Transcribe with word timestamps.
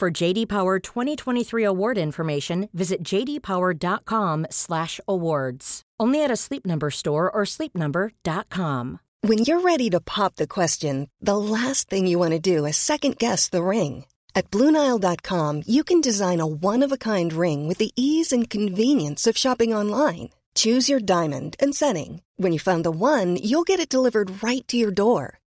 For 0.00 0.10
JD 0.10 0.48
Power 0.48 0.78
2023 0.78 1.62
award 1.62 1.98
information, 1.98 2.70
visit 2.72 3.02
jdpower.com/awards. 3.02 5.82
Only 6.00 6.24
at 6.24 6.30
a 6.30 6.36
Sleep 6.36 6.64
Number 6.64 6.90
store 6.90 7.30
or 7.30 7.42
sleepnumber.com. 7.44 9.00
When 9.20 9.38
you're 9.44 9.60
ready 9.60 9.90
to 9.90 10.00
pop 10.00 10.36
the 10.36 10.46
question, 10.46 11.10
the 11.20 11.36
last 11.36 11.90
thing 11.90 12.06
you 12.06 12.18
want 12.18 12.32
to 12.32 12.38
do 12.38 12.64
is 12.64 12.78
second 12.78 13.18
guess 13.18 13.50
the 13.50 13.62
ring. 13.62 14.06
At 14.34 14.50
BlueNile.com, 14.50 15.64
you 15.66 15.84
can 15.84 16.00
design 16.00 16.40
a 16.40 16.46
one-of-a-kind 16.46 17.34
ring 17.34 17.68
with 17.68 17.76
the 17.76 17.92
ease 17.94 18.32
and 18.32 18.48
convenience 18.48 19.26
of 19.26 19.36
shopping 19.36 19.74
online. 19.74 20.30
Choose 20.54 20.88
your 20.88 21.00
diamond 21.00 21.56
and 21.60 21.74
setting. 21.74 22.22
When 22.38 22.54
you 22.54 22.58
find 22.58 22.86
the 22.86 22.90
one, 22.90 23.36
you'll 23.36 23.64
get 23.64 23.80
it 23.80 23.92
delivered 23.92 24.42
right 24.42 24.66
to 24.68 24.78
your 24.78 24.92
door. 24.92 25.39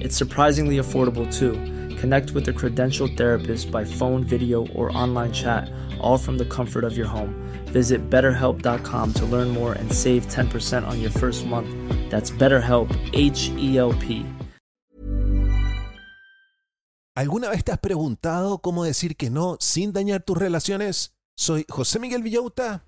It's 0.00 0.16
surprisingly 0.16 0.78
affordable 0.78 1.26
too. 1.32 1.52
Connect 1.96 2.32
with 2.32 2.48
a 2.48 2.52
credentialed 2.52 3.16
therapist 3.16 3.70
by 3.70 3.84
phone, 3.84 4.24
video, 4.24 4.66
or 4.74 4.96
online 4.96 5.32
chat, 5.32 5.70
all 6.00 6.18
from 6.18 6.38
the 6.38 6.44
comfort 6.44 6.84
of 6.84 6.96
your 6.96 7.06
home. 7.06 7.34
Visit 7.72 8.10
betterhelp.com 8.10 9.12
to 9.14 9.26
learn 9.26 9.48
more 9.48 9.72
and 9.72 9.92
save 9.92 10.26
10% 10.28 10.86
on 10.86 11.00
your 11.00 11.10
first 11.10 11.46
month. 11.46 11.68
That's 12.10 12.30
BetterHelp, 12.30 12.88
H 13.12 13.50
E 13.56 13.78
L 13.78 13.92
P. 13.94 14.24
¿Alguna 17.16 17.48
vez 17.48 17.64
te 17.64 17.72
has 17.72 17.78
preguntado 17.78 18.58
cómo 18.58 18.84
decir 18.84 19.16
que 19.16 19.30
no 19.30 19.56
sin 19.58 19.94
dañar 19.94 20.22
tus 20.22 20.36
relaciones? 20.36 21.14
Soy 21.34 21.64
José 21.66 21.98
Miguel 21.98 22.22
Villauta 22.22 22.84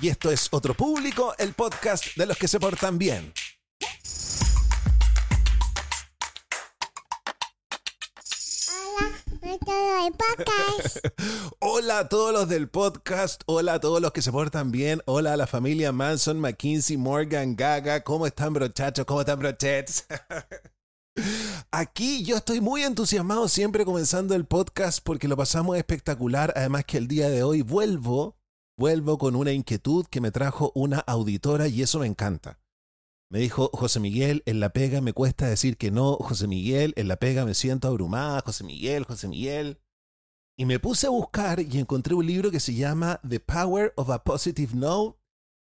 y 0.00 0.08
esto 0.08 0.30
es 0.30 0.48
Otro 0.52 0.74
Público, 0.74 1.34
el 1.38 1.52
podcast 1.52 2.16
de 2.16 2.26
los 2.26 2.36
que 2.36 2.46
se 2.46 2.60
portan 2.60 2.96
bien. 2.96 3.32
Hola 11.60 12.00
a 12.00 12.08
todos 12.08 12.32
los 12.32 12.48
del 12.48 12.68
podcast, 12.68 13.42
hola 13.46 13.74
a 13.74 13.80
todos 13.80 14.00
los 14.00 14.12
que 14.12 14.22
se 14.22 14.32
portan 14.32 14.70
bien, 14.70 15.02
hola 15.06 15.32
a 15.32 15.36
la 15.36 15.46
familia 15.46 15.92
Manson, 15.92 16.38
McKinsey, 16.40 16.96
Morgan, 16.96 17.56
Gaga, 17.56 18.02
¿cómo 18.02 18.26
están 18.26 18.52
brochachos? 18.52 19.04
¿Cómo 19.06 19.20
están 19.20 19.38
brochets? 19.38 20.06
Aquí 21.70 22.24
yo 22.24 22.36
estoy 22.36 22.60
muy 22.60 22.82
entusiasmado 22.82 23.48
siempre 23.48 23.84
comenzando 23.84 24.34
el 24.34 24.44
podcast 24.44 25.00
porque 25.02 25.28
lo 25.28 25.36
pasamos 25.36 25.76
espectacular, 25.76 26.52
además 26.56 26.84
que 26.84 26.98
el 26.98 27.08
día 27.08 27.28
de 27.30 27.42
hoy 27.42 27.62
vuelvo, 27.62 28.36
vuelvo 28.78 29.16
con 29.18 29.36
una 29.36 29.52
inquietud 29.52 30.06
que 30.10 30.20
me 30.20 30.30
trajo 30.30 30.72
una 30.74 31.00
auditora 31.00 31.68
y 31.68 31.82
eso 31.82 31.98
me 31.98 32.06
encanta. 32.06 32.58
Me 33.28 33.40
dijo, 33.40 33.70
José 33.72 33.98
Miguel, 33.98 34.44
en 34.46 34.60
la 34.60 34.68
pega 34.70 35.00
me 35.00 35.12
cuesta 35.12 35.48
decir 35.48 35.76
que 35.76 35.90
no, 35.90 36.14
José 36.16 36.46
Miguel, 36.46 36.92
en 36.96 37.08
la 37.08 37.16
pega 37.16 37.44
me 37.44 37.54
siento 37.54 37.88
abrumada, 37.88 38.40
José 38.42 38.62
Miguel, 38.62 39.04
José 39.04 39.26
Miguel. 39.26 39.80
Y 40.56 40.64
me 40.64 40.78
puse 40.78 41.08
a 41.08 41.10
buscar 41.10 41.60
y 41.60 41.78
encontré 41.78 42.14
un 42.14 42.24
libro 42.24 42.52
que 42.52 42.60
se 42.60 42.74
llama 42.74 43.20
The 43.28 43.40
Power 43.40 43.92
of 43.96 44.10
a 44.10 44.22
Positive 44.22 44.74
No, 44.74 45.18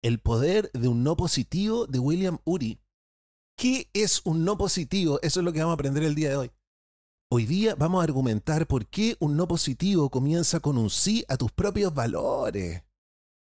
El 0.04 0.20
poder 0.20 0.72
de 0.74 0.88
un 0.88 1.04
no 1.04 1.16
positivo 1.16 1.86
de 1.86 2.00
William 2.00 2.40
Ury. 2.46 2.82
¿Qué 3.56 3.92
es 3.94 4.22
un 4.26 4.44
no 4.44 4.58
positivo? 4.58 5.20
Eso 5.22 5.40
es 5.40 5.44
lo 5.46 5.54
que 5.54 5.60
vamos 5.60 5.74
a 5.74 5.76
aprender 5.76 6.02
el 6.02 6.16
día 6.16 6.30
de 6.30 6.38
hoy. 6.38 6.52
Hoy 7.32 7.46
día 7.46 7.76
vamos 7.76 8.02
a 8.02 8.04
argumentar 8.04 8.66
por 8.66 8.88
qué 8.88 9.16
un 9.20 9.38
no 9.38 9.48
positivo 9.48 10.10
comienza 10.10 10.60
con 10.60 10.80
un 10.80 10.90
sí 10.90 11.24
a 11.28 11.38
tus 11.38 11.52
propios 11.52 11.94
valores. 11.94 12.84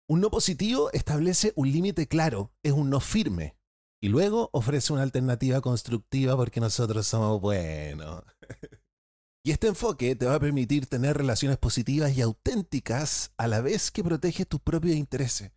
Un 0.07 0.21
no 0.21 0.31
positivo 0.31 0.89
establece 0.93 1.51
un 1.57 1.69
límite 1.69 2.07
claro, 2.07 2.53
es 2.63 2.71
un 2.71 2.89
no 2.89 3.01
firme, 3.01 3.56
y 4.01 4.09
luego 4.09 4.49
ofrece 4.53 4.93
una 4.93 5.03
alternativa 5.03 5.61
constructiva 5.61 6.35
porque 6.35 6.59
nosotros 6.59 7.07
somos 7.07 7.41
buenos. 7.41 8.23
y 9.43 9.51
este 9.51 9.67
enfoque 9.67 10.15
te 10.15 10.25
va 10.25 10.35
a 10.35 10.39
permitir 10.39 10.85
tener 10.87 11.17
relaciones 11.17 11.57
positivas 11.57 12.15
y 12.15 12.21
auténticas 12.21 13.33
a 13.37 13.47
la 13.47 13.61
vez 13.61 13.91
que 13.91 14.03
proteges 14.03 14.47
tus 14.47 14.61
propios 14.61 14.95
intereses. 14.95 15.51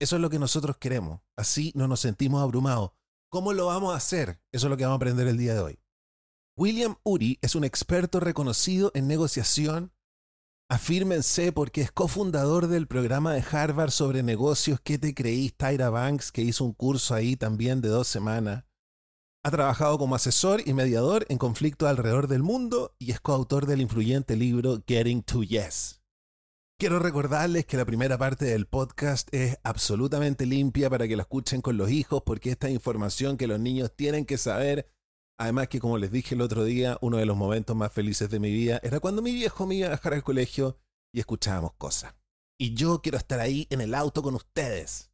Eso 0.00 0.16
es 0.16 0.22
lo 0.22 0.30
que 0.30 0.38
nosotros 0.38 0.76
queremos. 0.76 1.20
Así 1.36 1.72
no 1.74 1.86
nos 1.86 2.00
sentimos 2.00 2.42
abrumados. 2.42 2.92
¿Cómo 3.30 3.52
lo 3.52 3.66
vamos 3.66 3.94
a 3.94 3.96
hacer? 3.96 4.40
Eso 4.52 4.66
es 4.66 4.70
lo 4.70 4.76
que 4.76 4.84
vamos 4.84 4.96
a 4.96 5.02
aprender 5.02 5.26
el 5.26 5.38
día 5.38 5.54
de 5.54 5.60
hoy. 5.60 5.78
William 6.56 6.96
Uri 7.02 7.38
es 7.42 7.54
un 7.54 7.64
experto 7.64 8.20
reconocido 8.20 8.92
en 8.94 9.08
negociación. 9.08 9.92
Afírmense 10.70 11.52
porque 11.52 11.82
es 11.82 11.92
cofundador 11.92 12.68
del 12.68 12.86
programa 12.86 13.34
de 13.34 13.44
Harvard 13.52 13.90
sobre 13.90 14.22
negocios 14.22 14.80
que 14.80 14.96
te 14.96 15.14
creís, 15.14 15.54
Tyra 15.54 15.90
Banks, 15.90 16.32
que 16.32 16.40
hizo 16.40 16.64
un 16.64 16.72
curso 16.72 17.14
ahí 17.14 17.36
también 17.36 17.82
de 17.82 17.88
dos 17.88 18.08
semanas. 18.08 18.64
Ha 19.44 19.50
trabajado 19.50 19.98
como 19.98 20.14
asesor 20.14 20.62
y 20.64 20.72
mediador 20.72 21.26
en 21.28 21.36
conflictos 21.36 21.86
alrededor 21.86 22.28
del 22.28 22.42
mundo 22.42 22.94
y 22.98 23.10
es 23.10 23.20
coautor 23.20 23.66
del 23.66 23.82
influyente 23.82 24.36
libro 24.36 24.82
Getting 24.86 25.22
to 25.22 25.42
Yes. 25.42 26.00
Quiero 26.78 26.98
recordarles 26.98 27.66
que 27.66 27.76
la 27.76 27.84
primera 27.84 28.16
parte 28.16 28.46
del 28.46 28.66
podcast 28.66 29.28
es 29.32 29.58
absolutamente 29.64 30.46
limpia 30.46 30.88
para 30.88 31.06
que 31.06 31.14
la 31.14 31.22
escuchen 31.22 31.60
con 31.60 31.76
los 31.76 31.90
hijos, 31.90 32.22
porque 32.24 32.50
esta 32.50 32.68
es 32.68 32.74
información 32.74 33.36
que 33.36 33.46
los 33.46 33.60
niños 33.60 33.92
tienen 33.94 34.24
que 34.24 34.38
saber. 34.38 34.88
Además 35.38 35.68
que, 35.68 35.80
como 35.80 35.98
les 35.98 36.12
dije 36.12 36.34
el 36.34 36.40
otro 36.40 36.64
día, 36.64 36.96
uno 37.00 37.16
de 37.16 37.26
los 37.26 37.36
momentos 37.36 37.74
más 37.74 37.92
felices 37.92 38.30
de 38.30 38.38
mi 38.38 38.52
vida 38.52 38.80
era 38.82 39.00
cuando 39.00 39.20
mi 39.22 39.32
viejo 39.32 39.66
me 39.66 39.74
iba 39.74 39.88
a 39.88 39.90
dejar 39.90 40.14
al 40.14 40.22
colegio 40.22 40.78
y 41.12 41.20
escuchábamos 41.20 41.72
cosas. 41.74 42.14
Y 42.58 42.74
yo 42.74 43.02
quiero 43.02 43.18
estar 43.18 43.40
ahí 43.40 43.66
en 43.70 43.80
el 43.80 43.94
auto 43.94 44.22
con 44.22 44.34
ustedes. 44.34 45.10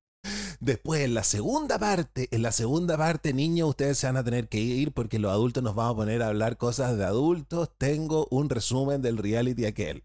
Después, 0.61 1.01
en 1.01 1.15
la 1.15 1.25
segunda 1.25 1.79
parte, 1.81 2.29
en 2.31 2.43
la 2.43 2.53
segunda 2.53 2.97
parte, 2.97 3.33
niños, 3.33 3.71
ustedes 3.71 3.99
se 3.99 4.07
van 4.07 4.17
a 4.17 4.25
tener 4.25 4.49
que 4.49 4.59
ir 4.59 4.93
porque 4.93 5.19
los 5.19 5.33
adultos 5.33 5.65
nos 5.65 5.75
vamos 5.75 5.95
a 5.95 5.97
poner 5.97 6.23
a 6.23 6.29
hablar 6.29 6.57
cosas 6.57 6.97
de 6.97 7.05
adultos. 7.05 7.71
Tengo 7.77 8.29
un 8.31 8.49
resumen 8.49 9.03
del 9.03 9.19
reality 9.19 9.67
aquel. 9.67 10.05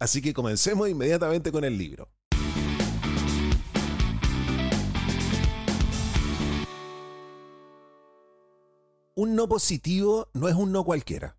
Así 0.00 0.20
que 0.20 0.34
comencemos 0.34 0.88
inmediatamente 0.88 1.52
con 1.52 1.64
el 1.64 1.78
libro. 1.78 2.10
Un 9.16 9.36
no 9.36 9.48
positivo 9.48 10.28
no 10.34 10.48
es 10.48 10.56
un 10.56 10.72
no 10.72 10.84
cualquiera. 10.84 11.38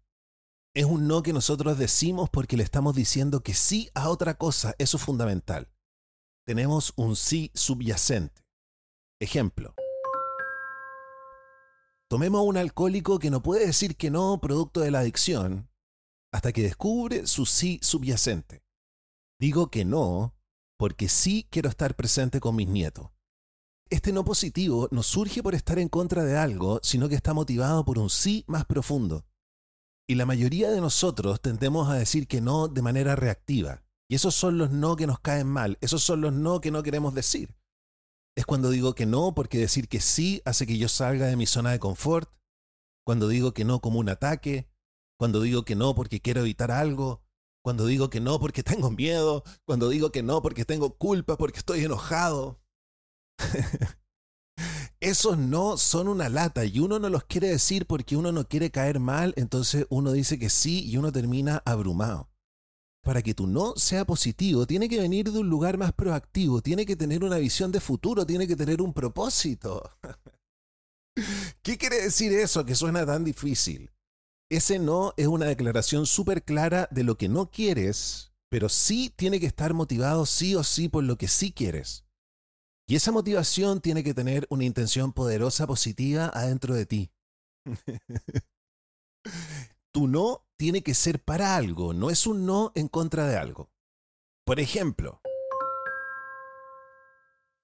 Es 0.73 0.85
un 0.85 1.09
no 1.09 1.21
que 1.23 1.33
nosotros 1.33 1.77
decimos 1.77 2.29
porque 2.29 2.55
le 2.55 2.63
estamos 2.63 2.95
diciendo 2.95 3.43
que 3.43 3.53
sí 3.53 3.89
a 3.93 4.07
otra 4.07 4.37
cosa. 4.37 4.75
Eso 4.77 4.95
es 4.95 5.03
fundamental. 5.03 5.69
Tenemos 6.45 6.93
un 6.95 7.17
sí 7.17 7.51
subyacente. 7.53 8.45
Ejemplo. 9.19 9.75
Tomemos 12.09 12.39
a 12.39 12.43
un 12.43 12.55
alcohólico 12.55 13.19
que 13.19 13.29
no 13.29 13.43
puede 13.43 13.67
decir 13.67 13.97
que 13.97 14.09
no 14.09 14.39
producto 14.39 14.79
de 14.79 14.91
la 14.91 14.99
adicción, 14.99 15.69
hasta 16.31 16.53
que 16.53 16.61
descubre 16.61 17.27
su 17.27 17.45
sí 17.45 17.79
subyacente. 17.81 18.63
Digo 19.37 19.69
que 19.69 19.83
no, 19.83 20.33
porque 20.77 21.09
sí 21.09 21.45
quiero 21.49 21.67
estar 21.67 21.95
presente 21.95 22.39
con 22.39 22.55
mis 22.55 22.69
nietos. 22.69 23.14
Este 23.91 24.11
no 24.11 24.25
positivo 24.25 24.87
no 24.89 25.03
surge 25.03 25.43
por 25.43 25.53
estar 25.53 25.77
en 25.77 25.89
contra 25.89 26.23
de 26.23 26.35
algo, 26.35 26.79
sino 26.81 27.07
que 27.07 27.13
está 27.13 27.35
motivado 27.35 27.85
por 27.85 27.99
un 27.99 28.09
sí 28.09 28.43
más 28.47 28.65
profundo. 28.65 29.25
Y 30.07 30.15
la 30.15 30.25
mayoría 30.25 30.71
de 30.71 30.81
nosotros 30.81 31.39
tendemos 31.39 31.87
a 31.89 31.93
decir 31.93 32.27
que 32.27 32.41
no 32.41 32.67
de 32.67 32.81
manera 32.81 33.15
reactiva. 33.15 33.83
Y 34.09 34.15
esos 34.15 34.33
son 34.33 34.57
los 34.57 34.71
no 34.71 34.95
que 34.95 35.05
nos 35.05 35.19
caen 35.19 35.47
mal, 35.47 35.77
esos 35.81 36.01
son 36.01 36.21
los 36.21 36.33
no 36.33 36.61
que 36.61 36.71
no 36.71 36.81
queremos 36.81 37.13
decir. 37.13 37.55
Es 38.35 38.45
cuando 38.45 38.71
digo 38.71 38.95
que 38.95 39.05
no 39.05 39.35
porque 39.35 39.59
decir 39.59 39.87
que 39.87 40.01
sí 40.01 40.41
hace 40.45 40.65
que 40.65 40.77
yo 40.79 40.89
salga 40.89 41.27
de 41.27 41.35
mi 41.35 41.45
zona 41.45 41.71
de 41.71 41.79
confort, 41.79 42.29
cuando 43.05 43.27
digo 43.27 43.53
que 43.53 43.65
no 43.65 43.81
como 43.81 43.99
un 43.99 44.09
ataque, 44.09 44.67
cuando 45.17 45.41
digo 45.41 45.63
que 45.63 45.75
no 45.75 45.93
porque 45.93 46.21
quiero 46.21 46.41
evitar 46.41 46.71
algo, 46.71 47.23
cuando 47.63 47.85
digo 47.85 48.09
que 48.09 48.19
no 48.19 48.39
porque 48.39 48.63
tengo 48.63 48.89
miedo, 48.89 49.43
cuando 49.63 49.89
digo 49.89 50.11
que 50.11 50.23
no 50.23 50.41
porque 50.41 50.65
tengo 50.65 50.97
culpa, 50.97 51.37
porque 51.37 51.59
estoy 51.59 51.83
enojado. 51.83 52.59
Esos 54.99 55.37
no 55.37 55.77
son 55.77 56.07
una 56.07 56.29
lata 56.29 56.65
y 56.65 56.79
uno 56.79 56.99
no 56.99 57.09
los 57.09 57.25
quiere 57.25 57.49
decir 57.49 57.85
porque 57.85 58.15
uno 58.15 58.31
no 58.31 58.47
quiere 58.47 58.71
caer 58.71 58.99
mal, 58.99 59.33
entonces 59.37 59.85
uno 59.89 60.11
dice 60.11 60.39
que 60.39 60.49
sí 60.49 60.83
y 60.85 60.97
uno 60.97 61.11
termina 61.11 61.61
abrumado. 61.65 62.29
Para 63.03 63.21
que 63.21 63.35
tu 63.35 63.45
no 63.45 63.75
sea 63.75 64.05
positivo, 64.05 64.65
tiene 64.65 64.89
que 64.89 64.99
venir 64.99 65.31
de 65.31 65.39
un 65.39 65.47
lugar 65.47 65.77
más 65.77 65.93
proactivo, 65.93 66.61
tiene 66.61 66.87
que 66.87 66.95
tener 66.95 67.23
una 67.23 67.37
visión 67.37 67.71
de 67.71 67.79
futuro, 67.79 68.25
tiene 68.25 68.47
que 68.47 68.55
tener 68.55 68.81
un 68.81 68.93
propósito. 68.93 69.91
¿Qué 71.61 71.77
quiere 71.77 72.01
decir 72.01 72.33
eso 72.33 72.65
que 72.65 72.73
suena 72.73 73.05
tan 73.05 73.23
difícil? 73.23 73.91
Ese 74.49 74.79
no 74.79 75.13
es 75.17 75.27
una 75.27 75.45
declaración 75.45 76.05
súper 76.05 76.43
clara 76.43 76.87
de 76.91 77.03
lo 77.03 77.17
que 77.17 77.29
no 77.29 77.51
quieres, 77.51 78.31
pero 78.49 78.69
sí 78.69 79.13
tiene 79.15 79.39
que 79.39 79.47
estar 79.47 79.73
motivado 79.73 80.25
sí 80.25 80.55
o 80.55 80.63
sí 80.63 80.89
por 80.89 81.03
lo 81.03 81.17
que 81.17 81.27
sí 81.27 81.51
quieres. 81.51 82.04
Y 82.87 82.95
esa 82.95 83.11
motivación 83.11 83.81
tiene 83.81 84.03
que 84.03 84.13
tener 84.13 84.45
una 84.49 84.63
intención 84.63 85.11
poderosa, 85.11 85.65
positiva 85.65 86.29
adentro 86.33 86.75
de 86.75 86.85
ti. 86.85 87.11
tu 89.91 90.07
no 90.07 90.45
tiene 90.55 90.83
que 90.83 90.93
ser 90.93 91.23
para 91.23 91.55
algo, 91.55 91.93
no 91.93 92.11
es 92.11 92.27
un 92.27 92.45
no 92.45 92.71
en 92.75 92.87
contra 92.87 93.27
de 93.27 93.37
algo. 93.37 93.71
Por 94.45 94.59
ejemplo, 94.59 95.21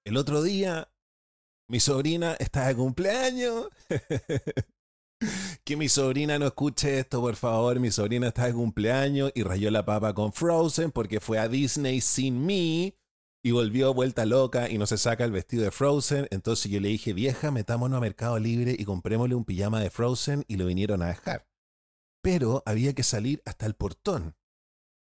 el 0.04 0.16
otro 0.16 0.42
día 0.42 0.92
mi 1.68 1.78
sobrina 1.78 2.34
está 2.40 2.66
de 2.66 2.74
cumpleaños 2.74 3.68
que 5.64 5.76
mi 5.76 5.88
sobrina 5.88 6.38
no 6.38 6.46
escuche 6.46 6.98
esto, 6.98 7.20
por 7.20 7.36
favor. 7.36 7.78
Mi 7.78 7.92
sobrina 7.92 8.28
está 8.28 8.46
de 8.46 8.54
cumpleaños 8.54 9.30
y 9.36 9.44
rayó 9.44 9.70
la 9.70 9.84
papa 9.84 10.12
con 10.12 10.32
Frozen 10.32 10.90
porque 10.90 11.20
fue 11.20 11.38
a 11.38 11.48
Disney 11.48 12.00
sin 12.00 12.44
mí 12.44 12.96
y 13.44 13.50
volvió 13.50 13.92
vuelta 13.92 14.24
loca 14.24 14.70
y 14.70 14.78
no 14.78 14.86
se 14.86 14.96
saca 14.96 15.24
el 15.24 15.32
vestido 15.32 15.64
de 15.64 15.72
Frozen. 15.72 16.28
Entonces 16.30 16.70
yo 16.70 16.80
le 16.80 16.88
dije, 16.88 17.12
vieja, 17.12 17.50
metámonos 17.50 17.98
a 17.98 18.00
Mercado 18.00 18.38
Libre 18.38 18.76
y 18.78 18.84
comprémosle 18.84 19.34
un 19.34 19.44
pijama 19.44 19.80
de 19.80 19.90
Frozen 19.90 20.44
y 20.46 20.56
lo 20.56 20.66
vinieron 20.66 21.02
a 21.02 21.08
dejar. 21.08 21.48
Pero 22.22 22.62
había 22.66 22.94
que 22.94 23.02
salir 23.02 23.42
hasta 23.44 23.66
el 23.66 23.74
portón. 23.74 24.36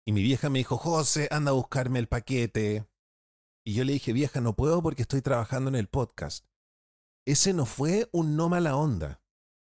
Y 0.06 0.12
mi 0.12 0.22
vieja 0.22 0.50
me 0.50 0.60
dijo, 0.60 0.78
José, 0.78 1.30
anda 1.32 1.52
a 1.52 1.56
buscarme 1.56 2.00
el 2.00 2.08
paquete. 2.08 2.86
Y 3.66 3.74
yo 3.74 3.86
le 3.86 3.94
dije, 3.94 4.12
vieja, 4.12 4.42
no 4.42 4.56
puedo 4.56 4.84
porque 4.84 5.04
estoy 5.04 5.22
trabajando 5.22 5.70
en 5.70 5.76
el 5.76 5.88
podcast. 5.88 6.46
Ese 7.26 7.54
no 7.54 7.66
fue 7.66 8.10
un 8.12 8.36
no 8.36 8.50
mala 8.50 8.76
onda. 8.76 9.22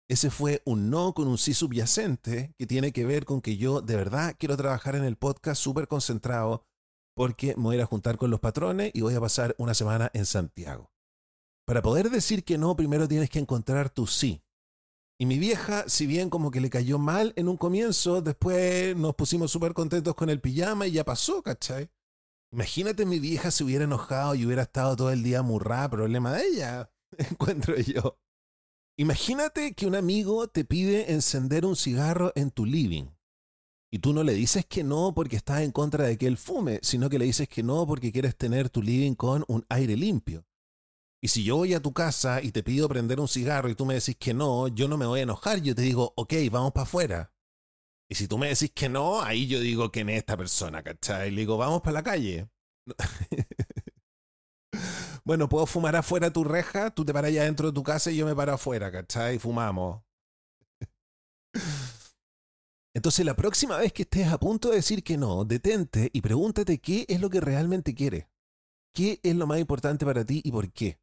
Ese 0.07 0.29
fue 0.29 0.61
un 0.65 0.89
no 0.89 1.13
con 1.13 1.27
un 1.27 1.37
sí 1.37 1.53
subyacente 1.53 2.53
que 2.57 2.67
tiene 2.67 2.91
que 2.93 3.05
ver 3.05 3.25
con 3.25 3.41
que 3.41 3.57
yo 3.57 3.81
de 3.81 3.95
verdad 3.95 4.35
quiero 4.39 4.55
trabajar 4.57 4.95
en 4.95 5.03
el 5.03 5.17
podcast 5.17 5.61
súper 5.61 5.87
concentrado 5.87 6.68
porque 7.19 7.53
me 7.57 7.63
voy 7.63 7.75
a 7.75 7.79
ir 7.79 7.83
a 7.83 7.85
juntar 7.85 8.17
con 8.17 8.31
los 8.31 8.39
patrones 8.39 8.91
y 8.93 9.01
voy 9.01 9.13
a 9.13 9.19
pasar 9.19 9.53
una 9.57 9.73
semana 9.73 10.09
en 10.13 10.25
Santiago. 10.25 10.89
Para 11.67 11.81
poder 11.81 12.09
decir 12.09 12.45
que 12.45 12.57
no, 12.57 12.77
primero 12.77 13.09
tienes 13.09 13.29
que 13.29 13.39
encontrar 13.39 13.89
tu 13.89 14.07
sí. 14.07 14.41
Y 15.19 15.25
mi 15.25 15.37
vieja, 15.37 15.83
si 15.89 16.07
bien 16.07 16.29
como 16.29 16.49
que 16.49 16.61
le 16.61 16.69
cayó 16.69 16.97
mal 16.97 17.33
en 17.35 17.49
un 17.49 17.57
comienzo, 17.57 18.21
después 18.21 18.95
nos 18.95 19.15
pusimos 19.15 19.51
súper 19.51 19.73
contentos 19.73 20.15
con 20.15 20.29
el 20.29 20.39
pijama 20.39 20.87
y 20.87 20.93
ya 20.93 21.03
pasó, 21.03 21.43
¿cachai? 21.43 21.89
Imagínate 22.53 23.05
mi 23.05 23.19
vieja 23.19 23.51
se 23.51 23.65
hubiera 23.65 23.83
enojado 23.83 24.33
y 24.35 24.45
hubiera 24.45 24.61
estado 24.61 24.95
todo 24.95 25.11
el 25.11 25.21
día 25.21 25.41
murrada, 25.41 25.89
problema 25.89 26.31
de 26.31 26.47
ella, 26.47 26.89
encuentro 27.17 27.75
yo. 27.75 28.17
Imagínate 28.97 29.73
que 29.73 29.87
un 29.87 29.95
amigo 29.95 30.47
te 30.47 30.63
pide 30.63 31.11
encender 31.11 31.65
un 31.65 31.75
cigarro 31.75 32.31
en 32.35 32.49
tu 32.49 32.65
living. 32.65 33.07
Y 33.91 33.99
tú 33.99 34.13
no 34.13 34.23
le 34.23 34.33
dices 34.33 34.65
que 34.65 34.83
no 34.83 35.13
porque 35.15 35.35
estás 35.35 35.61
en 35.61 35.71
contra 35.71 36.05
de 36.05 36.17
que 36.17 36.27
él 36.27 36.37
fume, 36.37 36.79
sino 36.83 37.09
que 37.09 37.17
le 37.17 37.25
dices 37.25 37.49
que 37.49 37.63
no 37.63 37.87
porque 37.87 38.11
quieres 38.11 38.35
tener 38.35 38.69
tu 38.69 38.83
living 38.83 39.15
con 39.15 39.43
un 39.47 39.65
aire 39.69 39.95
limpio. 39.95 40.45
Y 41.21 41.29
si 41.29 41.43
yo 41.43 41.57
voy 41.57 41.73
a 41.73 41.81
tu 41.81 41.91
casa 41.91 42.41
y 42.41 42.51
te 42.51 42.63
pido 42.63 42.87
prender 42.87 43.19
un 43.19 43.27
cigarro 43.27 43.69
y 43.69 43.75
tú 43.75 43.85
me 43.85 43.95
decís 43.95 44.15
que 44.17 44.33
no, 44.33 44.67
yo 44.69 44.87
no 44.87 44.97
me 44.97 45.05
voy 45.05 45.19
a 45.19 45.23
enojar, 45.23 45.61
yo 45.61 45.75
te 45.75 45.81
digo, 45.81 46.13
ok, 46.15 46.33
vamos 46.51 46.71
para 46.71 46.83
afuera. 46.83 47.33
Y 48.09 48.15
si 48.15 48.27
tú 48.27 48.37
me 48.37 48.47
decís 48.47 48.71
que 48.73 48.89
no, 48.89 49.21
ahí 49.21 49.47
yo 49.47 49.59
digo 49.59 49.91
que 49.91 49.99
en 49.99 50.09
esta 50.09 50.37
persona, 50.37 50.81
¿cachai? 50.81 51.31
Le 51.31 51.41
digo, 51.41 51.57
vamos 51.57 51.81
para 51.81 51.93
la 51.93 52.03
calle. 52.03 52.49
bueno, 55.25 55.49
puedo 55.49 55.65
fumar 55.65 55.95
afuera 55.95 56.31
tu 56.31 56.43
reja, 56.43 56.91
tú 56.91 57.05
te 57.05 57.13
paras 57.13 57.29
allá 57.29 57.43
dentro 57.43 57.67
de 57.67 57.73
tu 57.73 57.83
casa 57.83 58.11
y 58.11 58.17
yo 58.17 58.25
me 58.25 58.35
paro 58.35 58.53
afuera, 58.53 58.91
¿cachai? 58.91 59.35
Y 59.35 59.39
fumamos. 59.39 60.01
Entonces, 62.95 63.25
la 63.25 63.35
próxima 63.35 63.77
vez 63.77 63.93
que 63.93 64.03
estés 64.03 64.27
a 64.27 64.39
punto 64.39 64.69
de 64.69 64.77
decir 64.77 65.03
que 65.03 65.17
no, 65.17 65.45
detente 65.45 66.09
y 66.11 66.21
pregúntate 66.21 66.79
qué 66.79 67.05
es 67.07 67.21
lo 67.21 67.29
que 67.29 67.39
realmente 67.39 67.93
quieres. 67.93 68.27
¿Qué 68.93 69.19
es 69.21 69.35
lo 69.35 69.45
más 69.45 69.59
importante 69.59 70.05
para 70.05 70.25
ti 70.25 70.41
y 70.43 70.51
por 70.51 70.71
qué? 70.71 70.99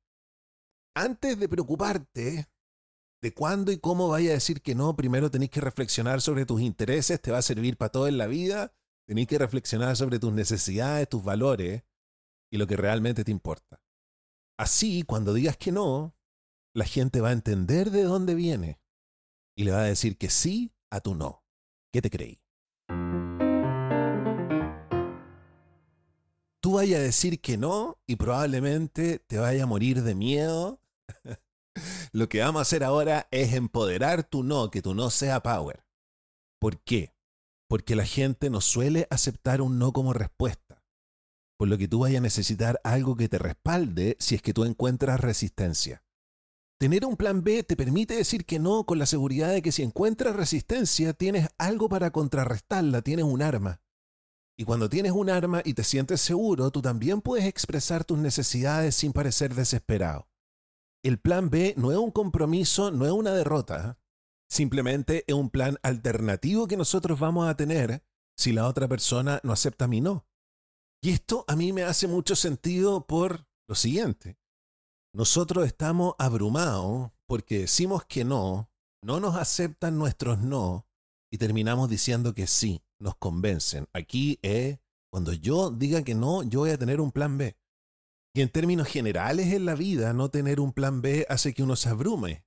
Antes 0.95 1.39
de 1.39 1.49
preocuparte 1.49 2.49
de 3.23 3.35
cuándo 3.35 3.73
y 3.73 3.79
cómo 3.79 4.09
vaya 4.09 4.31
a 4.31 4.35
decir 4.35 4.61
que 4.63 4.75
no, 4.75 4.97
primero 4.97 5.31
tenés 5.31 5.51
que 5.51 5.61
reflexionar 5.61 6.21
sobre 6.21 6.47
tus 6.47 6.61
intereses, 6.61 7.21
te 7.21 7.31
va 7.31 7.39
a 7.39 7.43
servir 7.43 7.77
para 7.77 7.93
todo 7.93 8.09
en 8.09 8.19
la 8.19 8.27
vida. 8.27 8.73
Tenés 9.07 9.29
que 9.29 9.39
reflexionar 9.39 9.97
sobre 9.97 10.19
tus 10.19 10.33
necesidades, 10.33 11.09
tus 11.09 11.23
valores 11.23 11.85
y 12.51 12.57
lo 12.57 12.67
que 12.67 12.77
realmente 12.77 13.25
te 13.25 13.31
importa. 13.31 13.81
Así, 14.59 15.05
cuando 15.05 15.33
digas 15.33 15.57
que 15.57 15.71
no, 15.71 16.17
la 16.75 16.85
gente 16.85 17.21
va 17.21 17.29
a 17.29 17.33
entender 17.33 17.91
de 17.91 18.03
dónde 18.03 18.35
viene 18.35 18.81
y 19.57 19.65
le 19.65 19.71
va 19.71 19.81
a 19.81 19.85
decir 19.85 20.19
que 20.19 20.29
sí 20.29 20.75
a 20.91 21.01
tu 21.01 21.15
no. 21.15 21.46
¿Qué 21.97 22.03
te 22.03 22.11
creí? 22.11 22.39
Tú 26.61 26.75
vayas 26.75 27.01
a 27.01 27.03
decir 27.03 27.41
que 27.41 27.57
no 27.57 27.97
y 28.07 28.17
probablemente 28.17 29.19
te 29.21 29.39
vaya 29.39 29.63
a 29.63 29.67
morir 29.67 30.03
de 30.03 30.15
miedo. 30.15 30.79
Lo 32.13 32.29
que 32.29 32.41
vamos 32.41 32.59
a 32.59 32.63
hacer 32.65 32.85
ahora 32.85 33.29
es 33.31 33.55
empoderar 33.55 34.25
tu 34.25 34.43
no, 34.43 34.71
que 34.71 34.83
tu 34.83 34.93
no 34.93 35.09
sea 35.09 35.43
power. 35.43 35.87
¿Por 36.61 36.79
qué? 36.83 37.15
Porque 37.67 37.97
la 37.97 38.05
gente 38.05 38.51
no 38.51 38.61
suele 38.61 39.07
aceptar 39.09 39.63
un 39.63 39.79
no 39.79 39.95
como 39.95 40.13
respuesta 40.13 40.85
por 41.57 41.69
lo 41.69 41.79
que 41.79 41.89
tú 41.89 42.01
vayas 42.01 42.19
a 42.19 42.23
necesitar 42.23 42.81
algo 42.85 43.17
que 43.17 43.29
te 43.29 43.39
respalde 43.39 44.17
si 44.21 44.35
es 44.35 44.43
que 44.43 44.53
tú 44.53 44.65
encuentras 44.65 45.21
resistencia. 45.21 46.03
Tener 46.79 47.07
un 47.07 47.17
plan 47.17 47.43
B 47.43 47.63
te 47.63 47.75
permite 47.75 48.15
decir 48.15 48.45
que 48.45 48.59
no 48.59 48.85
con 48.85 48.99
la 48.99 49.07
seguridad 49.07 49.51
de 49.51 49.63
que 49.63 49.73
si 49.73 49.83
encuentras 49.83 50.37
resistencia 50.37 51.15
tienes 51.15 51.49
algo 51.57 51.89
para 51.89 52.11
contrarrestarla, 52.11 53.01
tienes 53.01 53.25
un 53.25 53.41
arma. 53.41 53.81
Y 54.59 54.65
cuando 54.65 54.91
tienes 54.91 55.13
un 55.13 55.31
arma 55.31 55.63
y 55.65 55.73
te 55.73 55.85
sientes 55.85 56.21
seguro, 56.21 56.71
tú 56.71 56.83
también 56.83 57.23
puedes 57.23 57.47
expresar 57.47 58.05
tus 58.05 58.19
necesidades 58.19 58.95
sin 58.95 59.15
parecer 59.15 59.55
desesperado. 59.55 60.29
El 61.03 61.19
plan 61.19 61.49
B 61.49 61.73
no 61.79 61.93
es 61.93 61.99
un 61.99 62.11
compromiso, 62.11 62.91
no 62.91 63.07
es 63.07 63.13
una 63.13 63.33
derrota. 63.33 63.99
Simplemente 64.49 65.25
es 65.27 65.35
un 65.35 65.49
plan 65.49 65.79
alternativo 65.83 66.67
que 66.67 66.77
nosotros 66.77 67.19
vamos 67.19 67.49
a 67.49 67.57
tener 67.57 68.03
si 68.37 68.53
la 68.53 68.67
otra 68.67 68.87
persona 68.87 69.41
no 69.45 69.53
acepta 69.53 69.89
mi 69.89 70.03
no. 70.03 70.27
Y 71.01 71.11
esto 71.11 71.45
a 71.49 71.57
mí 71.57 71.73
me 71.73 71.85
hace 71.85 72.07
mucho 72.07 72.37
sentido 72.37 73.07
por 73.07 73.47
lo 73.67 73.75
siguiente. 73.75 74.39
Nosotros 75.17 75.65
estamos 75.65 76.15
abrumados 76.19 77.11
porque 77.25 77.61
decimos 77.61 78.05
que 78.05 78.23
no, 78.23 78.71
no 79.01 79.19
nos 79.19 79.37
aceptan 79.37 79.97
nuestros 79.97 80.41
no 80.41 80.87
y 81.33 81.39
terminamos 81.39 81.89
diciendo 81.89 82.35
que 82.35 82.47
sí, 82.47 82.83
nos 82.99 83.17
convencen. 83.17 83.89
Aquí 83.95 84.39
es, 84.43 84.79
cuando 85.11 85.33
yo 85.33 85.71
diga 85.71 86.03
que 86.03 86.15
no, 86.15 86.43
yo 86.43 86.61
voy 86.61 86.71
a 86.71 86.77
tener 86.77 87.01
un 87.01 87.13
plan 87.13 87.39
B. 87.39 87.57
Y 88.35 88.43
en 88.43 88.51
términos 88.51 88.89
generales 88.89 89.55
en 89.55 89.65
la 89.65 89.75
vida, 89.75 90.13
no 90.13 90.29
tener 90.29 90.61
un 90.61 90.75
plan 90.75 91.01
B 91.01 91.25
hace 91.31 91.55
que 91.55 91.63
uno 91.63 91.77
se 91.77 91.89
abrume. 91.89 92.45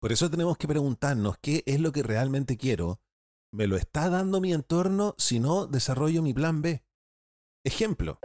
Por 0.00 0.10
eso 0.10 0.28
tenemos 0.28 0.58
que 0.58 0.66
preguntarnos 0.66 1.36
qué 1.40 1.62
es 1.64 1.78
lo 1.78 1.92
que 1.92 2.02
realmente 2.02 2.56
quiero. 2.56 3.00
¿Me 3.52 3.68
lo 3.68 3.76
está 3.76 4.10
dando 4.10 4.40
mi 4.40 4.52
entorno 4.52 5.14
si 5.16 5.38
no 5.38 5.68
desarrollo 5.68 6.22
mi 6.22 6.34
plan 6.34 6.60
B? 6.60 6.82
Ejemplo. 7.62 8.18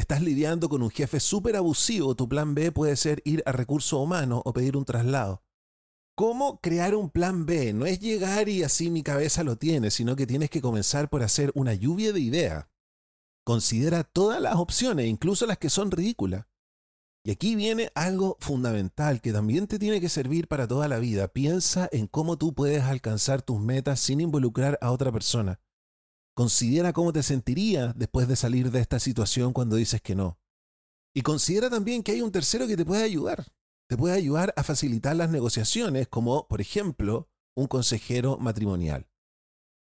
Estás 0.00 0.22
lidiando 0.22 0.70
con 0.70 0.82
un 0.82 0.88
jefe 0.88 1.20
súper 1.20 1.56
abusivo, 1.56 2.14
tu 2.14 2.26
plan 2.26 2.54
B 2.54 2.72
puede 2.72 2.96
ser 2.96 3.20
ir 3.26 3.42
a 3.44 3.52
recursos 3.52 4.00
humanos 4.00 4.40
o 4.46 4.52
pedir 4.54 4.74
un 4.78 4.86
traslado. 4.86 5.42
¿Cómo 6.14 6.58
crear 6.62 6.94
un 6.94 7.10
plan 7.10 7.44
B? 7.44 7.74
No 7.74 7.84
es 7.84 8.00
llegar 8.00 8.48
y 8.48 8.62
así 8.62 8.88
mi 8.88 9.02
cabeza 9.02 9.44
lo 9.44 9.56
tiene, 9.56 9.90
sino 9.90 10.16
que 10.16 10.26
tienes 10.26 10.48
que 10.48 10.62
comenzar 10.62 11.10
por 11.10 11.22
hacer 11.22 11.52
una 11.54 11.74
lluvia 11.74 12.14
de 12.14 12.20
ideas. 12.20 12.66
Considera 13.44 14.02
todas 14.02 14.40
las 14.40 14.56
opciones, 14.56 15.06
incluso 15.06 15.44
las 15.44 15.58
que 15.58 15.68
son 15.68 15.90
ridículas. 15.90 16.46
Y 17.22 17.30
aquí 17.30 17.54
viene 17.54 17.92
algo 17.94 18.38
fundamental 18.40 19.20
que 19.20 19.34
también 19.34 19.66
te 19.66 19.78
tiene 19.78 20.00
que 20.00 20.08
servir 20.08 20.48
para 20.48 20.66
toda 20.66 20.88
la 20.88 20.98
vida. 20.98 21.28
Piensa 21.28 21.90
en 21.92 22.06
cómo 22.06 22.38
tú 22.38 22.54
puedes 22.54 22.84
alcanzar 22.84 23.42
tus 23.42 23.60
metas 23.60 24.00
sin 24.00 24.22
involucrar 24.22 24.78
a 24.80 24.92
otra 24.92 25.12
persona. 25.12 25.60
Considera 26.34 26.92
cómo 26.92 27.12
te 27.12 27.22
sentirías 27.22 27.96
después 27.98 28.28
de 28.28 28.36
salir 28.36 28.70
de 28.70 28.80
esta 28.80 28.98
situación 28.98 29.52
cuando 29.52 29.76
dices 29.76 30.00
que 30.00 30.14
no. 30.14 30.38
Y 31.14 31.22
considera 31.22 31.68
también 31.68 32.02
que 32.02 32.12
hay 32.12 32.22
un 32.22 32.32
tercero 32.32 32.66
que 32.66 32.76
te 32.76 32.84
puede 32.84 33.02
ayudar. 33.02 33.46
Te 33.88 33.96
puede 33.96 34.14
ayudar 34.14 34.54
a 34.56 34.62
facilitar 34.62 35.16
las 35.16 35.30
negociaciones, 35.30 36.06
como 36.08 36.46
por 36.46 36.60
ejemplo 36.60 37.28
un 37.54 37.66
consejero 37.66 38.38
matrimonial. 38.38 39.06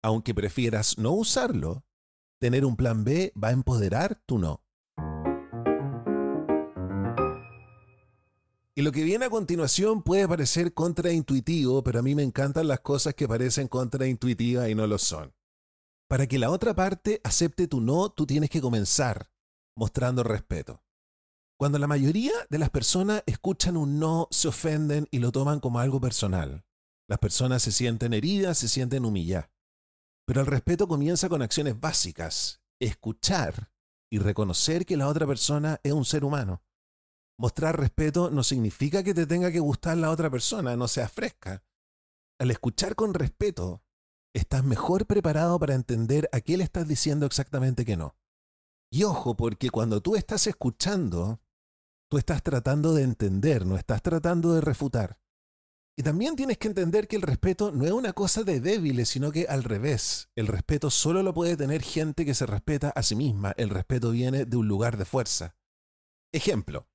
aunque 0.04 0.36
prefieras 0.36 1.00
no 1.00 1.14
usarlo, 1.14 1.84
tener 2.40 2.64
un 2.64 2.76
plan 2.76 3.04
B 3.04 3.34
va 3.42 3.48
a 3.48 3.54
empoderar 3.54 4.22
tu 4.28 4.38
no. 4.38 4.62
Y 8.76 8.84
lo 8.84 8.92
que 8.92 9.04
viene 9.04 9.26
a 9.26 9.30
continuación 9.30 10.04
puede 10.04 10.28
parecer 10.28 10.74
contraintuitivo, 10.74 11.82
pero 11.82 12.00
a 12.00 12.02
mí 12.04 12.14
me 12.14 12.22
encantan 12.22 12.68
las 12.68 12.82
cosas 12.82 13.16
que 13.16 13.28
parecen 13.28 13.68
contraintuitivas 13.68 14.70
y 14.70 14.76
no 14.76 14.86
lo 14.86 15.00
son. 15.00 15.34
Para 16.16 16.28
que 16.28 16.40
la 16.40 16.50
otra 16.50 16.74
parte 16.74 17.20
acepte 17.26 17.68
tu 17.68 17.82
no, 17.82 18.10
tú 18.10 18.26
tienes 18.26 18.50
que 18.50 18.62
comenzar 18.62 19.30
mostrando 19.76 20.24
respeto. 20.24 20.82
Cuando 21.60 21.78
la 21.78 21.88
mayoría 21.88 22.32
de 22.50 22.58
las 22.58 22.70
personas 22.70 23.22
escuchan 23.26 23.76
un 23.76 24.00
no, 24.00 24.30
se 24.32 24.48
ofenden 24.48 25.10
y 25.12 25.20
lo 25.20 25.34
toman 25.34 25.60
como 25.60 25.80
algo 25.80 26.00
personal. 26.00 26.64
Las 27.10 27.20
personas 27.20 27.64
se 27.64 27.74
sienten 27.74 28.14
heridas, 28.14 28.58
se 28.58 28.70
sienten 28.70 29.04
humilladas. 29.04 29.50
Pero 30.26 30.40
el 30.40 30.48
respeto 30.48 30.88
comienza 30.88 31.28
con 31.28 31.42
acciones 31.42 31.78
básicas, 31.78 32.62
escuchar 32.80 33.74
y 34.10 34.20
reconocer 34.20 34.86
que 34.86 34.96
la 34.96 35.10
otra 35.10 35.28
persona 35.28 35.82
es 35.84 35.92
un 35.92 36.06
ser 36.06 36.24
humano. 36.24 36.64
Mostrar 37.38 37.78
respeto 37.78 38.32
no 38.32 38.42
significa 38.42 39.04
que 39.04 39.14
te 39.14 39.28
tenga 39.28 39.52
que 39.52 39.60
gustar 39.60 39.98
la 39.98 40.12
otra 40.12 40.30
persona, 40.30 40.78
no 40.78 40.88
seas 40.88 41.12
fresca. 41.12 41.66
Al 42.40 42.52
escuchar 42.52 42.96
con 42.96 43.14
respeto, 43.14 43.85
estás 44.36 44.64
mejor 44.64 45.06
preparado 45.06 45.58
para 45.60 45.76
entender 45.76 46.30
a 46.32 46.42
qué 46.42 46.58
le 46.58 46.64
estás 46.64 46.88
diciendo 46.88 47.26
exactamente 47.26 47.86
que 47.86 47.98
no. 47.98 48.16
Y 48.92 49.04
ojo, 49.04 49.36
porque 49.36 49.70
cuando 49.70 50.02
tú 50.02 50.16
estás 50.16 50.46
escuchando, 50.48 51.40
tú 52.10 52.18
estás 52.18 52.44
tratando 52.44 52.94
de 52.94 53.04
entender, 53.04 53.66
no 53.66 53.78
estás 53.78 54.02
tratando 54.02 54.54
de 54.54 54.62
refutar. 54.62 55.20
Y 55.98 56.04
también 56.04 56.36
tienes 56.36 56.58
que 56.58 56.68
entender 56.68 57.08
que 57.08 57.16
el 57.16 57.22
respeto 57.22 57.72
no 57.72 57.86
es 57.86 57.92
una 57.92 58.12
cosa 58.12 58.44
de 58.44 58.60
débiles, 58.60 59.08
sino 59.08 59.32
que 59.32 59.48
al 59.48 59.64
revés. 59.64 60.30
El 60.36 60.48
respeto 60.48 60.90
solo 60.90 61.24
lo 61.24 61.34
puede 61.34 61.56
tener 61.56 61.82
gente 61.82 62.26
que 62.26 62.34
se 62.34 62.46
respeta 62.46 62.90
a 62.90 63.02
sí 63.02 63.16
misma. 63.16 63.54
El 63.56 63.70
respeto 63.70 64.12
viene 64.12 64.44
de 64.46 64.58
un 64.58 64.68
lugar 64.68 64.98
de 64.98 65.06
fuerza. 65.06 65.56
Ejemplo. 66.34 66.90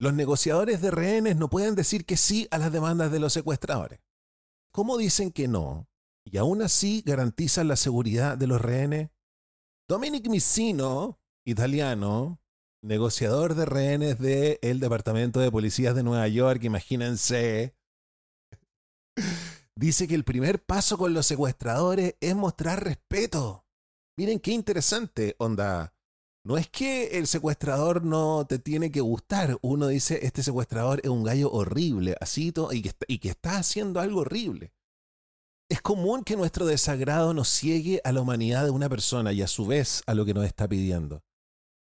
Los 0.00 0.12
negociadores 0.12 0.82
de 0.82 0.90
rehenes 0.90 1.36
no 1.36 1.48
pueden 1.48 1.76
decir 1.76 2.04
que 2.04 2.16
sí 2.16 2.48
a 2.50 2.58
las 2.58 2.72
demandas 2.72 3.12
de 3.12 3.20
los 3.20 3.32
secuestradores. 3.32 4.00
¿Cómo 4.74 4.98
dicen 4.98 5.30
que 5.30 5.46
no? 5.46 5.88
Y 6.24 6.36
aún 6.38 6.60
así 6.60 7.04
garantizan 7.06 7.68
la 7.68 7.76
seguridad 7.76 8.36
de 8.36 8.48
los 8.48 8.60
rehenes. 8.60 9.10
Dominic 9.88 10.26
Missino, 10.28 11.20
italiano, 11.46 12.40
negociador 12.82 13.54
de 13.54 13.66
rehenes 13.66 14.18
del 14.18 14.80
Departamento 14.80 15.38
de 15.38 15.52
Policías 15.52 15.94
de 15.94 16.02
Nueva 16.02 16.26
York, 16.26 16.64
imagínense, 16.64 17.76
dice 19.76 20.08
que 20.08 20.16
el 20.16 20.24
primer 20.24 20.60
paso 20.64 20.98
con 20.98 21.14
los 21.14 21.26
secuestradores 21.26 22.16
es 22.20 22.34
mostrar 22.34 22.82
respeto. 22.82 23.64
Miren 24.18 24.40
qué 24.40 24.50
interesante, 24.50 25.36
onda. 25.38 25.93
No 26.44 26.58
es 26.58 26.68
que 26.68 27.18
el 27.18 27.26
secuestrador 27.26 28.04
no 28.04 28.46
te 28.46 28.58
tiene 28.58 28.90
que 28.92 29.00
gustar. 29.00 29.58
Uno 29.62 29.88
dice, 29.88 30.26
este 30.26 30.42
secuestrador 30.42 31.00
es 31.02 31.10
un 31.10 31.24
gallo 31.24 31.50
horrible, 31.50 32.16
así 32.20 32.52
y 32.72 32.82
que, 32.82 32.92
y 33.08 33.18
que 33.18 33.30
está 33.30 33.56
haciendo 33.56 34.00
algo 34.00 34.20
horrible. 34.20 34.72
Es 35.70 35.80
común 35.80 36.22
que 36.22 36.36
nuestro 36.36 36.66
desagrado 36.66 37.32
nos 37.32 37.48
ciegue 37.48 38.00
a 38.04 38.12
la 38.12 38.20
humanidad 38.20 38.64
de 38.64 38.70
una 38.70 38.90
persona 38.90 39.32
y 39.32 39.40
a 39.40 39.48
su 39.48 39.66
vez 39.66 40.02
a 40.06 40.14
lo 40.14 40.26
que 40.26 40.34
nos 40.34 40.44
está 40.44 40.68
pidiendo 40.68 41.22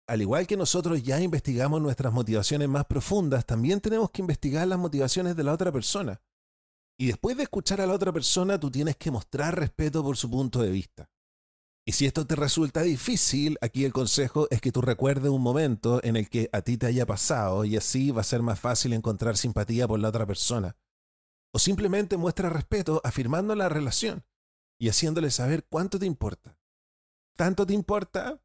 al 0.06 0.20
igual 0.20 0.46
que 0.46 0.56
nosotros 0.56 1.02
ya 1.02 1.20
investigamos 1.20 1.80
nuestras 1.80 2.12
motivaciones 2.12 2.68
más 2.68 2.84
profundas, 2.84 3.46
también 3.46 3.80
tenemos 3.80 4.10
que 4.10 4.22
investigar 4.22 4.66
las 4.68 4.78
motivaciones 4.78 5.36
de 5.36 5.44
la 5.44 5.52
otra 5.52 5.72
persona. 5.72 6.20
Y 6.98 7.06
después 7.06 7.36
de 7.36 7.44
escuchar 7.44 7.80
a 7.80 7.86
la 7.86 7.94
otra 7.94 8.12
persona, 8.12 8.60
tú 8.60 8.70
tienes 8.70 8.96
que 8.96 9.10
mostrar 9.10 9.58
respeto 9.58 10.02
por 10.02 10.16
su 10.16 10.30
punto 10.30 10.62
de 10.62 10.70
vista. 10.70 11.10
Y 11.86 11.92
si 11.92 12.06
esto 12.06 12.26
te 12.26 12.34
resulta 12.34 12.80
difícil, 12.80 13.58
aquí 13.60 13.84
el 13.84 13.92
consejo 13.92 14.48
es 14.50 14.62
que 14.62 14.72
tú 14.72 14.80
recuerdes 14.80 15.30
un 15.30 15.42
momento 15.42 16.02
en 16.02 16.16
el 16.16 16.30
que 16.30 16.48
a 16.52 16.62
ti 16.62 16.78
te 16.78 16.86
haya 16.86 17.04
pasado 17.04 17.66
y 17.66 17.76
así 17.76 18.10
va 18.10 18.22
a 18.22 18.24
ser 18.24 18.40
más 18.40 18.58
fácil 18.58 18.94
encontrar 18.94 19.36
simpatía 19.36 19.86
por 19.86 20.00
la 20.00 20.08
otra 20.08 20.26
persona. 20.26 20.76
O 21.52 21.58
simplemente 21.58 22.16
muestra 22.16 22.48
respeto 22.48 23.02
afirmando 23.04 23.54
la 23.54 23.68
relación 23.68 24.24
y 24.78 24.88
haciéndole 24.88 25.30
saber 25.30 25.66
cuánto 25.68 25.98
te 25.98 26.06
importa. 26.06 26.58
¿Tanto 27.36 27.66
te 27.66 27.74
importa? 27.74 28.40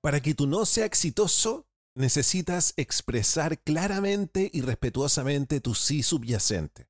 Para 0.00 0.20
que 0.22 0.34
tu 0.34 0.46
no 0.46 0.64
sea 0.64 0.86
exitoso, 0.86 1.66
necesitas 1.96 2.74
expresar 2.76 3.58
claramente 3.58 4.48
y 4.52 4.60
respetuosamente 4.60 5.60
tu 5.60 5.74
sí 5.74 6.04
subyacente. 6.04 6.89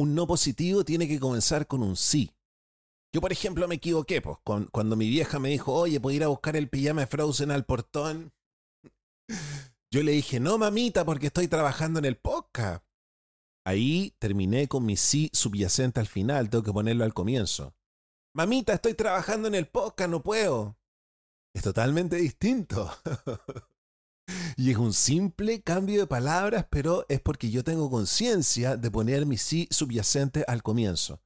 Un 0.00 0.14
no 0.14 0.26
positivo 0.26 0.82
tiene 0.82 1.06
que 1.06 1.20
comenzar 1.20 1.66
con 1.66 1.82
un 1.82 1.94
sí. 1.94 2.30
Yo, 3.14 3.20
por 3.20 3.32
ejemplo, 3.32 3.68
me 3.68 3.74
equivoqué, 3.74 4.22
pues, 4.22 4.38
cuando 4.72 4.96
mi 4.96 5.10
vieja 5.10 5.38
me 5.38 5.50
dijo, 5.50 5.74
oye, 5.74 6.00
¿puedo 6.00 6.16
ir 6.16 6.24
a 6.24 6.28
buscar 6.28 6.56
el 6.56 6.70
pijama 6.70 7.02
de 7.02 7.06
Frozen 7.06 7.50
al 7.50 7.66
portón? 7.66 8.32
Yo 9.92 10.02
le 10.02 10.12
dije, 10.12 10.40
no, 10.40 10.56
mamita, 10.56 11.04
porque 11.04 11.26
estoy 11.26 11.48
trabajando 11.48 11.98
en 11.98 12.06
el 12.06 12.16
podcast. 12.16 12.82
Ahí 13.66 14.14
terminé 14.18 14.68
con 14.68 14.86
mi 14.86 14.96
sí 14.96 15.28
subyacente 15.34 16.00
al 16.00 16.06
final, 16.06 16.48
tengo 16.48 16.64
que 16.64 16.72
ponerlo 16.72 17.04
al 17.04 17.12
comienzo. 17.12 17.74
Mamita, 18.34 18.72
estoy 18.72 18.94
trabajando 18.94 19.48
en 19.48 19.54
el 19.54 19.66
podcast, 19.66 20.10
no 20.10 20.22
puedo 20.22 20.80
es 21.52 21.62
totalmente 21.62 22.16
distinto. 22.16 22.90
y 24.60 24.70
es 24.70 24.76
un 24.76 24.92
simple 24.92 25.62
cambio 25.62 25.98
de 25.98 26.06
palabras, 26.06 26.66
pero 26.68 27.06
es 27.08 27.18
porque 27.18 27.50
yo 27.50 27.64
tengo 27.64 27.88
conciencia 27.88 28.76
de 28.76 28.90
poner 28.90 29.24
mi 29.24 29.38
sí 29.38 29.66
subyacente 29.70 30.44
al 30.46 30.62
comienzo. 30.62 31.22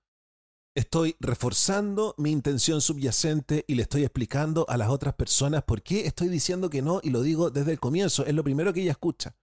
Estoy 0.76 1.16
reforzando 1.18 2.14
mi 2.16 2.30
intención 2.30 2.80
subyacente 2.80 3.64
y 3.66 3.74
le 3.74 3.82
estoy 3.82 4.04
explicando 4.04 4.64
a 4.68 4.76
las 4.76 4.88
otras 4.88 5.14
personas 5.14 5.64
por 5.64 5.82
qué 5.82 6.06
estoy 6.06 6.28
diciendo 6.28 6.70
que 6.70 6.80
no 6.80 7.00
y 7.02 7.10
lo 7.10 7.22
digo 7.22 7.50
desde 7.50 7.72
el 7.72 7.80
comienzo. 7.80 8.24
Es 8.24 8.34
lo 8.34 8.44
primero 8.44 8.72
que 8.72 8.82
ella 8.82 8.92
escucha. 8.92 9.34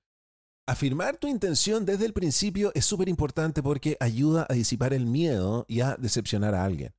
Afirmar 0.70 1.18
tu 1.18 1.28
intención 1.28 1.84
desde 1.84 2.06
el 2.06 2.14
principio 2.14 2.72
es 2.74 2.86
súper 2.86 3.10
importante 3.10 3.62
porque 3.62 3.98
ayuda 4.00 4.48
a 4.50 4.54
disipar 4.54 4.94
el 4.94 5.06
miedo 5.06 5.66
y 5.68 5.82
a 5.82 5.98
decepcionar 5.98 6.56
a 6.56 6.64
alguien. 6.64 6.96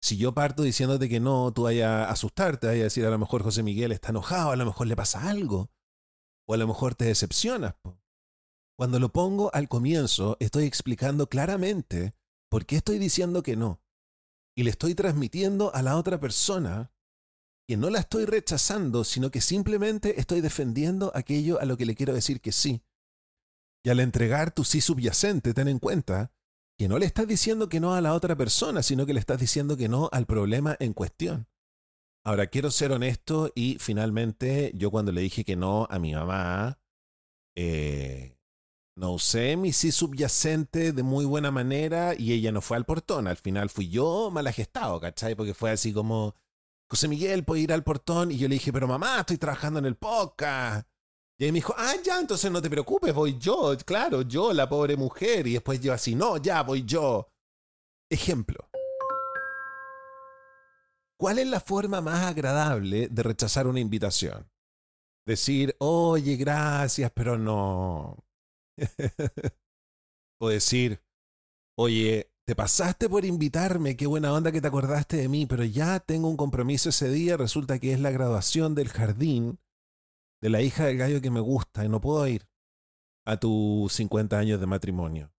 Si 0.00 0.16
yo 0.16 0.32
parto 0.32 0.62
diciéndote 0.62 1.08
que 1.08 1.18
no, 1.18 1.52
tú 1.52 1.64
vayas 1.64 1.90
a 1.90 2.10
asustarte, 2.10 2.68
vayas 2.68 2.82
a 2.82 2.84
decir 2.84 3.06
a 3.06 3.10
lo 3.10 3.18
mejor 3.18 3.42
José 3.42 3.64
Miguel 3.64 3.90
está 3.90 4.10
enojado, 4.10 4.52
a 4.52 4.56
lo 4.56 4.66
mejor 4.66 4.86
le 4.86 4.94
pasa 4.94 5.28
algo, 5.28 5.72
o 6.46 6.54
a 6.54 6.56
lo 6.56 6.66
mejor 6.66 6.94
te 6.94 7.04
decepcionas. 7.04 7.74
Cuando 8.76 8.98
lo 8.98 9.12
pongo 9.12 9.54
al 9.54 9.68
comienzo, 9.68 10.36
estoy 10.40 10.64
explicando 10.64 11.28
claramente 11.28 12.14
por 12.50 12.66
qué 12.66 12.76
estoy 12.76 12.98
diciendo 12.98 13.42
que 13.42 13.56
no. 13.56 13.80
Y 14.56 14.64
le 14.64 14.70
estoy 14.70 14.94
transmitiendo 14.94 15.74
a 15.74 15.82
la 15.82 15.96
otra 15.96 16.20
persona 16.20 16.92
que 17.66 17.76
no 17.76 17.90
la 17.90 18.00
estoy 18.00 18.24
rechazando, 18.24 19.04
sino 19.04 19.30
que 19.30 19.40
simplemente 19.40 20.20
estoy 20.20 20.40
defendiendo 20.40 21.12
aquello 21.14 21.60
a 21.60 21.64
lo 21.64 21.76
que 21.76 21.86
le 21.86 21.94
quiero 21.94 22.12
decir 22.12 22.40
que 22.40 22.52
sí. 22.52 22.82
Y 23.84 23.90
al 23.90 24.00
entregar 24.00 24.52
tu 24.52 24.64
sí 24.64 24.80
subyacente, 24.80 25.54
ten 25.54 25.68
en 25.68 25.78
cuenta 25.78 26.32
que 26.76 26.88
no 26.88 26.98
le 26.98 27.06
estás 27.06 27.26
diciendo 27.26 27.68
que 27.68 27.80
no 27.80 27.94
a 27.94 28.00
la 28.00 28.14
otra 28.14 28.36
persona, 28.36 28.82
sino 28.82 29.06
que 29.06 29.14
le 29.14 29.20
estás 29.20 29.38
diciendo 29.38 29.76
que 29.76 29.88
no 29.88 30.08
al 30.12 30.26
problema 30.26 30.76
en 30.80 30.92
cuestión. 30.92 31.46
Ahora, 32.24 32.46
quiero 32.46 32.70
ser 32.70 32.92
honesto 32.92 33.50
y 33.54 33.78
finalmente 33.80 34.70
yo 34.74 34.90
cuando 34.92 35.10
le 35.10 35.22
dije 35.22 35.44
que 35.44 35.56
no 35.56 35.88
a 35.90 35.98
mi 35.98 36.14
mamá, 36.14 36.78
eh, 37.56 38.38
no 38.96 39.12
usé 39.12 39.56
mi 39.56 39.72
sí 39.72 39.90
subyacente 39.90 40.92
de 40.92 41.02
muy 41.02 41.24
buena 41.24 41.50
manera 41.50 42.14
y 42.16 42.32
ella 42.32 42.52
no 42.52 42.60
fue 42.60 42.76
al 42.76 42.84
portón. 42.84 43.26
Al 43.26 43.36
final 43.36 43.70
fui 43.70 43.88
yo 43.88 44.30
mal 44.30 44.46
agestado, 44.46 45.00
¿cachai? 45.00 45.34
Porque 45.34 45.54
fue 45.54 45.72
así 45.72 45.92
como, 45.92 46.36
José 46.88 47.08
Miguel, 47.08 47.44
¿puedo 47.44 47.60
ir 47.60 47.72
al 47.72 47.82
portón? 47.82 48.30
Y 48.30 48.38
yo 48.38 48.48
le 48.48 48.54
dije, 48.54 48.72
pero 48.72 48.86
mamá, 48.86 49.20
estoy 49.20 49.38
trabajando 49.38 49.80
en 49.80 49.86
el 49.86 49.96
podcast. 49.96 50.86
Y 51.38 51.46
me 51.46 51.52
dijo, 51.52 51.74
ah, 51.76 51.94
ya, 52.04 52.20
entonces 52.20 52.52
no 52.52 52.62
te 52.62 52.70
preocupes, 52.70 53.12
voy 53.12 53.36
yo, 53.36 53.76
claro, 53.84 54.22
yo, 54.22 54.52
la 54.52 54.68
pobre 54.68 54.96
mujer. 54.96 55.46
Y 55.48 55.54
después 55.54 55.80
yo 55.80 55.92
así, 55.92 56.14
no, 56.14 56.36
ya, 56.36 56.62
voy 56.62 56.84
yo. 56.84 57.28
Ejemplo. 58.08 58.71
¿Cuál 61.22 61.38
es 61.38 61.46
la 61.46 61.60
forma 61.60 62.00
más 62.00 62.24
agradable 62.24 63.06
de 63.06 63.22
rechazar 63.22 63.68
una 63.68 63.78
invitación? 63.78 64.50
Decir, 65.24 65.76
oye, 65.78 66.34
gracias, 66.34 67.12
pero 67.14 67.38
no. 67.38 68.16
o 70.40 70.48
decir, 70.48 71.00
oye, 71.78 72.32
te 72.44 72.56
pasaste 72.56 73.08
por 73.08 73.24
invitarme, 73.24 73.96
qué 73.96 74.08
buena 74.08 74.32
onda 74.32 74.50
que 74.50 74.60
te 74.60 74.66
acordaste 74.66 75.16
de 75.16 75.28
mí, 75.28 75.46
pero 75.46 75.62
ya 75.62 76.00
tengo 76.00 76.28
un 76.28 76.36
compromiso 76.36 76.88
ese 76.88 77.08
día, 77.08 77.36
resulta 77.36 77.78
que 77.78 77.92
es 77.92 78.00
la 78.00 78.10
graduación 78.10 78.74
del 78.74 78.88
jardín 78.88 79.60
de 80.42 80.50
la 80.50 80.60
hija 80.60 80.86
del 80.86 80.98
gallo 80.98 81.20
que 81.20 81.30
me 81.30 81.38
gusta 81.38 81.84
y 81.84 81.88
no 81.88 82.00
puedo 82.00 82.26
ir 82.26 82.48
a 83.24 83.36
tus 83.36 83.92
50 83.92 84.36
años 84.36 84.58
de 84.58 84.66
matrimonio. 84.66 85.32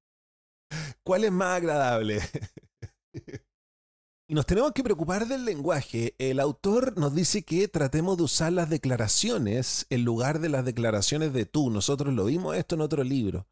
¿Cuál 1.03 1.25
es 1.25 1.31
más 1.33 1.57
agradable? 1.57 2.21
y 4.27 4.35
nos 4.35 4.45
tenemos 4.45 4.71
que 4.71 4.83
preocupar 4.83 5.27
del 5.27 5.45
lenguaje. 5.45 6.15
El 6.17 6.39
autor 6.39 6.97
nos 6.97 7.13
dice 7.13 7.43
que 7.43 7.67
tratemos 7.67 8.17
de 8.17 8.23
usar 8.23 8.53
las 8.53 8.69
declaraciones 8.69 9.85
en 9.89 10.05
lugar 10.05 10.39
de 10.39 10.49
las 10.49 10.63
declaraciones 10.63 11.33
de 11.33 11.45
tú. 11.45 11.69
Nosotros 11.69 12.13
lo 12.13 12.25
vimos 12.25 12.55
esto 12.55 12.75
en 12.75 12.81
otro 12.81 13.03
libro. 13.03 13.47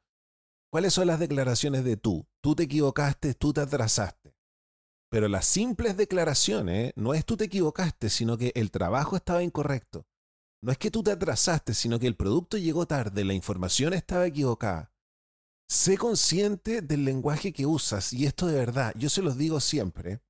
¿Cuáles 0.72 0.94
son 0.94 1.08
las 1.08 1.20
declaraciones 1.20 1.84
de 1.84 1.98
tú? 1.98 2.26
Tú 2.42 2.56
te 2.56 2.64
equivocaste, 2.64 3.34
tú 3.34 3.52
te 3.52 3.60
atrasaste. 3.60 4.34
Pero 5.10 5.28
las 5.28 5.46
simples 5.46 5.98
declaraciones 5.98 6.94
no 6.96 7.14
es 7.14 7.26
tú 7.26 7.36
te 7.36 7.46
equivocaste, 7.46 8.10
sino 8.10 8.38
que 8.38 8.54
el 8.56 8.72
trabajo 8.72 9.18
estaba 9.18 9.44
incorrecto. 9.44 10.08
No 10.64 10.72
es 10.72 10.78
que 10.78 10.90
tú 10.90 11.04
te 11.04 11.12
atrasaste, 11.12 11.74
sino 11.74 12.00
que 12.00 12.08
el 12.08 12.16
producto 12.16 12.58
llegó 12.58 12.86
tarde, 12.86 13.26
la 13.26 13.34
información 13.34 13.94
estaba 13.94 14.26
equivocada. 14.26 14.94
Sé 15.68 15.98
consciente 15.98 16.82
del 16.82 17.04
lenguaje 17.04 17.52
que 17.52 17.66
usas, 17.66 18.14
y 18.14 18.26
esto 18.26 18.48
de 18.48 18.56
verdad, 18.56 18.94
yo 18.96 19.10
se 19.10 19.22
los 19.22 19.38
digo 19.38 19.60
siempre. 19.60 20.22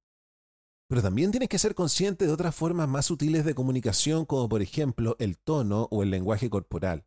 Pero 0.91 1.01
también 1.01 1.31
tienes 1.31 1.47
que 1.47 1.57
ser 1.57 1.73
consciente 1.73 2.25
de 2.25 2.33
otras 2.33 2.53
formas 2.53 2.85
más 2.89 3.05
sutiles 3.05 3.45
de 3.45 3.55
comunicación, 3.55 4.25
como 4.25 4.49
por 4.49 4.61
ejemplo 4.61 5.15
el 5.19 5.37
tono 5.37 5.87
o 5.89 6.03
el 6.03 6.09
lenguaje 6.09 6.49
corporal. 6.49 7.05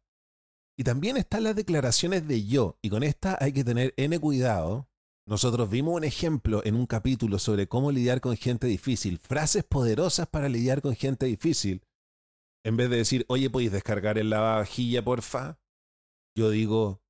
Y 0.75 0.85
también 0.85 1.19
están 1.19 1.43
las 1.43 1.55
declaraciones 1.55 2.27
de 2.27 2.47
yo, 2.47 2.79
y 2.81 2.89
con 2.89 3.03
esta 3.03 3.37
hay 3.39 3.53
que 3.53 3.63
tener 3.63 3.93
N 3.99 4.19
cuidado. 4.21 4.89
Nosotros 5.27 5.69
vimos 5.69 5.97
un 5.97 6.05
ejemplo 6.05 6.63
en 6.65 6.77
un 6.77 6.87
capítulo 6.87 7.39
sobre 7.39 7.69
cómo 7.69 7.93
lidiar 7.93 8.23
con 8.23 8.39
gente 8.39 8.67
difícil, 8.67 9.19
frases 9.19 9.65
poderosas 9.65 10.29
para 10.29 10.49
lidiar 10.49 10.81
con 10.81 10.97
gente 10.97 11.27
difícil, 11.27 11.83
en 12.65 12.79
vez 12.79 12.89
de 12.89 12.97
decir, 12.97 13.27
oye, 13.29 13.51
¿podéis 13.51 13.73
descargar 13.73 14.17
el 14.17 14.31
lavavajilla, 14.31 15.05
porfa? 15.05 15.59
Yo 16.35 16.49
digo, 16.49 17.03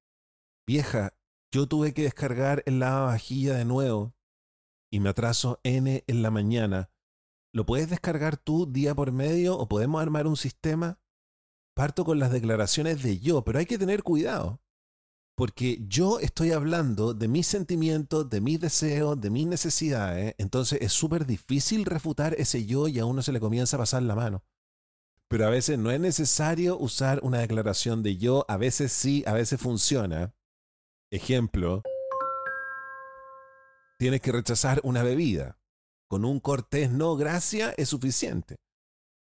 vieja, 0.67 1.17
yo 1.53 1.69
tuve 1.69 1.95
que 1.95 2.03
descargar 2.03 2.65
el 2.67 2.81
lavavajilla 2.81 3.55
de 3.55 3.65
nuevo 3.65 4.17
y 4.95 5.01
me 5.01 5.09
atraso 5.09 5.59
N 5.65 6.05
en 6.07 6.23
la 6.23 6.31
mañana. 6.31 6.89
¿Lo 7.53 7.67
puedes 7.67 7.91
descargar 7.91 8.37
tú 8.37 8.71
día 8.71 8.95
por 8.95 9.11
medio 9.11 9.59
o 9.59 9.67
podemos 9.67 10.01
armar 10.01 10.29
un 10.29 10.37
sistema? 10.37 11.01
Parto 11.75 12.05
con 12.05 12.21
las 12.21 12.31
declaraciones 12.31 13.03
de 13.03 13.19
yo, 13.19 13.43
pero 13.43 13.59
hay 13.59 13.67
que 13.67 13.77
tener 13.77 14.05
cuidado. 14.05 14.63
Porque 15.37 15.85
yo 15.89 16.21
estoy 16.21 16.53
hablando 16.53 17.13
de 17.13 17.27
mis 17.27 17.49
sentimientos, 17.49 18.31
de 18.31 18.41
mis 18.41 18.61
deseos, 18.61 19.21
de 19.21 19.31
mis 19.31 19.49
necesidades. 19.49 20.37
Entonces 20.39 20.79
es 20.81 20.93
súper 20.93 21.27
difícil 21.27 21.87
refutar 21.87 22.37
ese 22.39 22.65
yo 22.65 22.87
y 22.87 23.01
a 23.01 23.05
uno 23.05 23.21
se 23.21 23.33
le 23.33 23.41
comienza 23.41 23.77
a 23.77 23.81
pasar 23.81 24.05
la 24.05 24.15
mano 24.15 24.45
pero 25.27 25.47
a 25.49 25.51
veces 25.51 25.79
no 25.79 25.91
es 25.91 25.99
necesario 25.99 26.79
usar 26.79 27.19
una 27.25 27.41
declaración 27.41 28.05
de 28.05 28.19
yo, 28.19 28.45
a 28.47 28.57
veces 28.57 28.93
sí, 28.93 29.25
a 29.27 29.33
veces 29.33 29.61
funciona. 29.61 30.33
Ejemplo, 31.11 31.83
tienes 34.05 34.21
que 34.21 34.33
rechazar 34.33 34.83
una 34.85 35.03
bebida. 35.03 35.57
Con 36.11 36.27
un 36.27 36.39
cortés 36.39 36.91
no, 36.91 37.17
gracias, 37.17 37.73
es 37.79 37.89
suficiente. 37.89 38.57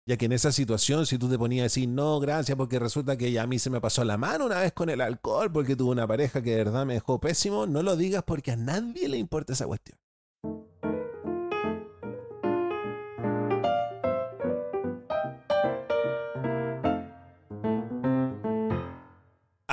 Ya 0.08 0.18
que 0.18 0.26
en 0.26 0.32
esa 0.32 0.52
situación, 0.52 1.06
si 1.06 1.20
tú 1.20 1.30
te 1.30 1.38
ponías 1.38 1.62
a 1.62 1.66
decir 1.66 1.88
no, 1.88 2.20
gracias, 2.20 2.58
porque 2.58 2.80
resulta 2.80 3.16
que 3.16 3.40
a 3.40 3.46
mí 3.46 3.60
se 3.60 3.70
me 3.70 3.80
pasó 3.80 4.04
la 4.04 4.18
mano 4.18 4.48
una 4.48 4.62
vez 4.62 4.74
con 4.74 4.90
el 4.90 5.00
alcohol, 5.00 5.52
porque 5.52 5.76
tuve 5.76 5.92
una 5.92 6.08
pareja 6.08 6.42
que 6.42 6.50
de 6.50 6.64
verdad 6.64 6.88
me 6.88 6.96
dejó 6.96 7.22
pésimo, 7.22 7.68
no 7.68 7.84
lo 7.84 7.96
digas 7.96 8.24
porque 8.24 8.54
a 8.54 8.56
nadie 8.56 9.08
le 9.08 9.20
importa 9.20 9.54
esa 9.54 9.68
cuestión. 9.68 10.00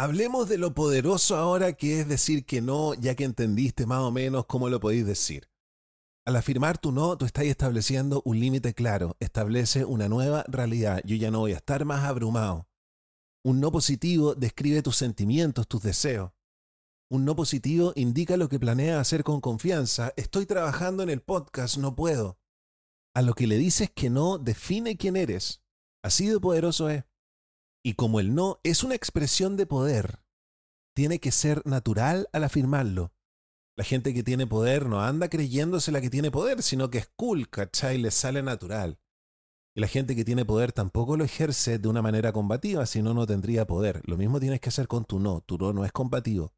Hablemos 0.01 0.49
de 0.49 0.57
lo 0.57 0.73
poderoso 0.73 1.37
ahora 1.37 1.75
que 1.75 2.01
es 2.01 2.09
decir 2.09 2.47
que 2.47 2.63
no, 2.63 2.95
ya 2.95 3.15
que 3.15 3.25
entendiste 3.25 3.85
más 3.85 4.01
o 4.01 4.11
menos 4.11 4.47
cómo 4.47 4.71
lo 4.71 4.81
podéis 4.81 5.05
decir. 5.05 5.51
Al 6.25 6.37
afirmar 6.37 6.79
tu 6.79 6.91
no, 6.91 7.19
tú 7.19 7.27
estás 7.27 7.45
estableciendo 7.45 8.23
un 8.25 8.41
límite 8.41 8.73
claro, 8.73 9.19
establece 9.21 9.85
una 9.85 10.09
nueva 10.09 10.47
realidad. 10.49 11.03
Yo 11.05 11.17
ya 11.17 11.31
no 11.31 11.41
voy 11.41 11.53
a 11.53 11.57
estar 11.57 11.85
más 11.85 12.07
abrumado. 12.07 12.67
Un 13.45 13.61
no 13.61 13.71
positivo 13.71 14.35
describe 14.35 14.81
tus 14.81 14.97
sentimientos, 14.97 15.69
tus 15.69 15.83
deseos. 15.83 16.33
Un 17.11 17.27
no 17.27 17.37
positivo 17.37 17.93
indica 17.95 18.39
lo 18.39 18.49
que 18.49 18.59
planeas 18.59 18.99
hacer 18.99 19.23
con 19.23 19.43
confianza. 19.43 20.15
Estoy 20.17 20.47
trabajando 20.47 21.03
en 21.03 21.11
el 21.11 21.21
podcast, 21.21 21.77
no 21.77 21.95
puedo. 21.95 22.39
A 23.15 23.21
lo 23.21 23.35
que 23.35 23.47
le 23.47 23.59
dices 23.59 23.91
que 23.95 24.09
no 24.09 24.39
define 24.39 24.97
quién 24.97 25.17
eres. 25.17 25.61
Así 26.03 26.27
de 26.27 26.41
poderoso 26.41 26.89
es. 26.89 27.05
Y 27.83 27.95
como 27.95 28.21
el 28.21 28.35
no 28.35 28.61
es 28.63 28.85
una 28.85 28.95
expresión 28.95 29.57
de 29.57 29.67
poder, 29.67 30.23
tiene 30.95 31.19
que 31.19 31.31
ser 31.31 31.67
natural 31.67 32.29
al 32.33 32.45
afirmarlo. 32.45 33.13
La 33.77 33.85
gente 33.85 34.13
que 34.13 34.23
tiene 34.23 34.47
poder 34.47 34.85
no 34.87 35.01
anda 35.01 35.31
creyéndose 35.31 35.91
la 35.91 36.03
que 36.03 36.11
tiene 36.11 36.31
poder, 36.31 36.63
sino 36.63 36.91
que 36.91 36.99
es 36.99 37.11
cool, 37.17 37.49
¿cachai? 37.49 37.97
Le 37.97 38.11
sale 38.11 38.43
natural. 38.43 38.99
Y 39.75 39.81
la 39.81 39.87
gente 39.87 40.15
que 40.15 40.25
tiene 40.25 40.45
poder 40.45 40.73
tampoco 40.73 41.17
lo 41.17 41.25
ejerce 41.25 41.79
de 41.79 41.89
una 41.89 42.03
manera 42.03 42.33
combativa, 42.33 42.85
si 42.85 43.01
no, 43.01 43.15
no 43.15 43.27
tendría 43.27 43.67
poder. 43.67 44.03
Lo 44.05 44.19
mismo 44.19 44.41
tienes 44.41 44.61
que 44.61 44.69
hacer 44.69 44.87
con 44.87 45.07
tu 45.07 45.19
no. 45.19 45.41
Tu 45.41 45.57
no 45.57 45.73
no 45.73 45.87
es 45.87 45.93
combativo. 45.93 46.53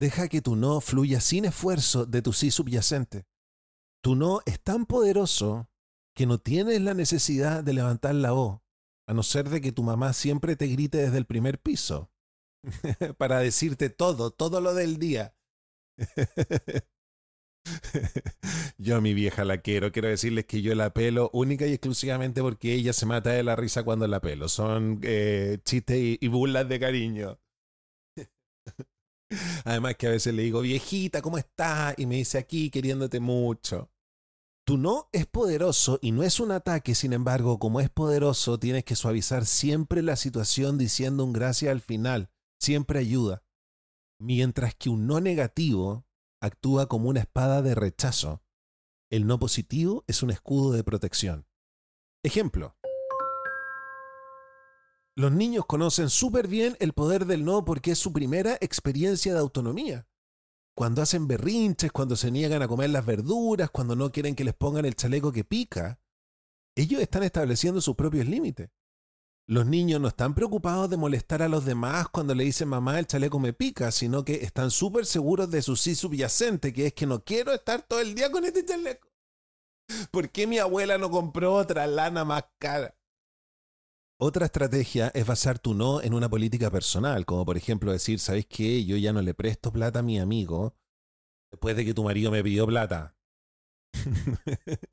Deja 0.00 0.28
que 0.28 0.40
tu 0.40 0.56
no 0.56 0.80
fluya 0.80 1.20
sin 1.20 1.44
esfuerzo 1.44 2.06
de 2.06 2.22
tu 2.22 2.32
sí 2.32 2.50
subyacente. 2.50 3.26
Tu 4.00 4.14
no 4.14 4.40
es 4.46 4.62
tan 4.62 4.86
poderoso 4.86 5.68
que 6.14 6.24
no 6.24 6.38
tienes 6.38 6.80
la 6.80 6.94
necesidad 6.94 7.62
de 7.64 7.74
levantar 7.74 8.14
la 8.14 8.30
voz 8.30 8.60
a 9.08 9.14
no 9.14 9.22
ser 9.22 9.48
de 9.48 9.62
que 9.62 9.72
tu 9.72 9.82
mamá 9.82 10.12
siempre 10.12 10.54
te 10.54 10.66
grite 10.66 10.98
desde 10.98 11.16
el 11.16 11.24
primer 11.24 11.58
piso 11.58 12.10
para 13.16 13.38
decirte 13.38 13.88
todo, 13.88 14.30
todo 14.30 14.60
lo 14.60 14.74
del 14.74 14.98
día. 14.98 15.34
yo 18.76 18.96
a 18.96 19.00
mi 19.00 19.14
vieja 19.14 19.46
la 19.46 19.58
quiero, 19.58 19.92
quiero 19.92 20.08
decirles 20.08 20.44
que 20.44 20.60
yo 20.60 20.74
la 20.74 20.92
pelo 20.92 21.30
única 21.32 21.66
y 21.66 21.72
exclusivamente 21.72 22.42
porque 22.42 22.74
ella 22.74 22.92
se 22.92 23.06
mata 23.06 23.30
de 23.30 23.42
la 23.42 23.56
risa 23.56 23.82
cuando 23.82 24.06
la 24.06 24.20
pelo. 24.20 24.46
Son 24.46 25.00
eh, 25.02 25.56
chistes 25.64 25.96
y, 25.96 26.18
y 26.20 26.28
burlas 26.28 26.68
de 26.68 26.78
cariño. 26.78 27.40
Además 29.64 29.96
que 29.96 30.06
a 30.06 30.10
veces 30.10 30.34
le 30.34 30.42
digo, 30.42 30.60
viejita, 30.60 31.22
¿cómo 31.22 31.38
estás? 31.38 31.94
Y 31.96 32.04
me 32.04 32.16
dice 32.16 32.36
aquí 32.36 32.68
queriéndote 32.68 33.20
mucho. 33.20 33.90
Tu 34.68 34.76
no 34.76 35.08
es 35.12 35.24
poderoso 35.24 35.98
y 36.02 36.12
no 36.12 36.22
es 36.22 36.40
un 36.40 36.50
ataque, 36.50 36.94
sin 36.94 37.14
embargo, 37.14 37.58
como 37.58 37.80
es 37.80 37.88
poderoso, 37.88 38.58
tienes 38.58 38.84
que 38.84 38.96
suavizar 38.96 39.46
siempre 39.46 40.02
la 40.02 40.14
situación 40.14 40.76
diciendo 40.76 41.24
un 41.24 41.32
gracias 41.32 41.72
al 41.72 41.80
final, 41.80 42.28
siempre 42.60 42.98
ayuda. 42.98 43.42
Mientras 44.20 44.74
que 44.74 44.90
un 44.90 45.06
no 45.06 45.20
negativo 45.20 46.06
actúa 46.42 46.86
como 46.86 47.08
una 47.08 47.20
espada 47.20 47.62
de 47.62 47.74
rechazo. 47.74 48.42
El 49.10 49.26
no 49.26 49.38
positivo 49.38 50.04
es 50.06 50.22
un 50.22 50.28
escudo 50.28 50.72
de 50.72 50.84
protección. 50.84 51.46
Ejemplo. 52.22 52.76
Los 55.16 55.32
niños 55.32 55.64
conocen 55.64 56.10
súper 56.10 56.46
bien 56.46 56.76
el 56.78 56.92
poder 56.92 57.24
del 57.24 57.42
no 57.42 57.64
porque 57.64 57.92
es 57.92 57.98
su 57.98 58.12
primera 58.12 58.58
experiencia 58.60 59.32
de 59.32 59.40
autonomía 59.40 60.06
cuando 60.78 61.02
hacen 61.02 61.26
berrinches, 61.26 61.90
cuando 61.90 62.14
se 62.14 62.30
niegan 62.30 62.62
a 62.62 62.68
comer 62.68 62.90
las 62.90 63.04
verduras, 63.04 63.68
cuando 63.68 63.96
no 63.96 64.12
quieren 64.12 64.36
que 64.36 64.44
les 64.44 64.54
pongan 64.54 64.84
el 64.84 64.94
chaleco 64.94 65.32
que 65.32 65.42
pica, 65.42 65.98
ellos 66.76 67.00
están 67.00 67.24
estableciendo 67.24 67.80
sus 67.80 67.96
propios 67.96 68.28
límites. 68.28 68.70
Los 69.48 69.66
niños 69.66 70.00
no 70.00 70.06
están 70.06 70.36
preocupados 70.36 70.88
de 70.88 70.96
molestar 70.96 71.42
a 71.42 71.48
los 71.48 71.64
demás 71.64 72.08
cuando 72.10 72.32
le 72.32 72.44
dicen 72.44 72.68
mamá 72.68 72.96
el 73.00 73.08
chaleco 73.08 73.40
me 73.40 73.52
pica, 73.52 73.90
sino 73.90 74.24
que 74.24 74.44
están 74.44 74.70
súper 74.70 75.04
seguros 75.04 75.50
de 75.50 75.62
su 75.62 75.74
sí 75.74 75.96
subyacente, 75.96 76.72
que 76.72 76.86
es 76.86 76.94
que 76.94 77.06
no 77.06 77.24
quiero 77.24 77.52
estar 77.52 77.82
todo 77.82 77.98
el 77.98 78.14
día 78.14 78.30
con 78.30 78.44
este 78.44 78.64
chaleco. 78.64 79.08
¿Por 80.12 80.30
qué 80.30 80.46
mi 80.46 80.60
abuela 80.60 80.96
no 80.96 81.10
compró 81.10 81.54
otra 81.54 81.88
lana 81.88 82.24
más 82.24 82.44
cara? 82.60 82.96
Otra 84.20 84.46
estrategia 84.46 85.12
es 85.14 85.24
basar 85.24 85.60
tu 85.60 85.74
no 85.74 86.02
en 86.02 86.12
una 86.12 86.28
política 86.28 86.72
personal, 86.72 87.24
como 87.24 87.44
por 87.44 87.56
ejemplo 87.56 87.92
decir, 87.92 88.18
¿sabes 88.18 88.46
qué? 88.46 88.84
Yo 88.84 88.96
ya 88.96 89.12
no 89.12 89.22
le 89.22 89.32
presto 89.32 89.72
plata 89.72 90.00
a 90.00 90.02
mi 90.02 90.18
amigo 90.18 90.74
después 91.52 91.76
de 91.76 91.84
que 91.84 91.94
tu 91.94 92.02
marido 92.02 92.32
me 92.32 92.42
pidió 92.42 92.66
plata. 92.66 93.16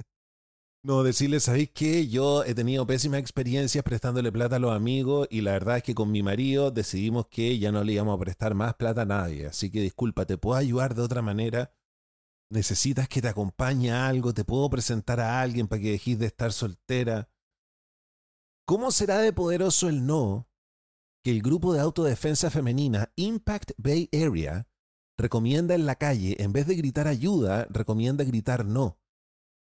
no, 0.83 1.01
decirle, 1.01 1.39
¿sabéis 1.39 1.71
qué? 1.71 2.07
Yo 2.07 2.43
he 2.43 2.53
tenido 2.53 2.85
pésimas 2.85 3.19
experiencias 3.19 3.83
prestándole 3.83 4.31
plata 4.31 4.57
a 4.57 4.59
los 4.59 4.75
amigos 4.75 5.27
y 5.31 5.41
la 5.41 5.53
verdad 5.53 5.77
es 5.77 5.83
que 5.83 5.95
con 5.95 6.11
mi 6.11 6.21
marido 6.21 6.69
decidimos 6.69 7.25
que 7.25 7.57
ya 7.57 7.71
no 7.71 7.83
le 7.83 7.93
íbamos 7.93 8.15
a 8.15 8.19
prestar 8.23 8.53
más 8.53 8.75
plata 8.75 9.01
a 9.01 9.05
nadie. 9.05 9.47
Así 9.47 9.71
que 9.71 9.81
disculpa, 9.81 10.25
¿te 10.25 10.37
puedo 10.37 10.59
ayudar 10.59 10.93
de 10.93 11.01
otra 11.01 11.23
manera? 11.23 11.73
¿Necesitas 12.51 13.09
que 13.09 13.23
te 13.23 13.29
acompañe 13.29 13.91
a 13.91 14.07
algo? 14.07 14.35
¿Te 14.35 14.45
puedo 14.45 14.69
presentar 14.69 15.19
a 15.19 15.41
alguien 15.41 15.67
para 15.67 15.81
que 15.81 15.91
dejes 15.93 16.19
de 16.19 16.27
estar 16.27 16.53
soltera? 16.53 17.27
¿Cómo 18.67 18.89
será 18.89 19.19
de 19.19 19.31
poderoso 19.31 19.89
el 19.89 20.07
no 20.07 20.49
que 21.23 21.29
el 21.29 21.43
grupo 21.43 21.71
de 21.73 21.81
autodefensa 21.81 22.49
femenina 22.49 23.11
Impact 23.15 23.73
Bay 23.77 24.09
Area 24.11 24.67
recomienda 25.19 25.75
en 25.75 25.85
la 25.85 25.95
calle, 25.95 26.41
en 26.41 26.51
vez 26.51 26.65
de 26.65 26.75
gritar 26.75 27.07
ayuda, 27.07 27.67
recomienda 27.69 28.23
gritar 28.23 28.65
no? 28.65 28.99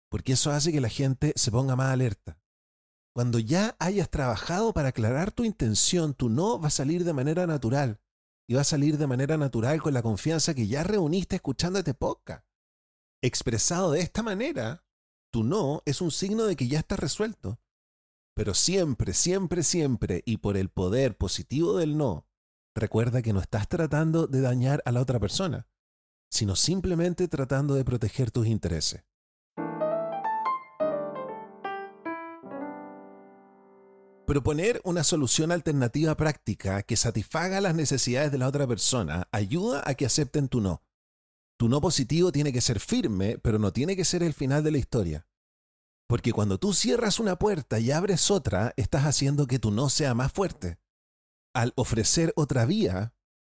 Porque 0.09 0.35
eso 0.35 0.53
hace 0.53 0.71
que 0.71 0.81
la 0.81 0.89
gente 0.89 1.33
se 1.35 1.51
ponga 1.51 1.75
más 1.75 1.93
alerta. 1.93 2.39
Cuando 3.13 3.41
ya 3.41 3.75
hayas 3.81 4.09
trabajado 4.09 4.73
para 4.73 4.91
aclarar 4.91 5.33
tu 5.33 5.43
intención, 5.43 6.15
tu 6.15 6.29
no 6.29 6.61
va 6.61 6.69
a 6.69 6.71
salir 6.71 7.03
de 7.05 7.13
manera 7.13 7.47
natural. 7.49 8.01
Y 8.49 8.55
va 8.55 8.61
a 8.61 8.65
salir 8.65 8.99
de 8.99 9.07
manera 9.09 9.37
natural 9.37 9.83
con 9.83 9.95
la 9.95 10.03
confianza 10.03 10.55
que 10.55 10.69
ya 10.69 10.85
reuniste 10.85 11.37
escuchándote 11.37 11.93
poca. 11.93 12.47
Expresado 13.21 13.93
de 13.93 14.01
esta 14.01 14.23
manera, 14.23 14.85
tu 15.33 15.43
no 15.43 15.83
es 15.87 16.01
un 16.01 16.13
signo 16.13 16.45
de 16.45 16.55
que 16.55 16.69
ya 16.69 16.79
está 16.79 16.97
resuelto. 16.97 17.62
Pero 18.35 18.55
siempre, 18.55 19.13
siempre, 19.13 19.63
siempre, 19.63 20.23
y 20.25 20.39
por 20.39 20.57
el 20.57 20.71
poder 20.71 21.17
positivo 21.17 21.77
del 21.77 21.99
no, 21.99 22.27
recuerda 22.75 23.21
que 23.21 23.33
no 23.33 23.41
estás 23.41 23.69
tratando 23.69 24.27
de 24.27 24.41
dañar 24.41 24.83
a 24.87 24.93
la 24.93 25.01
otra 25.01 25.21
persona, 25.21 25.67
sino 26.31 26.57
simplemente 26.57 27.29
tratando 27.29 27.75
de 27.75 27.85
proteger 27.85 28.31
tus 28.31 28.47
intereses. 28.47 29.05
Proponer 34.25 34.81
una 34.85 35.05
solución 35.05 35.53
alternativa 35.53 36.17
práctica 36.17 36.83
que 36.85 36.97
satisfaga 36.97 37.61
las 37.61 37.75
necesidades 37.75 38.33
de 38.33 38.39
la 38.39 38.49
otra 38.49 38.67
persona 38.67 39.29
ayuda 39.31 39.83
a 39.85 39.95
que 39.95 40.07
acepten 40.07 40.49
tu 40.49 40.63
no. 40.63 40.83
Tu 41.59 41.69
no 41.69 41.83
positivo 41.83 42.33
tiene 42.33 42.51
que 42.51 42.63
ser 42.63 42.81
firme, 42.81 43.37
pero 43.37 43.59
no 43.59 43.75
tiene 43.75 43.95
que 43.95 44.07
ser 44.07 44.23
el 44.23 44.33
final 44.33 44.65
de 44.65 44.71
la 44.71 44.79
historia. 44.79 45.27
Porque 46.13 46.35
cuando 46.35 46.59
tú 46.59 46.75
cierras 46.75 47.21
una 47.21 47.39
puerta 47.39 47.81
y 47.81 47.91
abres 47.91 48.31
otra, 48.31 48.75
estás 48.77 49.07
haciendo 49.07 49.47
que 49.47 49.59
tu 49.59 49.71
no 49.71 49.89
sea 49.89 50.13
más 50.13 50.31
fuerte. 50.31 50.79
Al 51.55 51.73
ofrecer 51.75 52.35
otra 52.37 52.67
vía, 52.67 53.15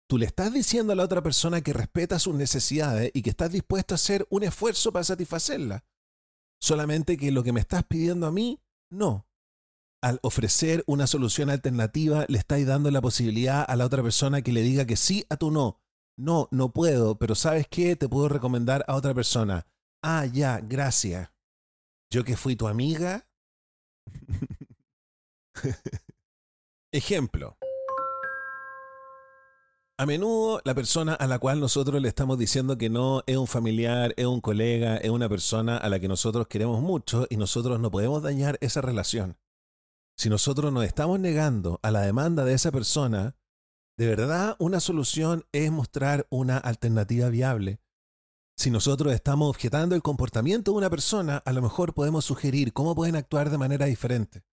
tú 0.08 0.16
le 0.16 0.24
estás 0.24 0.54
diciendo 0.54 0.94
a 0.94 0.96
la 0.96 1.04
otra 1.04 1.22
persona 1.22 1.60
que 1.60 1.74
respeta 1.74 2.18
sus 2.18 2.34
necesidades 2.34 3.10
y 3.12 3.20
que 3.20 3.28
estás 3.28 3.52
dispuesto 3.52 3.92
a 3.92 3.96
hacer 3.96 4.26
un 4.30 4.42
esfuerzo 4.42 4.90
para 4.90 5.04
satisfacerla. 5.04 5.84
Solamente 6.58 7.18
que 7.18 7.30
lo 7.30 7.42
que 7.42 7.52
me 7.52 7.60
estás 7.60 7.84
pidiendo 7.84 8.26
a 8.26 8.32
mí, 8.32 8.58
no. 8.90 9.28
Al 10.02 10.18
ofrecer 10.22 10.82
una 10.86 11.06
solución 11.06 11.50
alternativa, 11.50 12.24
le 12.26 12.38
estáis 12.38 12.66
dando 12.66 12.90
la 12.90 13.02
posibilidad 13.02 13.66
a 13.68 13.76
la 13.76 13.84
otra 13.84 14.02
persona 14.02 14.40
que 14.40 14.52
le 14.52 14.62
diga 14.62 14.86
que 14.86 14.96
sí 14.96 15.26
a 15.28 15.36
tu 15.36 15.50
no. 15.50 15.82
No, 16.16 16.48
no 16.50 16.72
puedo, 16.72 17.18
pero 17.18 17.34
¿sabes 17.34 17.66
qué? 17.68 17.96
Te 17.96 18.08
puedo 18.08 18.30
recomendar 18.30 18.82
a 18.88 18.94
otra 18.94 19.12
persona. 19.12 19.66
Ah, 20.02 20.24
ya, 20.24 20.58
gracias. 20.62 21.35
Yo 22.10 22.24
que 22.24 22.36
fui 22.36 22.56
tu 22.56 22.68
amiga. 22.68 23.26
Ejemplo. 26.92 27.56
A 29.98 30.04
menudo 30.04 30.60
la 30.64 30.74
persona 30.74 31.14
a 31.14 31.26
la 31.26 31.38
cual 31.38 31.58
nosotros 31.58 32.02
le 32.02 32.08
estamos 32.08 32.38
diciendo 32.38 32.76
que 32.76 32.90
no 32.90 33.22
es 33.26 33.36
un 33.38 33.46
familiar, 33.46 34.12
es 34.18 34.26
un 34.26 34.42
colega, 34.42 34.98
es 34.98 35.08
una 35.08 35.28
persona 35.28 35.78
a 35.78 35.88
la 35.88 35.98
que 35.98 36.06
nosotros 36.06 36.48
queremos 36.48 36.82
mucho 36.82 37.26
y 37.30 37.38
nosotros 37.38 37.80
no 37.80 37.90
podemos 37.90 38.22
dañar 38.22 38.58
esa 38.60 38.82
relación. 38.82 39.38
Si 40.18 40.28
nosotros 40.28 40.70
nos 40.72 40.84
estamos 40.84 41.18
negando 41.18 41.80
a 41.82 41.90
la 41.90 42.02
demanda 42.02 42.44
de 42.44 42.52
esa 42.52 42.70
persona, 42.70 43.36
de 43.98 44.06
verdad 44.06 44.56
una 44.58 44.80
solución 44.80 45.44
es 45.52 45.72
mostrar 45.72 46.26
una 46.28 46.58
alternativa 46.58 47.30
viable. 47.30 47.80
Si 48.58 48.70
nosotros 48.70 49.12
estamos 49.12 49.50
objetando 49.50 49.94
el 49.94 50.02
comportamiento 50.02 50.72
de 50.72 50.78
una 50.78 50.88
persona, 50.88 51.42
a 51.44 51.52
lo 51.52 51.60
mejor 51.60 51.92
podemos 51.92 52.24
sugerir 52.24 52.72
cómo 52.72 52.94
pueden 52.94 53.14
actuar 53.14 53.50
de 53.50 53.58
manera 53.58 53.84
diferente. 53.84 54.44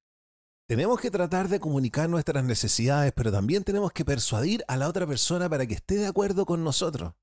Tenemos 0.67 0.99
que 0.99 1.09
tratar 1.09 1.47
de 1.47 1.61
comunicar 1.61 2.09
nuestras 2.09 2.43
necesidades, 2.43 3.13
pero 3.13 3.31
también 3.31 3.63
tenemos 3.63 3.93
que 3.93 4.03
persuadir 4.03 4.63
a 4.67 4.75
la 4.75 4.89
otra 4.89 5.07
persona 5.07 5.49
para 5.49 5.65
que 5.65 5.75
esté 5.75 5.95
de 5.95 6.07
acuerdo 6.07 6.45
con 6.45 6.65
nosotros. 6.65 7.13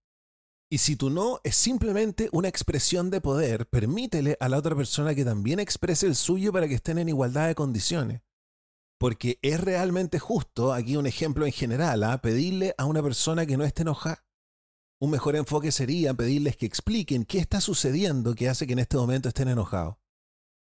Y 0.71 0.79
si 0.79 0.97
tu 0.97 1.11
no 1.11 1.41
es 1.45 1.55
simplemente 1.55 2.31
una 2.33 2.49
expresión 2.49 3.11
de 3.11 3.21
poder, 3.21 3.67
permítele 3.69 4.39
a 4.41 4.49
la 4.49 4.57
otra 4.57 4.75
persona 4.75 5.15
que 5.15 5.25
también 5.25 5.61
exprese 5.61 6.07
el 6.07 6.17
suyo 6.17 6.53
para 6.53 6.67
que 6.67 6.75
estén 6.75 6.97
en 6.99 7.09
igualdad 7.09 7.49
de 7.49 7.55
condiciones. 7.55 8.23
Porque 8.99 9.39
es 9.43 9.61
realmente 9.61 10.19
justo, 10.19 10.73
aquí 10.73 10.97
un 10.97 11.07
ejemplo 11.07 11.45
en 11.45 11.53
general, 11.53 12.05
¿ah? 12.05 12.23
pedirle 12.23 12.75
a 12.79 12.87
una 12.87 13.03
persona 13.03 13.45
que 13.45 13.57
no 13.57 13.65
esté 13.65 13.83
enojada. 13.83 14.25
Un 15.03 15.11
mejor 15.11 15.35
enfoque 15.35 15.73
sería 15.73 16.13
pedirles 16.13 16.57
que 16.57 16.67
expliquen 16.67 17.25
qué 17.25 17.39
está 17.39 17.61
sucediendo 17.61 18.35
que 18.35 18.51
hace 18.51 18.67
que 18.67 18.75
en 18.75 18.81
este 18.81 18.99
momento 18.99 19.29
estén 19.29 19.49
enojados. 19.49 19.97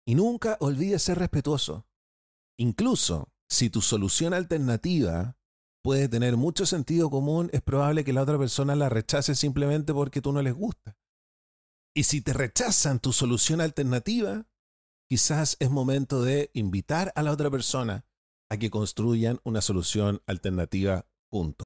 Y 0.07 0.15
nunca 0.15 0.57
olvides 0.61 1.03
ser 1.03 1.19
respetuoso. 1.19 1.85
Incluso 2.57 3.33
si 3.49 3.69
tu 3.69 3.81
solución 3.81 4.33
alternativa 4.33 5.37
puede 5.83 6.07
tener 6.07 6.37
mucho 6.37 6.65
sentido 6.65 7.09
común, 7.09 7.49
es 7.51 7.61
probable 7.61 8.05
que 8.05 8.13
la 8.13 8.21
otra 8.21 8.37
persona 8.37 8.75
la 8.75 8.87
rechace 8.87 9.35
simplemente 9.35 9.93
porque 9.93 10.21
tú 10.21 10.31
no 10.31 10.41
les 10.41 10.53
gusta. 10.53 10.95
Y 11.93 12.03
si 12.03 12.21
te 12.21 12.31
rechazan 12.31 12.99
tu 12.99 13.11
solución 13.11 13.59
alternativa, 13.59 14.47
quizás 15.09 15.57
es 15.59 15.69
momento 15.69 16.21
de 16.21 16.51
invitar 16.53 17.11
a 17.15 17.23
la 17.23 17.33
otra 17.33 17.51
persona 17.51 18.05
a 18.49 18.57
que 18.57 18.69
construyan 18.69 19.39
una 19.43 19.59
solución 19.59 20.21
alternativa 20.25 21.05
juntos. 21.29 21.65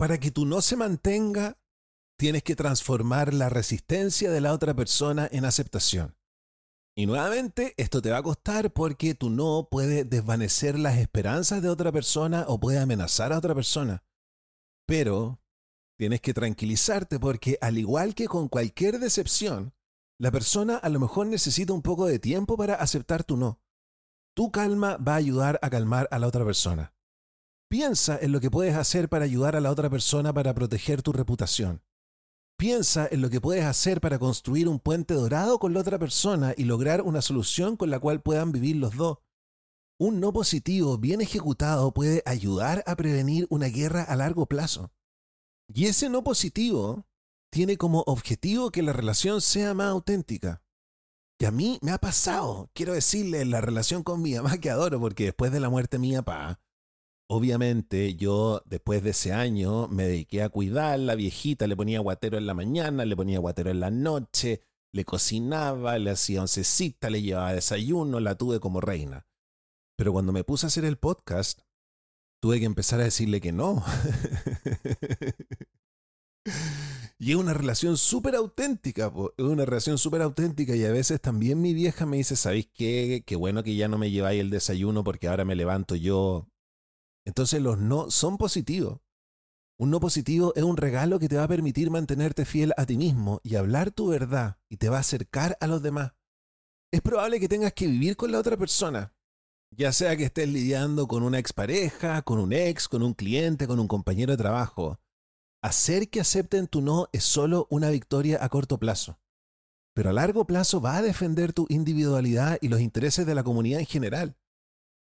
Para 0.00 0.16
que 0.16 0.30
tu 0.30 0.46
no 0.46 0.62
se 0.62 0.76
mantenga, 0.76 1.58
tienes 2.18 2.42
que 2.42 2.56
transformar 2.56 3.34
la 3.34 3.50
resistencia 3.50 4.30
de 4.30 4.40
la 4.40 4.54
otra 4.54 4.72
persona 4.72 5.28
en 5.30 5.44
aceptación. 5.44 6.16
Y 6.96 7.04
nuevamente, 7.04 7.74
esto 7.76 8.00
te 8.00 8.10
va 8.10 8.16
a 8.16 8.22
costar 8.22 8.72
porque 8.72 9.14
tu 9.14 9.28
no 9.28 9.68
puede 9.70 10.04
desvanecer 10.04 10.78
las 10.78 10.96
esperanzas 10.96 11.60
de 11.60 11.68
otra 11.68 11.92
persona 11.92 12.46
o 12.48 12.58
puede 12.58 12.78
amenazar 12.78 13.30
a 13.34 13.36
otra 13.36 13.54
persona. 13.54 14.02
Pero 14.86 15.42
tienes 15.98 16.22
que 16.22 16.32
tranquilizarte 16.32 17.20
porque 17.20 17.58
al 17.60 17.76
igual 17.76 18.14
que 18.14 18.26
con 18.26 18.48
cualquier 18.48 19.00
decepción, 19.00 19.74
la 20.18 20.30
persona 20.30 20.78
a 20.78 20.88
lo 20.88 20.98
mejor 20.98 21.26
necesita 21.26 21.74
un 21.74 21.82
poco 21.82 22.06
de 22.06 22.18
tiempo 22.18 22.56
para 22.56 22.76
aceptar 22.76 23.22
tu 23.22 23.36
no. 23.36 23.60
Tu 24.34 24.50
calma 24.50 24.96
va 24.96 25.12
a 25.12 25.16
ayudar 25.16 25.58
a 25.60 25.68
calmar 25.68 26.08
a 26.10 26.18
la 26.18 26.26
otra 26.26 26.46
persona. 26.46 26.94
Piensa 27.70 28.18
en 28.20 28.32
lo 28.32 28.40
que 28.40 28.50
puedes 28.50 28.74
hacer 28.74 29.08
para 29.08 29.24
ayudar 29.24 29.54
a 29.54 29.60
la 29.60 29.70
otra 29.70 29.88
persona 29.88 30.32
para 30.32 30.52
proteger 30.54 31.02
tu 31.02 31.12
reputación. 31.12 31.84
Piensa 32.58 33.06
en 33.08 33.20
lo 33.20 33.30
que 33.30 33.40
puedes 33.40 33.64
hacer 33.64 34.00
para 34.00 34.18
construir 34.18 34.68
un 34.68 34.80
puente 34.80 35.14
dorado 35.14 35.60
con 35.60 35.72
la 35.72 35.78
otra 35.78 35.96
persona 35.96 36.52
y 36.56 36.64
lograr 36.64 37.00
una 37.00 37.22
solución 37.22 37.76
con 37.76 37.88
la 37.88 38.00
cual 38.00 38.22
puedan 38.22 38.50
vivir 38.50 38.74
los 38.74 38.96
dos. 38.96 39.18
Un 40.00 40.18
no 40.18 40.32
positivo 40.32 40.98
bien 40.98 41.20
ejecutado 41.20 41.94
puede 41.94 42.24
ayudar 42.26 42.82
a 42.88 42.96
prevenir 42.96 43.46
una 43.50 43.68
guerra 43.68 44.02
a 44.02 44.16
largo 44.16 44.46
plazo. 44.46 44.90
Y 45.72 45.86
ese 45.86 46.08
no 46.08 46.24
positivo 46.24 47.06
tiene 47.52 47.76
como 47.76 48.00
objetivo 48.00 48.72
que 48.72 48.82
la 48.82 48.92
relación 48.92 49.40
sea 49.40 49.74
más 49.74 49.90
auténtica. 49.90 50.60
Que 51.38 51.46
a 51.46 51.52
mí 51.52 51.78
me 51.82 51.92
ha 51.92 51.98
pasado, 51.98 52.68
quiero 52.74 52.94
decirle, 52.94 53.44
la 53.44 53.60
relación 53.60 54.02
con 54.02 54.22
mi 54.22 54.34
mamá 54.34 54.58
que 54.58 54.70
adoro, 54.70 54.98
porque 54.98 55.26
después 55.26 55.52
de 55.52 55.60
la 55.60 55.68
muerte 55.68 56.00
mía, 56.00 56.22
pa, 56.22 56.60
obviamente 57.32 58.16
yo 58.16 58.60
después 58.66 59.04
de 59.04 59.10
ese 59.10 59.32
año 59.32 59.86
me 59.86 60.04
dediqué 60.04 60.42
a 60.42 60.48
cuidar 60.48 60.98
la 60.98 61.14
viejita, 61.14 61.68
le 61.68 61.76
ponía 61.76 62.00
guatero 62.00 62.38
en 62.38 62.46
la 62.46 62.54
mañana, 62.54 63.04
le 63.04 63.14
ponía 63.14 63.38
guatero 63.38 63.70
en 63.70 63.78
la 63.78 63.90
noche, 63.90 64.62
le 64.92 65.04
cocinaba, 65.04 65.96
le 66.00 66.10
hacía 66.10 66.40
oncecita, 66.40 67.08
le 67.08 67.22
llevaba 67.22 67.54
desayuno, 67.54 68.18
la 68.18 68.34
tuve 68.34 68.58
como 68.58 68.80
reina. 68.80 69.28
Pero 69.96 70.12
cuando 70.12 70.32
me 70.32 70.42
puse 70.42 70.66
a 70.66 70.68
hacer 70.68 70.84
el 70.84 70.96
podcast, 70.98 71.60
tuve 72.42 72.58
que 72.58 72.66
empezar 72.66 73.00
a 73.00 73.04
decirle 73.04 73.40
que 73.40 73.52
no. 73.52 73.84
y 77.20 77.30
es 77.30 77.36
una 77.36 77.54
relación 77.54 77.96
súper 77.96 78.34
auténtica, 78.34 79.12
es 79.38 79.44
una 79.44 79.64
relación 79.64 79.98
súper 79.98 80.22
auténtica 80.22 80.74
y 80.74 80.84
a 80.84 80.90
veces 80.90 81.20
también 81.20 81.62
mi 81.62 81.74
vieja 81.74 82.06
me 82.06 82.16
dice, 82.16 82.34
¿sabéis 82.34 82.68
qué? 82.74 83.22
Qué 83.24 83.36
bueno 83.36 83.62
que 83.62 83.76
ya 83.76 83.86
no 83.86 83.98
me 83.98 84.10
lleváis 84.10 84.40
el 84.40 84.50
desayuno 84.50 85.04
porque 85.04 85.28
ahora 85.28 85.44
me 85.44 85.54
levanto 85.54 85.94
yo 85.94 86.48
Entonces 87.30 87.62
los 87.62 87.78
no 87.78 88.10
son 88.10 88.38
positivos. 88.38 88.98
Un 89.78 89.90
no 89.90 90.00
positivo 90.00 90.52
es 90.56 90.64
un 90.64 90.76
regalo 90.76 91.20
que 91.20 91.28
te 91.28 91.36
va 91.36 91.44
a 91.44 91.48
permitir 91.48 91.88
mantenerte 91.88 92.44
fiel 92.44 92.72
a 92.76 92.86
ti 92.86 92.96
mismo 92.96 93.40
y 93.44 93.54
hablar 93.54 93.92
tu 93.92 94.08
verdad 94.08 94.58
y 94.68 94.78
te 94.78 94.88
va 94.88 94.96
a 94.96 95.00
acercar 95.00 95.56
a 95.60 95.68
los 95.68 95.80
demás. 95.80 96.12
Es 96.90 97.02
probable 97.02 97.38
que 97.38 97.48
tengas 97.48 97.72
que 97.72 97.86
vivir 97.86 98.16
con 98.16 98.32
la 98.32 98.40
otra 98.40 98.56
persona, 98.56 99.14
ya 99.70 99.92
sea 99.92 100.16
que 100.16 100.24
estés 100.24 100.48
lidiando 100.48 101.06
con 101.06 101.22
una 101.22 101.38
expareja, 101.38 102.22
con 102.22 102.40
un 102.40 102.52
ex, 102.52 102.88
con 102.88 103.04
un 103.04 103.14
cliente, 103.14 103.68
con 103.68 103.78
un 103.78 103.86
compañero 103.86 104.32
de 104.32 104.38
trabajo. 104.38 104.98
Hacer 105.62 106.10
que 106.10 106.20
acepten 106.20 106.66
tu 106.66 106.82
no 106.82 107.06
es 107.12 107.22
solo 107.22 107.68
una 107.70 107.90
victoria 107.90 108.44
a 108.44 108.48
corto 108.48 108.78
plazo, 108.78 109.20
pero 109.94 110.10
a 110.10 110.14
largo 110.14 110.48
plazo 110.48 110.80
va 110.80 110.96
a 110.96 111.02
defender 111.02 111.52
tu 111.52 111.66
individualidad 111.68 112.58
y 112.60 112.66
los 112.66 112.80
intereses 112.80 113.24
de 113.24 113.36
la 113.36 113.44
comunidad 113.44 113.78
en 113.78 113.86
general. 113.86 114.36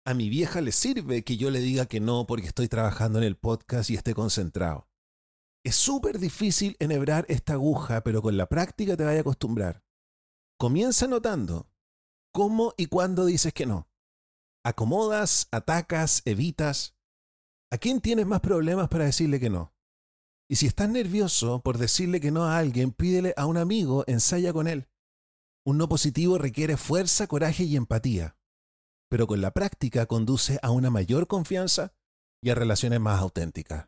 A 0.07 0.13
mi 0.13 0.29
vieja 0.29 0.61
le 0.61 0.71
sirve 0.71 1.23
que 1.23 1.35
yo 1.35 1.49
le 1.49 1.59
diga 1.59 1.87
que 1.87 1.99
no 1.99 2.27
porque 2.27 2.45
estoy 2.45 2.67
trabajando 2.67 3.17
en 3.17 3.25
el 3.25 3.37
podcast 3.37 3.89
y 3.89 3.95
esté 3.95 4.13
concentrado. 4.13 4.87
Es 5.63 5.75
súper 5.75 6.19
difícil 6.19 6.75
enhebrar 6.77 7.25
esta 7.27 7.53
aguja, 7.53 8.03
pero 8.03 8.21
con 8.21 8.37
la 8.37 8.45
práctica 8.45 8.95
te 8.95 9.03
vaya 9.03 9.17
a 9.17 9.21
acostumbrar. 9.21 9.83
Comienza 10.59 11.07
notando 11.07 11.71
cómo 12.31 12.75
y 12.77 12.85
cuándo 12.85 13.25
dices 13.25 13.51
que 13.51 13.65
no. 13.65 13.89
Acomodas, 14.63 15.47
atacas, 15.49 16.21
evitas. 16.25 16.95
¿A 17.71 17.79
quién 17.79 17.99
tienes 17.99 18.27
más 18.27 18.41
problemas 18.41 18.89
para 18.89 19.05
decirle 19.05 19.39
que 19.39 19.49
no? 19.49 19.73
Y 20.47 20.57
si 20.57 20.67
estás 20.67 20.87
nervioso 20.87 21.63
por 21.63 21.79
decirle 21.79 22.19
que 22.19 22.29
no 22.29 22.43
a 22.43 22.59
alguien, 22.59 22.91
pídele 22.91 23.33
a 23.37 23.47
un 23.47 23.57
amigo, 23.57 24.03
ensaya 24.05 24.53
con 24.53 24.67
él. 24.67 24.87
Un 25.65 25.79
no 25.79 25.89
positivo 25.89 26.37
requiere 26.37 26.77
fuerza, 26.77 27.25
coraje 27.25 27.63
y 27.63 27.75
empatía, 27.75 28.34
pero 29.15 29.27
con 29.27 29.39
la 29.39 29.51
práctica 29.51 30.07
conduce 30.07 30.59
a 30.61 30.71
una 30.71 30.89
mayor 30.89 31.25
confianza 31.25 31.93
y 32.43 32.49
a 32.49 32.53
relaciones 32.53 32.99
más 32.99 33.21
auténticas. 33.21 33.87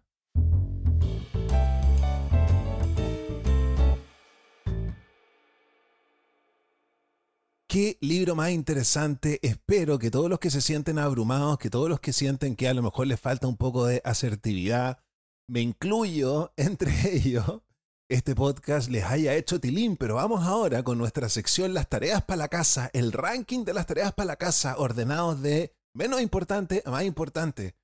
Qué 7.68 7.98
libro 8.00 8.36
más 8.36 8.52
interesante. 8.52 9.40
Espero 9.42 10.00
que 10.00 10.10
todos 10.10 10.30
los 10.30 10.40
que 10.40 10.50
se 10.50 10.62
sienten 10.62 10.98
abrumados, 10.98 11.58
que 11.58 11.70
todos 11.70 11.90
los 11.90 12.00
que 12.00 12.14
sienten 12.14 12.56
que 12.56 12.70
a 12.70 12.74
lo 12.74 12.82
mejor 12.82 13.08
les 13.08 13.20
falta 13.20 13.48
un 13.48 13.58
poco 13.58 13.86
de 13.86 14.02
asertividad, 14.06 15.04
me 15.50 15.60
incluyo 15.60 16.54
entre 16.56 17.18
ellos, 17.18 17.64
este 18.10 18.36
podcast 18.36 18.90
les 18.90 19.04
haya 19.04 19.36
hecho 19.36 19.60
tilín, 19.60 19.98
pero 19.98 20.16
vamos 20.16 20.46
ahora 20.46 20.84
con 20.84 20.98
nuestra 20.98 21.28
sección 21.28 21.74
Las 21.74 21.90
tareas 21.90 22.24
para 22.24 22.38
la 22.38 22.48
casa, 22.48 22.90
el 22.94 23.12
ranking 23.12 23.66
de 23.66 23.74
las 23.74 23.86
tareas 23.86 24.14
para 24.14 24.28
la 24.28 24.36
casa 24.38 24.78
ordenados 24.78 25.42
de 25.42 25.76
menos 25.94 26.22
importante 26.22 26.82
a 26.86 26.92
más 26.92 27.04
importante. 27.04 27.76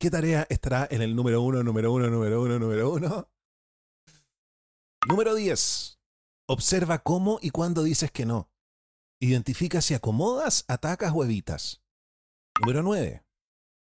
¿Qué 0.00 0.10
tarea 0.10 0.46
estará 0.48 0.88
en 0.90 1.02
el 1.02 1.14
número 1.14 1.42
uno, 1.42 1.62
número 1.62 1.92
uno, 1.92 2.08
número 2.08 2.40
uno, 2.40 2.58
número 2.58 2.90
uno? 2.92 3.30
Número 5.08 5.34
10. 5.34 5.98
Observa 6.48 6.98
cómo 6.98 7.38
y 7.42 7.50
cuándo 7.50 7.82
dices 7.82 8.10
que 8.10 8.24
no. 8.24 8.50
Identifica 9.20 9.82
si 9.82 9.94
acomodas, 9.94 10.64
atacas 10.68 11.12
o 11.14 11.24
evitas. 11.24 11.82
Número 12.60 12.82
9. 12.82 13.24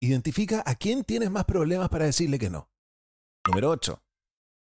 Identifica 0.01 0.63
a 0.65 0.77
quién 0.77 1.05
tienes 1.05 1.31
más 1.31 1.45
problemas 1.45 1.89
para 1.89 2.05
decirle 2.05 2.39
que 2.39 2.51
no. 2.51 2.71
Número 3.47 3.71
8. 3.71 4.01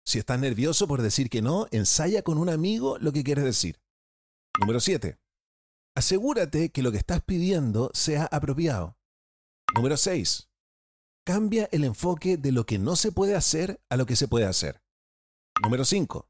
Si 0.06 0.18
estás 0.18 0.38
nervioso 0.38 0.86
por 0.86 1.02
decir 1.02 1.30
que 1.30 1.42
no, 1.42 1.66
ensaya 1.70 2.22
con 2.22 2.38
un 2.38 2.48
amigo 2.48 2.98
lo 2.98 3.12
que 3.12 3.24
quieres 3.24 3.44
decir. 3.44 3.80
Número 4.60 4.80
7. 4.80 5.18
Asegúrate 5.96 6.70
que 6.70 6.82
lo 6.82 6.92
que 6.92 6.98
estás 6.98 7.22
pidiendo 7.22 7.90
sea 7.94 8.26
apropiado. 8.26 8.98
Número 9.74 9.96
6. 9.96 10.50
Cambia 11.24 11.68
el 11.72 11.84
enfoque 11.84 12.36
de 12.36 12.52
lo 12.52 12.66
que 12.66 12.78
no 12.78 12.96
se 12.96 13.12
puede 13.12 13.34
hacer 13.34 13.80
a 13.88 13.96
lo 13.96 14.04
que 14.04 14.16
se 14.16 14.28
puede 14.28 14.44
hacer. 14.44 14.82
Número 15.62 15.84
5. 15.84 16.28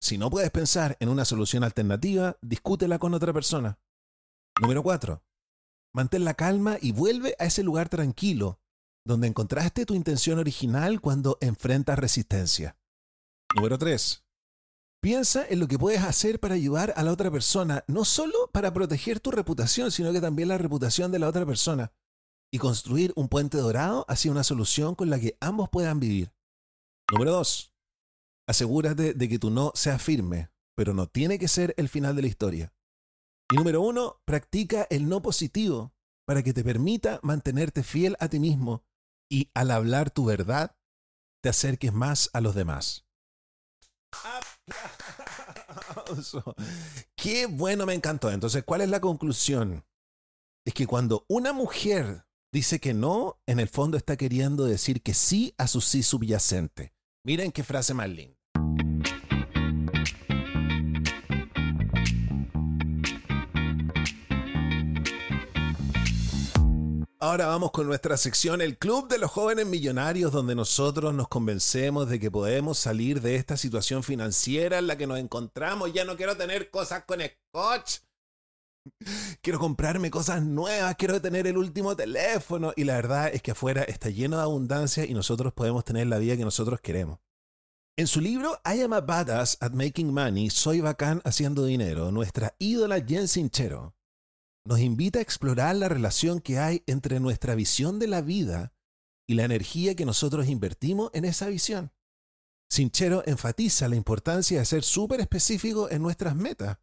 Si 0.00 0.18
no 0.18 0.28
puedes 0.28 0.50
pensar 0.50 0.96
en 1.00 1.08
una 1.08 1.24
solución 1.24 1.64
alternativa, 1.64 2.36
discútela 2.42 2.98
con 2.98 3.14
otra 3.14 3.32
persona. 3.32 3.78
Número 4.60 4.82
4. 4.82 5.22
Mantén 5.94 6.24
la 6.24 6.34
calma 6.34 6.76
y 6.80 6.92
vuelve 6.92 7.34
a 7.38 7.46
ese 7.46 7.62
lugar 7.62 7.88
tranquilo 7.88 8.60
donde 9.06 9.28
encontraste 9.28 9.86
tu 9.86 9.94
intención 9.94 10.38
original 10.38 11.00
cuando 11.00 11.38
enfrentas 11.40 11.98
resistencia. 11.98 12.76
Número 13.56 13.78
3. 13.78 14.22
Piensa 15.02 15.46
en 15.48 15.60
lo 15.60 15.66
que 15.66 15.78
puedes 15.78 16.02
hacer 16.02 16.40
para 16.40 16.54
ayudar 16.54 16.92
a 16.94 17.02
la 17.02 17.10
otra 17.10 17.30
persona, 17.30 17.84
no 17.88 18.04
solo 18.04 18.50
para 18.52 18.74
proteger 18.74 19.18
tu 19.18 19.30
reputación, 19.30 19.90
sino 19.90 20.12
que 20.12 20.20
también 20.20 20.48
la 20.48 20.58
reputación 20.58 21.10
de 21.10 21.18
la 21.18 21.28
otra 21.28 21.46
persona, 21.46 21.90
y 22.52 22.58
construir 22.58 23.14
un 23.16 23.28
puente 23.28 23.56
dorado 23.56 24.04
hacia 24.08 24.30
una 24.30 24.44
solución 24.44 24.94
con 24.94 25.08
la 25.08 25.18
que 25.18 25.38
ambos 25.40 25.70
puedan 25.70 26.00
vivir. 26.00 26.34
Número 27.10 27.32
2. 27.32 27.72
Asegúrate 28.46 29.14
de 29.14 29.28
que 29.28 29.38
tu 29.38 29.48
no 29.48 29.72
sea 29.74 29.98
firme, 29.98 30.50
pero 30.76 30.92
no 30.92 31.06
tiene 31.06 31.38
que 31.38 31.48
ser 31.48 31.72
el 31.78 31.88
final 31.88 32.14
de 32.14 32.22
la 32.22 32.28
historia. 32.28 32.74
Y 33.50 33.56
número 33.56 33.80
1. 33.80 34.20
Practica 34.26 34.86
el 34.90 35.08
no 35.08 35.22
positivo 35.22 35.94
para 36.26 36.42
que 36.42 36.52
te 36.52 36.62
permita 36.62 37.20
mantenerte 37.22 37.82
fiel 37.82 38.16
a 38.20 38.28
ti 38.28 38.38
mismo 38.38 38.84
y 39.30 39.50
al 39.54 39.70
hablar 39.70 40.10
tu 40.10 40.26
verdad 40.26 40.76
te 41.42 41.48
acerques 41.48 41.94
más 41.94 42.28
a 42.34 42.42
los 42.42 42.54
demás. 42.54 43.05
Qué 47.16 47.46
bueno, 47.46 47.86
me 47.86 47.94
encantó. 47.94 48.30
Entonces, 48.30 48.64
¿cuál 48.64 48.80
es 48.82 48.88
la 48.88 49.00
conclusión? 49.00 49.84
Es 50.64 50.74
que 50.74 50.86
cuando 50.86 51.24
una 51.28 51.52
mujer 51.52 52.26
dice 52.52 52.80
que 52.80 52.94
no, 52.94 53.40
en 53.46 53.60
el 53.60 53.68
fondo 53.68 53.96
está 53.96 54.16
queriendo 54.16 54.64
decir 54.64 55.02
que 55.02 55.14
sí 55.14 55.54
a 55.58 55.66
su 55.66 55.80
sí 55.80 56.02
subyacente. 56.02 56.92
Miren 57.24 57.52
qué 57.52 57.62
frase 57.62 57.94
más 57.94 58.08
linda. 58.08 58.35
Ahora 67.26 67.46
vamos 67.46 67.72
con 67.72 67.88
nuestra 67.88 68.16
sección, 68.16 68.60
el 68.60 68.78
Club 68.78 69.08
de 69.08 69.18
los 69.18 69.32
Jóvenes 69.32 69.66
Millonarios, 69.66 70.30
donde 70.30 70.54
nosotros 70.54 71.12
nos 71.12 71.26
convencemos 71.26 72.08
de 72.08 72.20
que 72.20 72.30
podemos 72.30 72.78
salir 72.78 73.20
de 73.20 73.34
esta 73.34 73.56
situación 73.56 74.04
financiera 74.04 74.78
en 74.78 74.86
la 74.86 74.96
que 74.96 75.08
nos 75.08 75.18
encontramos. 75.18 75.92
Ya 75.92 76.04
no 76.04 76.16
quiero 76.16 76.36
tener 76.36 76.70
cosas 76.70 77.02
con 77.04 77.18
Scotch. 77.20 77.98
Quiero 79.42 79.58
comprarme 79.58 80.08
cosas 80.08 80.40
nuevas, 80.44 80.94
quiero 80.94 81.20
tener 81.20 81.48
el 81.48 81.58
último 81.58 81.96
teléfono. 81.96 82.72
Y 82.76 82.84
la 82.84 82.94
verdad 82.94 83.34
es 83.34 83.42
que 83.42 83.50
afuera 83.50 83.82
está 83.82 84.08
lleno 84.08 84.36
de 84.36 84.44
abundancia 84.44 85.04
y 85.04 85.12
nosotros 85.12 85.52
podemos 85.52 85.84
tener 85.84 86.06
la 86.06 86.18
vida 86.18 86.36
que 86.36 86.44
nosotros 86.44 86.80
queremos. 86.80 87.18
En 87.98 88.06
su 88.06 88.20
libro 88.20 88.60
I 88.64 88.82
am 88.82 88.92
a 88.92 89.00
badass 89.00 89.56
at 89.60 89.72
making 89.72 90.14
money, 90.14 90.48
soy 90.48 90.80
bacán 90.80 91.22
haciendo 91.24 91.64
dinero, 91.64 92.12
nuestra 92.12 92.54
ídola 92.60 93.04
Jen 93.04 93.26
Sinchero 93.26 93.95
nos 94.66 94.80
invita 94.80 95.20
a 95.20 95.22
explorar 95.22 95.76
la 95.76 95.88
relación 95.88 96.40
que 96.40 96.58
hay 96.58 96.82
entre 96.86 97.20
nuestra 97.20 97.54
visión 97.54 97.98
de 97.98 98.08
la 98.08 98.20
vida 98.20 98.72
y 99.28 99.34
la 99.34 99.44
energía 99.44 99.94
que 99.94 100.04
nosotros 100.04 100.48
invertimos 100.48 101.10
en 101.14 101.24
esa 101.24 101.48
visión. 101.48 101.92
Sinchero 102.68 103.22
enfatiza 103.26 103.88
la 103.88 103.96
importancia 103.96 104.58
de 104.58 104.64
ser 104.64 104.82
súper 104.82 105.20
específico 105.20 105.88
en 105.90 106.02
nuestras 106.02 106.34
metas. 106.34 106.78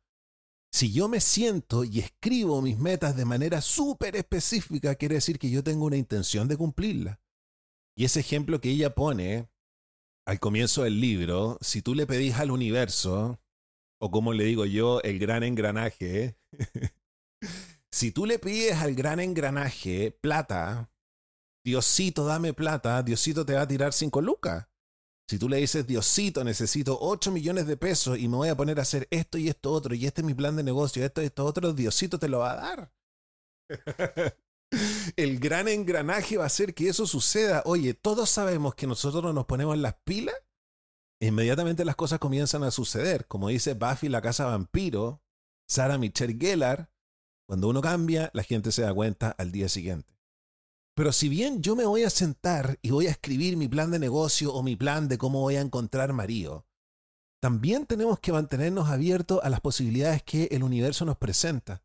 Si 0.71 0.91
yo 0.91 1.07
me 1.07 1.19
siento 1.19 1.83
y 1.83 1.99
escribo 1.99 2.61
mis 2.61 2.79
metas 2.79 3.15
de 3.15 3.25
manera 3.25 3.61
súper 3.61 4.15
específica, 4.15 4.95
quiere 4.95 5.15
decir 5.15 5.37
que 5.37 5.49
yo 5.49 5.63
tengo 5.63 5.85
una 5.85 5.97
intención 5.97 6.47
de 6.47 6.57
cumplirla. 6.57 7.21
Y 7.95 8.05
ese 8.05 8.21
ejemplo 8.21 8.59
que 8.59 8.71
ella 8.71 8.95
pone 8.95 9.49
al 10.25 10.39
comienzo 10.39 10.83
del 10.83 10.99
libro, 10.99 11.57
si 11.61 11.81
tú 11.81 11.93
le 11.95 12.07
pedís 12.07 12.35
al 12.35 12.49
universo, 12.49 13.39
o 13.99 14.09
como 14.09 14.33
le 14.33 14.45
digo 14.45 14.65
yo, 14.65 15.01
el 15.01 15.19
gran 15.19 15.43
engranaje, 15.43 16.37
Si 17.93 18.11
tú 18.11 18.25
le 18.25 18.39
pides 18.39 18.77
al 18.77 18.95
gran 18.95 19.19
engranaje 19.19 20.17
plata, 20.19 20.91
Diosito, 21.63 22.25
dame 22.25 22.51
plata, 22.51 23.03
Diosito 23.03 23.45
te 23.45 23.53
va 23.53 23.61
a 23.61 23.67
tirar 23.67 23.93
cinco 23.93 24.19
lucas. 24.19 24.67
Si 25.29 25.37
tú 25.37 25.47
le 25.47 25.57
dices, 25.57 25.85
Diosito, 25.85 26.43
necesito 26.43 26.97
8 26.99 27.31
millones 27.31 27.67
de 27.67 27.77
pesos 27.77 28.17
y 28.17 28.27
me 28.27 28.37
voy 28.37 28.49
a 28.49 28.57
poner 28.57 28.79
a 28.79 28.81
hacer 28.81 29.07
esto 29.11 29.37
y 29.37 29.47
esto 29.47 29.71
otro, 29.71 29.93
y 29.93 30.07
este 30.07 30.21
es 30.21 30.25
mi 30.25 30.33
plan 30.33 30.55
de 30.55 30.63
negocio, 30.63 31.05
esto 31.05 31.21
y 31.21 31.25
esto 31.25 31.45
otro, 31.45 31.71
Diosito 31.71 32.17
te 32.17 32.29
lo 32.29 32.39
va 32.39 32.53
a 32.53 32.55
dar. 32.55 32.93
El 35.15 35.39
gran 35.39 35.67
engranaje 35.67 36.37
va 36.37 36.45
a 36.45 36.47
hacer 36.47 36.73
que 36.73 36.89
eso 36.89 37.05
suceda. 37.05 37.61
Oye, 37.63 37.93
todos 37.93 38.27
sabemos 38.27 38.73
que 38.73 38.87
nosotros 38.87 39.35
nos 39.35 39.45
ponemos 39.45 39.77
las 39.77 39.93
pilas, 40.03 40.35
inmediatamente 41.21 41.85
las 41.85 41.95
cosas 41.95 42.17
comienzan 42.17 42.63
a 42.63 42.71
suceder. 42.71 43.27
Como 43.27 43.49
dice 43.49 43.75
Buffy 43.75 44.09
la 44.09 44.23
casa 44.23 44.47
vampiro, 44.47 45.21
Sarah 45.67 45.99
Michelle 45.99 46.35
Gellar, 46.39 46.92
cuando 47.53 47.69
uno 47.69 47.81
cambia, 47.81 48.31
la 48.33 48.41
gente 48.41 48.71
se 48.71 48.81
da 48.81 48.91
cuenta 48.91 49.29
al 49.29 49.51
día 49.51 49.69
siguiente. 49.69 50.17
Pero 50.95 51.11
si 51.11 51.29
bien 51.29 51.61
yo 51.61 51.75
me 51.75 51.85
voy 51.85 52.01
a 52.01 52.09
sentar 52.09 52.79
y 52.81 52.89
voy 52.89 53.05
a 53.05 53.11
escribir 53.11 53.57
mi 53.57 53.67
plan 53.67 53.91
de 53.91 53.99
negocio 53.99 54.51
o 54.51 54.63
mi 54.63 54.75
plan 54.75 55.07
de 55.07 55.19
cómo 55.19 55.41
voy 55.41 55.57
a 55.57 55.61
encontrar 55.61 56.13
marido, 56.13 56.65
también 57.39 57.85
tenemos 57.85 58.19
que 58.19 58.31
mantenernos 58.31 58.89
abiertos 58.89 59.39
a 59.43 59.51
las 59.51 59.61
posibilidades 59.61 60.23
que 60.23 60.45
el 60.49 60.63
universo 60.63 61.05
nos 61.05 61.17
presenta. 61.17 61.83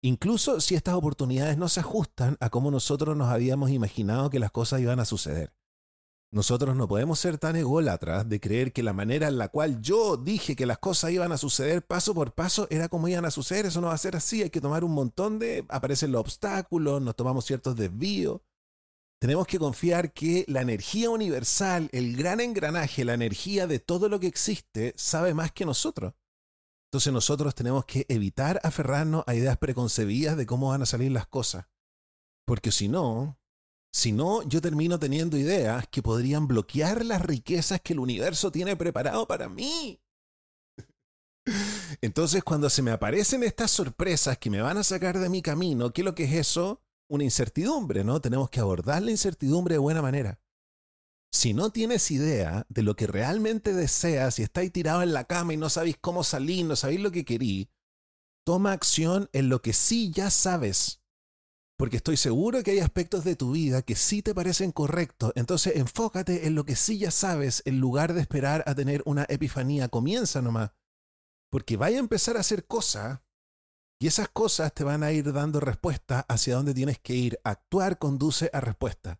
incluso 0.00 0.60
si 0.60 0.76
estas 0.76 0.94
oportunidades 0.94 1.58
no 1.58 1.68
se 1.68 1.80
ajustan 1.80 2.36
a 2.38 2.48
cómo 2.48 2.70
nosotros 2.70 3.16
nos 3.16 3.30
habíamos 3.30 3.70
imaginado 3.70 4.30
que 4.30 4.38
las 4.38 4.52
cosas 4.52 4.80
iban 4.80 5.00
a 5.00 5.04
suceder. 5.04 5.52
Nosotros 6.32 6.76
no 6.76 6.86
podemos 6.86 7.18
ser 7.18 7.38
tan 7.38 7.56
ególatras 7.56 8.28
de 8.28 8.38
creer 8.38 8.72
que 8.72 8.84
la 8.84 8.92
manera 8.92 9.26
en 9.26 9.36
la 9.36 9.48
cual 9.48 9.80
yo 9.80 10.16
dije 10.16 10.54
que 10.54 10.64
las 10.64 10.78
cosas 10.78 11.10
iban 11.10 11.32
a 11.32 11.38
suceder 11.38 11.84
paso 11.84 12.14
por 12.14 12.34
paso 12.34 12.68
era 12.70 12.88
como 12.88 13.08
iban 13.08 13.24
a 13.24 13.32
suceder. 13.32 13.66
Eso 13.66 13.80
no 13.80 13.88
va 13.88 13.94
a 13.94 13.98
ser 13.98 14.14
así. 14.14 14.42
Hay 14.42 14.50
que 14.50 14.60
tomar 14.60 14.84
un 14.84 14.92
montón 14.92 15.40
de... 15.40 15.64
Aparecen 15.68 16.12
los 16.12 16.20
obstáculos, 16.20 17.02
nos 17.02 17.16
tomamos 17.16 17.44
ciertos 17.44 17.74
desvíos. 17.74 18.40
Tenemos 19.20 19.46
que 19.48 19.58
confiar 19.58 20.12
que 20.12 20.44
la 20.46 20.60
energía 20.60 21.10
universal, 21.10 21.88
el 21.92 22.16
gran 22.16 22.40
engranaje, 22.40 23.04
la 23.04 23.14
energía 23.14 23.66
de 23.66 23.80
todo 23.80 24.08
lo 24.08 24.20
que 24.20 24.28
existe, 24.28 24.94
sabe 24.96 25.34
más 25.34 25.50
que 25.50 25.66
nosotros. 25.66 26.14
Entonces 26.90 27.12
nosotros 27.12 27.54
tenemos 27.56 27.84
que 27.84 28.06
evitar 28.08 28.60
aferrarnos 28.62 29.24
a 29.26 29.34
ideas 29.34 29.58
preconcebidas 29.58 30.36
de 30.36 30.46
cómo 30.46 30.68
van 30.68 30.82
a 30.82 30.86
salir 30.86 31.10
las 31.10 31.26
cosas. 31.26 31.66
Porque 32.46 32.70
si 32.70 32.88
no, 32.88 33.39
si 33.92 34.12
no, 34.12 34.42
yo 34.44 34.60
termino 34.60 34.98
teniendo 34.98 35.36
ideas 35.36 35.86
que 35.88 36.02
podrían 36.02 36.46
bloquear 36.46 37.04
las 37.04 37.22
riquezas 37.22 37.80
que 37.80 37.92
el 37.92 37.98
universo 37.98 38.52
tiene 38.52 38.76
preparado 38.76 39.26
para 39.26 39.48
mí. 39.48 40.00
Entonces, 42.00 42.44
cuando 42.44 42.70
se 42.70 42.82
me 42.82 42.92
aparecen 42.92 43.42
estas 43.42 43.72
sorpresas 43.72 44.38
que 44.38 44.50
me 44.50 44.60
van 44.62 44.78
a 44.78 44.84
sacar 44.84 45.18
de 45.18 45.28
mi 45.28 45.42
camino, 45.42 45.92
¿qué 45.92 46.02
es 46.02 46.04
lo 46.04 46.14
que 46.14 46.24
es 46.24 46.34
eso? 46.34 46.82
Una 47.08 47.24
incertidumbre, 47.24 48.04
¿no? 48.04 48.20
Tenemos 48.20 48.48
que 48.48 48.60
abordar 48.60 49.02
la 49.02 49.10
incertidumbre 49.10 49.74
de 49.74 49.80
buena 49.80 50.02
manera. 50.02 50.40
Si 51.32 51.52
no 51.52 51.70
tienes 51.70 52.10
idea 52.12 52.66
de 52.68 52.82
lo 52.82 52.94
que 52.94 53.08
realmente 53.08 53.72
deseas 53.72 54.38
y 54.38 54.42
estáis 54.42 54.72
tirado 54.72 55.02
en 55.02 55.12
la 55.12 55.24
cama 55.24 55.54
y 55.54 55.56
no 55.56 55.68
sabéis 55.68 55.96
cómo 56.00 56.22
salir, 56.22 56.64
no 56.64 56.76
sabéis 56.76 57.00
lo 57.00 57.10
que 57.10 57.24
querí, 57.24 57.70
toma 58.44 58.72
acción 58.72 59.28
en 59.32 59.48
lo 59.48 59.62
que 59.62 59.72
sí 59.72 60.10
ya 60.12 60.30
sabes 60.30 60.99
porque 61.80 61.96
estoy 61.96 62.18
seguro 62.18 62.62
que 62.62 62.72
hay 62.72 62.80
aspectos 62.80 63.24
de 63.24 63.36
tu 63.36 63.52
vida 63.52 63.80
que 63.80 63.94
sí 63.94 64.20
te 64.20 64.34
parecen 64.34 64.70
correctos. 64.70 65.32
Entonces 65.34 65.76
enfócate 65.76 66.46
en 66.46 66.54
lo 66.54 66.66
que 66.66 66.76
sí 66.76 66.98
ya 66.98 67.10
sabes 67.10 67.62
en 67.64 67.80
lugar 67.80 68.12
de 68.12 68.20
esperar 68.20 68.62
a 68.66 68.74
tener 68.74 69.02
una 69.06 69.24
epifanía. 69.30 69.88
Comienza 69.88 70.42
nomás. 70.42 70.72
Porque 71.50 71.78
vaya 71.78 71.96
a 71.96 72.00
empezar 72.00 72.36
a 72.36 72.40
hacer 72.40 72.66
cosas 72.66 73.20
y 73.98 74.08
esas 74.08 74.28
cosas 74.28 74.74
te 74.74 74.84
van 74.84 75.02
a 75.02 75.12
ir 75.12 75.32
dando 75.32 75.58
respuesta 75.58 76.26
hacia 76.28 76.54
dónde 76.54 76.74
tienes 76.74 76.98
que 76.98 77.14
ir. 77.14 77.40
Actuar 77.44 77.98
conduce 77.98 78.50
a 78.52 78.60
respuesta. 78.60 79.18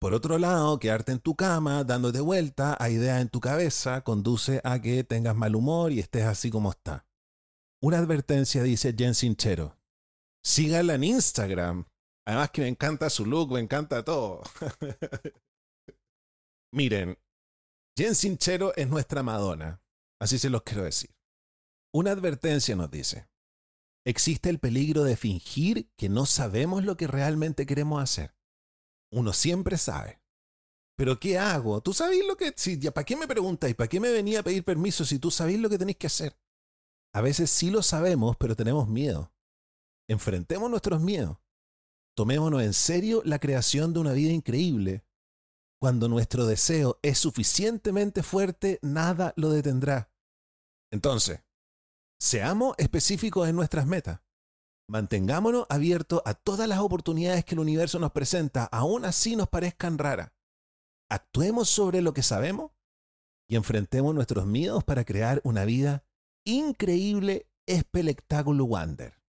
Por 0.00 0.14
otro 0.14 0.38
lado, 0.38 0.78
quedarte 0.78 1.12
en 1.12 1.18
tu 1.18 1.36
cama 1.36 1.84
dándote 1.84 2.20
vuelta 2.20 2.78
a 2.80 2.88
ideas 2.88 3.20
en 3.20 3.28
tu 3.28 3.40
cabeza 3.40 4.00
conduce 4.00 4.62
a 4.64 4.80
que 4.80 5.04
tengas 5.04 5.36
mal 5.36 5.54
humor 5.54 5.92
y 5.92 6.00
estés 6.00 6.24
así 6.24 6.48
como 6.48 6.70
está. 6.70 7.06
Una 7.82 7.98
advertencia 7.98 8.62
dice 8.62 8.94
Jen 8.96 9.14
Sinchero. 9.14 9.83
Síganla 10.44 10.94
en 10.94 11.04
Instagram. 11.04 11.86
Además 12.26 12.50
que 12.50 12.62
me 12.62 12.68
encanta 12.68 13.10
su 13.10 13.26
look, 13.26 13.52
me 13.52 13.60
encanta 13.60 14.04
todo. 14.04 14.42
Miren, 16.72 17.18
Jen 17.96 18.14
Sinchero 18.14 18.74
es 18.76 18.88
nuestra 18.88 19.22
Madonna. 19.22 19.82
Así 20.20 20.38
se 20.38 20.50
los 20.50 20.62
quiero 20.62 20.84
decir. 20.84 21.10
Una 21.94 22.12
advertencia 22.12 22.76
nos 22.76 22.90
dice. 22.90 23.28
Existe 24.06 24.50
el 24.50 24.58
peligro 24.58 25.04
de 25.04 25.16
fingir 25.16 25.90
que 25.96 26.08
no 26.08 26.26
sabemos 26.26 26.84
lo 26.84 26.96
que 26.96 27.06
realmente 27.06 27.66
queremos 27.66 28.02
hacer. 28.02 28.34
Uno 29.12 29.32
siempre 29.32 29.78
sabe. 29.78 30.20
Pero 30.96 31.18
¿qué 31.18 31.38
hago? 31.38 31.80
¿Tú 31.80 31.92
sabes 31.92 32.24
lo 32.26 32.36
que... 32.36 32.52
Si, 32.56 32.76
¿Para 32.76 33.04
qué 33.04 33.16
me 33.16 33.26
preguntáis? 33.26 33.74
¿Para 33.74 33.88
qué 33.88 34.00
me 34.00 34.10
venía 34.10 34.40
a 34.40 34.42
pedir 34.42 34.64
permiso 34.64 35.04
si 35.04 35.18
tú 35.18 35.30
sabéis 35.30 35.58
lo 35.58 35.70
que 35.70 35.78
tenéis 35.78 35.96
que 35.96 36.06
hacer? 36.06 36.36
A 37.14 37.20
veces 37.20 37.50
sí 37.50 37.70
lo 37.70 37.82
sabemos, 37.82 38.36
pero 38.36 38.56
tenemos 38.56 38.88
miedo. 38.88 39.33
Enfrentemos 40.08 40.70
nuestros 40.70 41.00
miedos. 41.00 41.38
Tomémonos 42.14 42.62
en 42.62 42.72
serio 42.72 43.22
la 43.24 43.38
creación 43.38 43.92
de 43.92 44.00
una 44.00 44.12
vida 44.12 44.32
increíble. 44.32 45.04
Cuando 45.80 46.08
nuestro 46.08 46.46
deseo 46.46 46.98
es 47.02 47.18
suficientemente 47.18 48.22
fuerte, 48.22 48.78
nada 48.82 49.32
lo 49.36 49.50
detendrá. 49.50 50.10
Entonces, 50.90 51.42
seamos 52.20 52.74
específicos 52.78 53.48
en 53.48 53.56
nuestras 53.56 53.86
metas. 53.86 54.20
Mantengámonos 54.88 55.66
abiertos 55.70 56.22
a 56.24 56.34
todas 56.34 56.68
las 56.68 56.78
oportunidades 56.78 57.44
que 57.44 57.54
el 57.54 57.60
universo 57.60 57.98
nos 57.98 58.12
presenta, 58.12 58.64
aun 58.66 59.04
así 59.04 59.34
nos 59.34 59.48
parezcan 59.48 59.98
raras. 59.98 60.32
Actuemos 61.10 61.68
sobre 61.68 62.02
lo 62.02 62.12
que 62.12 62.22
sabemos 62.22 62.72
y 63.48 63.56
enfrentemos 63.56 64.14
nuestros 64.14 64.46
miedos 64.46 64.84
para 64.84 65.04
crear 65.04 65.40
una 65.44 65.64
vida 65.64 66.04
increíble, 66.44 67.48
espectáculo 67.66 68.64
Wander. 68.66 69.23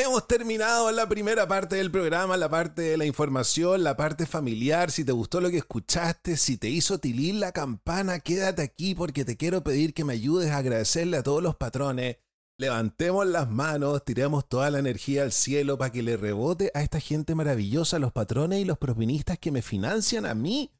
Hemos 0.00 0.28
terminado 0.28 0.92
la 0.92 1.08
primera 1.08 1.48
parte 1.48 1.74
del 1.74 1.90
programa, 1.90 2.36
la 2.36 2.48
parte 2.48 2.82
de 2.82 2.96
la 2.96 3.04
información, 3.04 3.82
la 3.82 3.96
parte 3.96 4.26
familiar. 4.26 4.92
Si 4.92 5.04
te 5.04 5.10
gustó 5.10 5.40
lo 5.40 5.50
que 5.50 5.56
escuchaste, 5.56 6.36
si 6.36 6.56
te 6.56 6.68
hizo 6.68 7.00
tilir 7.00 7.34
la 7.34 7.50
campana, 7.50 8.20
quédate 8.20 8.62
aquí 8.62 8.94
porque 8.94 9.24
te 9.24 9.36
quiero 9.36 9.64
pedir 9.64 9.94
que 9.94 10.04
me 10.04 10.12
ayudes 10.12 10.52
a 10.52 10.58
agradecerle 10.58 11.16
a 11.16 11.24
todos 11.24 11.42
los 11.42 11.56
patrones. 11.56 12.18
Levantemos 12.58 13.26
las 13.26 13.50
manos, 13.50 14.04
tiremos 14.04 14.48
toda 14.48 14.70
la 14.70 14.78
energía 14.78 15.24
al 15.24 15.32
cielo 15.32 15.76
para 15.78 15.90
que 15.90 16.04
le 16.04 16.16
rebote 16.16 16.70
a 16.74 16.82
esta 16.82 17.00
gente 17.00 17.34
maravillosa, 17.34 17.98
los 17.98 18.12
patrones 18.12 18.60
y 18.60 18.64
los 18.64 18.78
propinistas 18.78 19.40
que 19.40 19.50
me 19.50 19.62
financian 19.62 20.26
a 20.26 20.34
mí. 20.34 20.70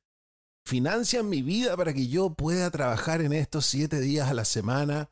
Financian 0.64 1.28
mi 1.28 1.42
vida 1.42 1.76
para 1.76 1.92
que 1.92 2.07
yo 2.07 2.35
pueda 2.35 2.70
trabajar 2.70 3.20
en 3.22 3.33
estos 3.33 3.66
siete 3.66 3.98
días 3.98 4.28
a 4.31 4.35
la 4.35 4.44
semana 4.44 5.11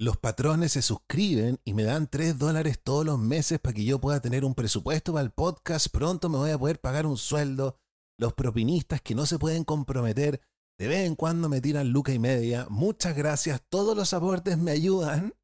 los 0.00 0.16
patrones 0.16 0.72
se 0.72 0.82
suscriben 0.82 1.58
y 1.64 1.74
me 1.74 1.82
dan 1.82 2.06
3 2.08 2.38
dólares 2.38 2.78
todos 2.80 3.04
los 3.04 3.18
meses 3.18 3.58
para 3.58 3.74
que 3.74 3.84
yo 3.84 4.00
pueda 4.00 4.20
tener 4.20 4.44
un 4.44 4.54
presupuesto 4.54 5.12
para 5.12 5.24
el 5.24 5.32
podcast. 5.32 5.88
Pronto 5.88 6.28
me 6.28 6.38
voy 6.38 6.52
a 6.52 6.58
poder 6.58 6.80
pagar 6.80 7.04
un 7.04 7.16
sueldo. 7.16 7.76
Los 8.16 8.32
propinistas 8.32 9.02
que 9.02 9.16
no 9.16 9.26
se 9.26 9.40
pueden 9.40 9.64
comprometer, 9.64 10.40
de 10.78 10.86
vez 10.86 11.04
en 11.04 11.16
cuando 11.16 11.48
me 11.48 11.60
tiran 11.60 11.90
luca 11.90 12.12
y 12.12 12.20
media. 12.20 12.68
Muchas 12.70 13.16
gracias. 13.16 13.60
Todos 13.68 13.96
los 13.96 14.12
aportes 14.14 14.56
me 14.56 14.70
ayudan. 14.70 15.34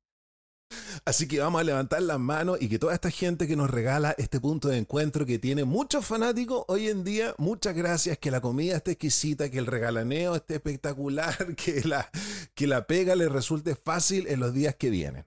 Así 1.05 1.29
que 1.29 1.39
vamos 1.39 1.61
a 1.61 1.65
levantar 1.65 2.03
las 2.03 2.19
manos 2.19 2.59
y 2.61 2.69
que 2.69 2.79
toda 2.79 2.95
esta 2.95 3.11
gente 3.11 3.47
que 3.47 3.57
nos 3.57 3.71
regala 3.71 4.15
este 4.17 4.41
punto 4.41 4.69
de 4.69 4.79
encuentro 4.79 5.27
que 5.27 5.39
tiene 5.39 5.65
muchos 5.65 6.07
fanáticos 6.07 6.65
hoy 6.69 6.89
en 6.89 7.05
día, 7.05 7.35
muchas 7.37 7.75
gracias, 7.75 8.19
que 8.19 8.31
la 8.31 8.41
comida 8.41 8.77
esté 8.77 8.93
exquisita, 8.93 9.51
que 9.51 9.59
el 9.59 9.67
regalaneo 9.67 10.35
esté 10.35 10.55
espectacular, 10.55 11.55
que 11.57 11.83
la, 11.83 12.09
que 12.55 12.67
la 12.67 12.87
pega 12.87 13.17
le 13.17 13.29
resulte 13.29 13.75
fácil 13.75 14.27
en 14.29 14.41
los 14.41 14.55
días 14.55 14.77
que 14.77 14.91
vienen. 14.91 15.27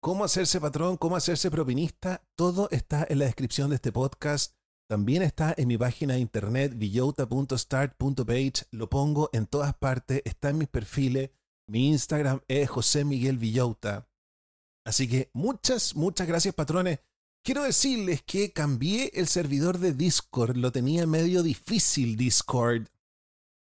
Cómo 0.00 0.24
hacerse 0.24 0.60
patrón, 0.60 0.96
cómo 0.96 1.16
hacerse 1.16 1.50
propinista, 1.50 2.24
todo 2.36 2.68
está 2.70 3.06
en 3.08 3.18
la 3.20 3.24
descripción 3.24 3.70
de 3.70 3.76
este 3.76 3.92
podcast. 3.92 4.54
También 4.88 5.22
está 5.22 5.54
en 5.56 5.68
mi 5.68 5.78
página 5.78 6.14
de 6.14 6.20
internet 6.20 6.74
villota.start.page. 6.76 8.66
Lo 8.72 8.90
pongo 8.90 9.30
en 9.32 9.46
todas 9.46 9.74
partes, 9.74 10.22
está 10.24 10.50
en 10.50 10.58
mis 10.58 10.68
perfiles. 10.68 11.30
Mi 11.68 11.88
Instagram 11.88 12.40
es 12.48 12.68
José 12.68 13.04
Miguel 13.04 13.38
Villota. 13.38 14.08
Así 14.84 15.08
que 15.08 15.30
muchas, 15.32 15.94
muchas 15.94 16.26
gracias 16.26 16.54
patrones. 16.54 17.00
Quiero 17.44 17.64
decirles 17.64 18.22
que 18.22 18.52
cambié 18.52 19.10
el 19.14 19.26
servidor 19.26 19.78
de 19.78 19.92
Discord, 19.92 20.56
lo 20.56 20.70
tenía 20.70 21.06
medio 21.06 21.42
difícil 21.42 22.16
Discord, 22.16 22.86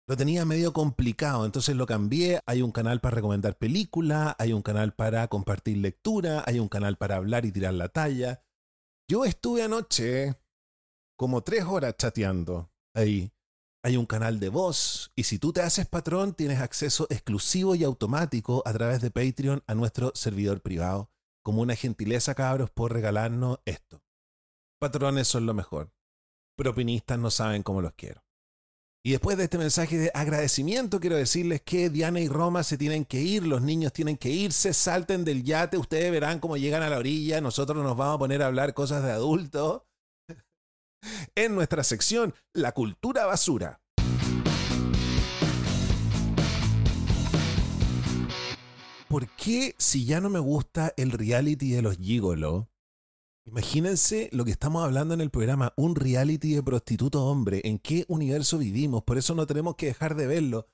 lo 0.08 0.16
tenía 0.16 0.44
medio 0.44 0.72
complicado, 0.72 1.44
entonces 1.44 1.76
lo 1.76 1.86
cambié. 1.86 2.40
Hay 2.46 2.62
un 2.62 2.72
canal 2.72 3.00
para 3.00 3.16
recomendar 3.16 3.56
películas, 3.56 4.34
hay 4.38 4.52
un 4.52 4.62
canal 4.62 4.94
para 4.94 5.28
compartir 5.28 5.76
lectura, 5.76 6.42
hay 6.46 6.58
un 6.58 6.68
canal 6.68 6.96
para 6.96 7.16
hablar 7.16 7.44
y 7.44 7.52
tirar 7.52 7.74
la 7.74 7.88
talla. 7.88 8.42
Yo 9.08 9.24
estuve 9.24 9.62
anoche 9.62 10.34
como 11.16 11.42
tres 11.42 11.64
horas 11.64 11.94
chateando 11.96 12.70
ahí. 12.94 13.30
Hay 13.84 13.96
un 13.96 14.06
canal 14.06 14.40
de 14.40 14.48
voz 14.48 15.12
y 15.14 15.24
si 15.24 15.38
tú 15.38 15.52
te 15.52 15.62
haces 15.62 15.86
patrón 15.86 16.34
tienes 16.34 16.60
acceso 16.60 17.06
exclusivo 17.10 17.76
y 17.76 17.84
automático 17.84 18.62
a 18.66 18.72
través 18.72 19.00
de 19.00 19.10
Patreon 19.12 19.62
a 19.66 19.74
nuestro 19.74 20.10
servidor 20.14 20.60
privado. 20.60 21.10
Como 21.44 21.62
una 21.62 21.76
gentileza, 21.76 22.34
cabros, 22.34 22.70
por 22.70 22.92
regalarnos 22.92 23.60
esto. 23.64 24.02
Patrones 24.80 25.28
son 25.28 25.46
lo 25.46 25.54
mejor. 25.54 25.92
Propinistas 26.56 27.18
no 27.18 27.30
saben 27.30 27.62
cómo 27.62 27.80
los 27.80 27.94
quiero. 27.94 28.22
Y 29.04 29.12
después 29.12 29.38
de 29.38 29.44
este 29.44 29.58
mensaje 29.58 29.96
de 29.96 30.10
agradecimiento, 30.12 30.98
quiero 30.98 31.16
decirles 31.16 31.62
que 31.62 31.88
Diana 31.88 32.20
y 32.20 32.28
Roma 32.28 32.64
se 32.64 32.76
tienen 32.76 33.04
que 33.04 33.20
ir, 33.20 33.46
los 33.46 33.62
niños 33.62 33.92
tienen 33.92 34.16
que 34.16 34.28
irse, 34.28 34.74
salten 34.74 35.24
del 35.24 35.44
yate, 35.44 35.78
ustedes 35.78 36.10
verán 36.10 36.40
cómo 36.40 36.56
llegan 36.56 36.82
a 36.82 36.90
la 36.90 36.98
orilla, 36.98 37.40
nosotros 37.40 37.82
nos 37.82 37.96
vamos 37.96 38.16
a 38.16 38.18
poner 38.18 38.42
a 38.42 38.48
hablar 38.48 38.74
cosas 38.74 39.04
de 39.04 39.12
adultos 39.12 39.82
en 41.34 41.54
nuestra 41.54 41.84
sección 41.84 42.34
La 42.52 42.72
cultura 42.72 43.26
basura. 43.26 43.80
¿Por 49.08 49.26
qué 49.36 49.74
si 49.78 50.04
ya 50.04 50.20
no 50.20 50.28
me 50.28 50.38
gusta 50.38 50.92
el 50.98 51.12
reality 51.12 51.70
de 51.70 51.80
los 51.80 51.96
gigolo? 51.96 52.68
Imagínense 53.46 54.28
lo 54.32 54.44
que 54.44 54.50
estamos 54.50 54.84
hablando 54.84 55.14
en 55.14 55.22
el 55.22 55.30
programa, 55.30 55.72
un 55.76 55.94
reality 55.94 56.52
de 56.52 56.62
prostituto 56.62 57.24
hombre. 57.24 57.62
¿En 57.64 57.78
qué 57.78 58.04
universo 58.08 58.58
vivimos? 58.58 59.04
Por 59.04 59.16
eso 59.16 59.34
no 59.34 59.46
tenemos 59.46 59.76
que 59.76 59.86
dejar 59.86 60.14
de 60.14 60.26
verlo. 60.26 60.66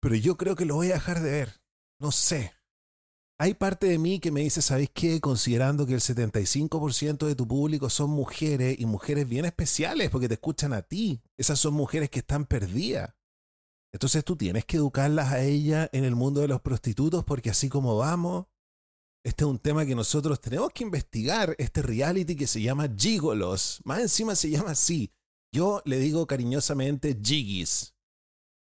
Pero 0.00 0.16
yo 0.16 0.36
creo 0.36 0.56
que 0.56 0.64
lo 0.64 0.74
voy 0.74 0.90
a 0.90 0.94
dejar 0.94 1.20
de 1.20 1.30
ver. 1.30 1.62
no 2.00 2.10
sé. 2.10 2.52
Hay 3.38 3.54
parte 3.54 3.88
de 3.88 3.98
mí 3.98 4.20
que 4.20 4.30
me 4.30 4.42
dice, 4.42 4.62
¿sabéis 4.62 4.90
qué? 4.94 5.20
Considerando 5.20 5.86
que 5.86 5.94
el 5.94 6.00
75% 6.00 7.26
de 7.26 7.34
tu 7.34 7.48
público 7.48 7.90
son 7.90 8.10
mujeres 8.10 8.78
y 8.78 8.86
mujeres 8.86 9.28
bien 9.28 9.44
especiales 9.44 10.10
porque 10.10 10.28
te 10.28 10.34
escuchan 10.34 10.72
a 10.72 10.82
ti. 10.82 11.20
Esas 11.36 11.58
son 11.58 11.74
mujeres 11.74 12.08
que 12.10 12.20
están 12.20 12.46
perdidas. 12.46 13.14
Entonces 13.92 14.24
tú 14.24 14.36
tienes 14.36 14.64
que 14.64 14.76
educarlas 14.76 15.32
a 15.32 15.42
ellas 15.42 15.88
en 15.92 16.04
el 16.04 16.14
mundo 16.14 16.40
de 16.40 16.48
los 16.48 16.60
prostitutos 16.60 17.24
porque 17.24 17.50
así 17.50 17.68
como 17.68 17.96
vamos, 17.96 18.46
este 19.24 19.44
es 19.44 19.50
un 19.50 19.58
tema 19.58 19.86
que 19.86 19.94
nosotros 19.94 20.40
tenemos 20.40 20.70
que 20.72 20.82
investigar, 20.84 21.54
este 21.58 21.82
reality 21.82 22.34
que 22.34 22.46
se 22.46 22.62
llama 22.62 22.88
Gigolos. 22.96 23.80
Más 23.84 24.00
encima 24.00 24.34
se 24.34 24.50
llama 24.50 24.70
así. 24.70 25.12
Yo 25.54 25.82
le 25.84 25.98
digo 25.98 26.26
cariñosamente 26.26 27.18
Jiggies. 27.22 27.94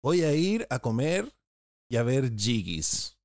Voy 0.03 0.24
a 0.24 0.34
ir 0.34 0.68
a 0.70 0.80
comer 0.80 1.34
y 1.89 1.95
a 1.95 2.03
ver 2.03 2.36
Jiggies. 2.36 3.18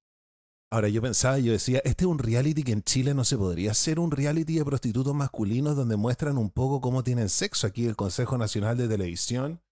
Ahora 0.71 0.89
yo 0.89 1.01
pensaba, 1.01 1.39
yo 1.39 1.53
decía, 1.53 1.81
este 1.85 2.05
es 2.05 2.11
un 2.11 2.19
reality 2.19 2.63
que 2.63 2.73
en 2.73 2.83
Chile 2.83 3.15
no 3.15 3.25
se 3.25 3.39
podría 3.39 3.71
hacer 3.71 3.99
un 3.99 4.11
reality 4.11 4.59
de 4.59 4.65
prostitutos 4.67 5.15
masculinos 5.15 5.75
donde 5.77 5.97
muestran 5.97 6.37
un 6.37 6.51
poco 6.51 6.83
cómo 6.83 7.03
tienen 7.03 7.31
sexo. 7.31 7.67
Aquí 7.67 7.87
el 7.87 7.97
Consejo 7.97 8.37
Nacional 8.37 8.77
de 8.77 8.87
Televisión 8.87 9.63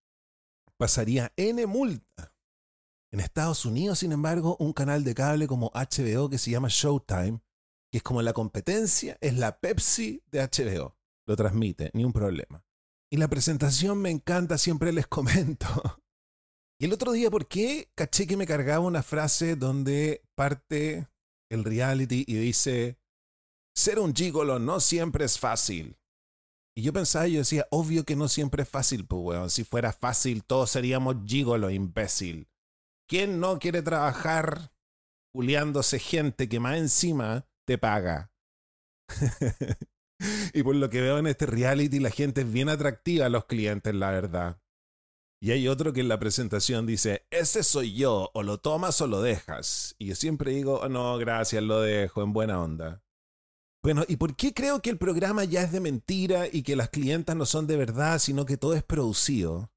pasaría 0.78 1.32
N 1.36 1.66
multa. 1.66 2.34
En 3.12 3.20
Estados 3.20 3.66
Unidos, 3.66 3.99
sin 3.99 4.12
embargo, 4.12 4.57
un 4.59 4.72
canal 4.72 5.05
de 5.05 5.14
cable 5.14 5.47
como 5.47 5.70
HBO 5.74 6.30
que 6.30 6.38
se 6.38 6.51
llama 6.51 6.68
Showtime, 6.70 7.40
que 7.90 7.99
es 7.99 8.03
como 8.03 8.22
la 8.22 8.32
competencia, 8.32 9.18
es 9.20 9.36
la 9.36 9.61
Pepsi 9.61 10.22
de 10.30 10.40
HBO. 10.40 10.97
Lo 11.26 11.36
transmite, 11.36 11.90
ni 11.92 12.05
un 12.05 12.12
problema. 12.12 12.64
Y 13.11 13.18
la 13.18 13.28
presentación 13.28 13.99
me 13.99 14.11
encanta, 14.11 14.57
siempre 14.57 14.92
les 14.92 15.07
comento. 15.07 15.66
Y 16.79 16.85
el 16.85 16.93
otro 16.93 17.12
día, 17.12 17.31
¿por 17.31 17.47
qué 17.47 17.91
caché 17.95 18.27
que 18.27 18.37
me 18.37 18.47
cargaba 18.47 18.85
una 18.85 19.03
frase 19.03 19.57
donde 19.57 20.22
parte 20.35 21.09
el 21.51 21.64
reality 21.64 22.24
y 22.27 22.35
dice, 22.35 22.99
ser 23.74 23.99
un 23.99 24.14
gigolo 24.14 24.59
no 24.59 24.81
siempre 24.81 25.24
es 25.24 25.39
fácil? 25.39 25.97
Y 26.77 26.83
yo 26.83 26.93
pensaba, 26.93 27.27
yo 27.27 27.39
decía, 27.39 27.66
obvio 27.70 28.05
que 28.05 28.16
no 28.16 28.29
siempre 28.29 28.64
es 28.64 28.68
fácil, 28.68 29.07
pues 29.07 29.22
weón, 29.22 29.49
si 29.49 29.64
fuera 29.64 29.93
fácil 29.93 30.45
todos 30.45 30.70
seríamos 30.70 31.16
gigolo, 31.27 31.70
imbécil. 31.70 32.49
¿Quién 33.09 33.41
no 33.41 33.59
quiere 33.59 33.81
trabajar 33.81 34.72
juliándose 35.35 35.99
gente 35.99 36.49
que 36.49 36.61
más 36.61 36.77
encima 36.77 37.47
te 37.66 37.79
paga? 37.79 38.31
y 40.53 40.62
por 40.62 40.77
lo 40.77 40.91
que 40.91 41.01
veo 41.01 41.16
en 41.16 41.27
este 41.27 41.47
reality, 41.47 42.01
la 42.01 42.11
gente 42.11 42.43
es 42.43 42.53
bien 42.53 42.68
atractiva 42.68 43.24
a 43.24 43.31
los 43.31 43.47
clientes, 43.47 43.95
la 43.95 44.11
verdad. 44.11 44.61
Y 45.41 45.51
hay 45.51 45.68
otro 45.68 45.93
que 45.93 46.01
en 46.01 46.09
la 46.09 46.18
presentación 46.18 46.87
dice, 46.87 47.26
ese 47.30 47.62
soy 47.62 47.95
yo, 47.95 48.30
o 48.32 48.43
lo 48.43 48.59
tomas 48.59 49.01
o 49.01 49.07
lo 49.07 49.20
dejas. 49.20 49.95
Y 49.99 50.07
yo 50.07 50.14
siempre 50.14 50.53
digo, 50.53 50.80
oh, 50.80 50.89
no, 50.89 51.18
gracias, 51.18 51.62
lo 51.62 51.80
dejo, 51.80 52.22
en 52.22 52.32
buena 52.32 52.61
onda. 52.61 53.03
Bueno, 53.82 54.05
¿y 54.09 54.16
por 54.16 54.34
qué 54.34 54.53
creo 54.53 54.80
que 54.80 54.91
el 54.91 54.99
programa 54.99 55.45
ya 55.45 55.62
es 55.62 55.72
de 55.72 55.80
mentira 55.80 56.49
y 56.51 56.62
que 56.62 56.74
las 56.74 56.89
clientas 56.89 57.37
no 57.37 57.47
son 57.47 57.66
de 57.66 57.76
verdad, 57.76 58.18
sino 58.18 58.47
que 58.47 58.57
todo 58.57 58.74
es 58.74 58.82
producido? 58.82 59.70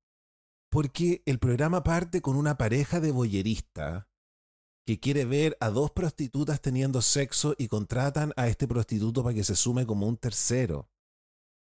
Porque 0.72 1.22
el 1.26 1.39
programa 1.39 1.84
parte 1.84 2.22
con 2.22 2.36
una 2.36 2.57
pareja 2.57 2.99
de 2.99 3.12
boyeristas 3.12 4.07
que 4.86 4.99
quiere 4.99 5.26
ver 5.26 5.55
a 5.60 5.70
dos 5.70 5.91
prostitutas 5.91 6.62
teniendo 6.62 7.03
sexo 7.03 7.53
y 7.60 7.68
contratan 7.68 8.34
a 8.38 8.47
este 8.47 8.68
prostituto 8.68 9.24
para 9.24 9.36
que 9.36 9.43
se 9.43 9.55
sume 9.55 9.86
como 9.86 10.07
un 10.07 10.18
tercero. 10.18 10.89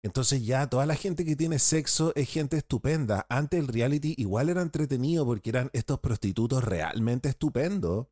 Entonces 0.03 0.45
ya 0.45 0.67
toda 0.67 0.85
la 0.85 0.95
gente 0.95 1.25
que 1.25 1.35
tiene 1.35 1.59
sexo 1.59 2.13
es 2.15 2.29
gente 2.29 2.57
estupenda. 2.57 3.25
Antes 3.29 3.59
el 3.59 3.67
reality 3.67 4.13
igual 4.17 4.49
era 4.49 4.61
entretenido 4.61 5.25
porque 5.25 5.49
eran 5.49 5.69
estos 5.73 5.99
prostitutos 5.99 6.63
realmente 6.63 7.29
estupendos. 7.29 8.07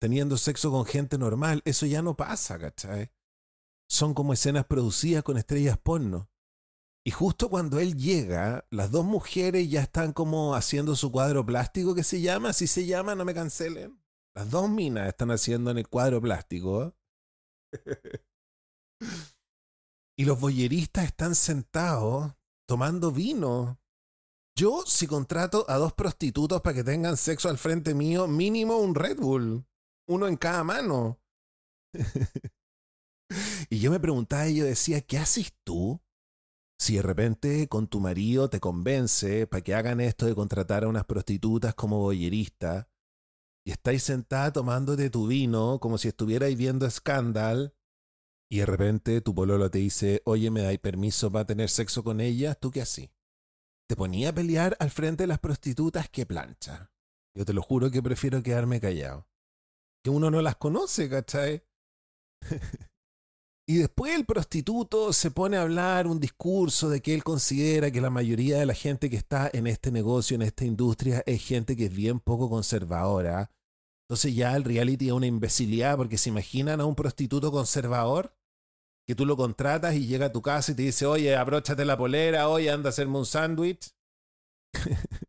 Teniendo 0.00 0.36
sexo 0.36 0.70
con 0.70 0.84
gente 0.84 1.18
normal. 1.18 1.62
Eso 1.64 1.86
ya 1.86 2.02
no 2.02 2.16
pasa, 2.16 2.58
¿cachai? 2.58 3.10
Son 3.90 4.14
como 4.14 4.32
escenas 4.32 4.66
producidas 4.66 5.24
con 5.24 5.38
estrellas 5.38 5.78
porno. 5.78 6.30
Y 7.04 7.10
justo 7.10 7.48
cuando 7.48 7.80
él 7.80 7.96
llega, 7.96 8.66
las 8.70 8.90
dos 8.90 9.04
mujeres 9.04 9.70
ya 9.70 9.80
están 9.80 10.12
como 10.12 10.54
haciendo 10.54 10.94
su 10.94 11.10
cuadro 11.10 11.44
plástico 11.44 11.94
que 11.94 12.02
se 12.02 12.20
llama, 12.20 12.52
si 12.52 12.66
se 12.66 12.84
llama, 12.84 13.14
no 13.14 13.24
me 13.24 13.32
cancelen. 13.34 13.98
Las 14.36 14.50
dos 14.50 14.68
minas 14.68 15.08
están 15.08 15.30
haciendo 15.30 15.70
en 15.70 15.78
el 15.78 15.88
cuadro 15.88 16.20
plástico. 16.20 16.94
y 20.18 20.24
los 20.24 20.40
boyeristas 20.40 21.04
están 21.04 21.36
sentados 21.36 22.34
tomando 22.68 23.12
vino. 23.12 23.80
Yo, 24.56 24.82
si 24.84 25.06
contrato 25.06 25.64
a 25.68 25.76
dos 25.76 25.92
prostitutos 25.92 26.60
para 26.60 26.74
que 26.74 26.82
tengan 26.82 27.16
sexo 27.16 27.48
al 27.48 27.56
frente 27.56 27.94
mío, 27.94 28.26
mínimo 28.26 28.78
un 28.78 28.96
Red 28.96 29.18
Bull. 29.18 29.64
Uno 30.08 30.26
en 30.26 30.36
cada 30.36 30.64
mano. 30.64 31.20
y 33.70 33.78
yo 33.78 33.92
me 33.92 34.00
preguntaba 34.00 34.48
y 34.48 34.56
yo 34.56 34.64
decía, 34.64 35.00
¿qué 35.02 35.18
haces 35.18 35.54
tú? 35.62 36.00
Si 36.80 36.96
de 36.96 37.02
repente 37.02 37.68
con 37.68 37.86
tu 37.86 38.00
marido 38.00 38.50
te 38.50 38.58
convence 38.58 39.46
para 39.46 39.62
que 39.62 39.76
hagan 39.76 40.00
esto 40.00 40.26
de 40.26 40.34
contratar 40.34 40.82
a 40.82 40.88
unas 40.88 41.04
prostitutas 41.04 41.74
como 41.74 42.00
boyerista 42.00 42.88
y 43.64 43.70
estáis 43.70 44.02
sentada 44.02 44.52
tomándote 44.52 45.10
tu 45.10 45.28
vino 45.28 45.78
como 45.78 45.96
si 45.96 46.08
estuvierais 46.08 46.56
viendo 46.56 46.90
Scandal 46.90 47.77
y 48.50 48.58
de 48.58 48.66
repente 48.66 49.20
tu 49.20 49.34
pololo 49.34 49.70
te 49.70 49.78
dice, 49.78 50.22
oye, 50.24 50.50
¿me 50.50 50.62
dais 50.62 50.78
permiso 50.78 51.30
para 51.30 51.44
tener 51.44 51.68
sexo 51.68 52.02
con 52.02 52.20
ella? 52.20 52.54
¿Tú 52.54 52.70
qué 52.70 52.80
así? 52.80 53.10
Te 53.88 53.96
ponía 53.96 54.30
a 54.30 54.34
pelear 54.34 54.76
al 54.80 54.90
frente 54.90 55.24
de 55.24 55.26
las 55.26 55.38
prostitutas 55.38 56.08
que 56.08 56.24
plancha. 56.24 56.90
Yo 57.36 57.44
te 57.44 57.52
lo 57.52 57.62
juro 57.62 57.90
que 57.90 58.02
prefiero 58.02 58.42
quedarme 58.42 58.80
callado. 58.80 59.28
Que 60.02 60.10
uno 60.10 60.30
no 60.30 60.40
las 60.40 60.56
conoce, 60.56 61.10
¿cachai? 61.10 61.62
y 63.68 63.76
después 63.76 64.14
el 64.14 64.24
prostituto 64.24 65.12
se 65.12 65.30
pone 65.30 65.58
a 65.58 65.62
hablar 65.62 66.06
un 66.06 66.18
discurso 66.18 66.88
de 66.88 67.02
que 67.02 67.14
él 67.14 67.24
considera 67.24 67.90
que 67.90 68.00
la 68.00 68.10
mayoría 68.10 68.58
de 68.58 68.66
la 68.66 68.74
gente 68.74 69.10
que 69.10 69.16
está 69.16 69.50
en 69.52 69.66
este 69.66 69.90
negocio, 69.90 70.36
en 70.36 70.42
esta 70.42 70.64
industria, 70.64 71.22
es 71.26 71.44
gente 71.44 71.76
que 71.76 71.86
es 71.86 71.94
bien 71.94 72.18
poco 72.18 72.48
conservadora. 72.48 73.50
Entonces 74.06 74.34
ya 74.34 74.56
el 74.56 74.64
reality 74.64 75.08
es 75.08 75.12
una 75.12 75.26
imbecilidad 75.26 75.98
porque 75.98 76.16
se 76.16 76.30
imaginan 76.30 76.80
a 76.80 76.86
un 76.86 76.94
prostituto 76.94 77.52
conservador 77.52 78.37
que 79.08 79.14
tú 79.14 79.24
lo 79.24 79.38
contratas 79.38 79.94
y 79.94 80.06
llega 80.06 80.26
a 80.26 80.32
tu 80.32 80.42
casa 80.42 80.72
y 80.72 80.74
te 80.74 80.82
dice, 80.82 81.06
oye, 81.06 81.34
abróchate 81.34 81.86
la 81.86 81.96
polera, 81.96 82.50
oye, 82.50 82.70
anda 82.70 82.88
a 82.88 82.90
hacerme 82.90 83.16
un 83.16 83.24
sándwich. 83.24 83.94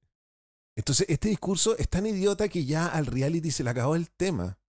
Entonces, 0.76 1.06
este 1.08 1.30
discurso 1.30 1.78
es 1.78 1.88
tan 1.88 2.06
idiota 2.06 2.50
que 2.50 2.66
ya 2.66 2.88
al 2.88 3.06
reality 3.06 3.52
se 3.52 3.64
le 3.64 3.70
acabó 3.70 3.96
el 3.96 4.12
tema. 4.12 4.60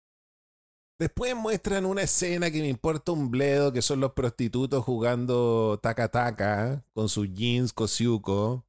Después 1.00 1.34
muestran 1.34 1.86
una 1.86 2.02
escena 2.02 2.52
que 2.52 2.60
me 2.60 2.68
importa 2.68 3.10
un 3.10 3.32
bledo, 3.32 3.72
que 3.72 3.82
son 3.82 3.98
los 3.98 4.12
prostitutos 4.12 4.84
jugando 4.84 5.80
taca-taca 5.82 6.84
con 6.92 7.08
sus 7.08 7.32
jeans 7.32 7.72
cosiuco. 7.72 8.64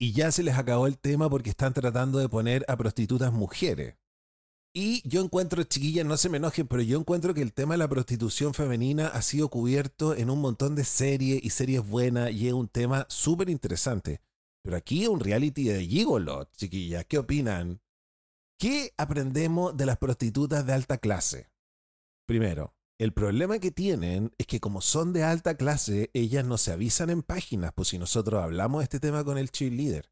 Y 0.00 0.12
ya 0.12 0.32
se 0.32 0.44
les 0.44 0.56
acabó 0.56 0.86
el 0.86 0.98
tema 0.98 1.28
porque 1.28 1.50
están 1.50 1.74
tratando 1.74 2.18
de 2.20 2.30
poner 2.30 2.64
a 2.68 2.76
prostitutas 2.78 3.34
mujeres. 3.34 3.96
Y 4.80 5.02
yo 5.02 5.20
encuentro, 5.20 5.64
chiquillas, 5.64 6.06
no 6.06 6.16
se 6.16 6.28
me 6.28 6.36
enojen, 6.36 6.68
pero 6.68 6.82
yo 6.82 7.00
encuentro 7.00 7.34
que 7.34 7.42
el 7.42 7.52
tema 7.52 7.74
de 7.74 7.78
la 7.78 7.88
prostitución 7.88 8.54
femenina 8.54 9.08
ha 9.08 9.22
sido 9.22 9.48
cubierto 9.48 10.14
en 10.14 10.30
un 10.30 10.40
montón 10.40 10.76
de 10.76 10.84
series 10.84 11.42
y 11.42 11.50
series 11.50 11.84
buenas 11.84 12.30
y 12.30 12.46
es 12.46 12.52
un 12.52 12.68
tema 12.68 13.04
súper 13.08 13.50
interesante. 13.50 14.20
Pero 14.62 14.76
aquí 14.76 15.08
un 15.08 15.18
reality 15.18 15.64
de 15.64 15.84
gigolo, 15.84 16.48
chiquillas. 16.56 17.04
¿Qué 17.06 17.18
opinan? 17.18 17.80
¿Qué 18.56 18.94
aprendemos 18.96 19.76
de 19.76 19.84
las 19.84 19.98
prostitutas 19.98 20.64
de 20.64 20.74
alta 20.74 20.98
clase? 20.98 21.50
Primero, 22.24 22.76
el 23.00 23.12
problema 23.12 23.58
que 23.58 23.72
tienen 23.72 24.32
es 24.38 24.46
que 24.46 24.60
como 24.60 24.80
son 24.80 25.12
de 25.12 25.24
alta 25.24 25.56
clase, 25.56 26.08
ellas 26.14 26.44
no 26.44 26.56
se 26.56 26.70
avisan 26.70 27.10
en 27.10 27.24
páginas, 27.24 27.72
pues 27.74 27.88
si 27.88 27.98
nosotros 27.98 28.40
hablamos 28.40 28.78
de 28.78 28.84
este 28.84 29.00
tema 29.00 29.24
con 29.24 29.38
el 29.38 29.50
cheerleader 29.50 30.08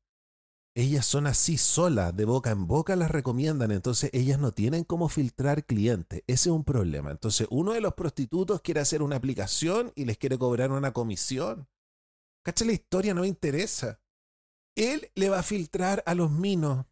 ellas 0.77 1.07
son 1.07 1.27
así 1.27 1.57
solas, 1.57 2.15
de 2.15 2.27
boca 2.27 2.51
en 2.51 2.67
boca 2.67 2.97
las 2.97 3.11
recomiendan, 3.11 3.71
entonces 3.71 4.11
ellas 4.13 4.39
no 4.39 4.53
tienen 4.53 4.85
cómo 4.85 5.09
filtrar 5.09 5.65
clientes. 5.65 6.23
Ese 6.27 6.51
es 6.51 6.55
un 6.55 6.65
problema. 6.65 7.11
Entonces 7.11 7.47
uno 7.51 7.73
de 7.73 7.81
los 7.81 7.95
prostitutos 7.95 8.61
quiere 8.61 8.81
hacer 8.81 9.01
una 9.01 9.17
aplicación 9.17 9.91
y 9.95 10.05
les 10.05 10.19
quiere 10.19 10.37
cobrar 10.37 10.71
una 10.71 10.93
comisión. 10.93 11.67
Cacha 12.45 12.67
la 12.67 12.73
historia, 12.73 13.15
no 13.15 13.23
me 13.23 13.27
interesa. 13.27 14.01
Él 14.77 15.11
le 15.15 15.31
va 15.31 15.39
a 15.39 15.43
filtrar 15.43 16.03
a 16.05 16.15
los 16.15 16.31
minos. 16.31 16.85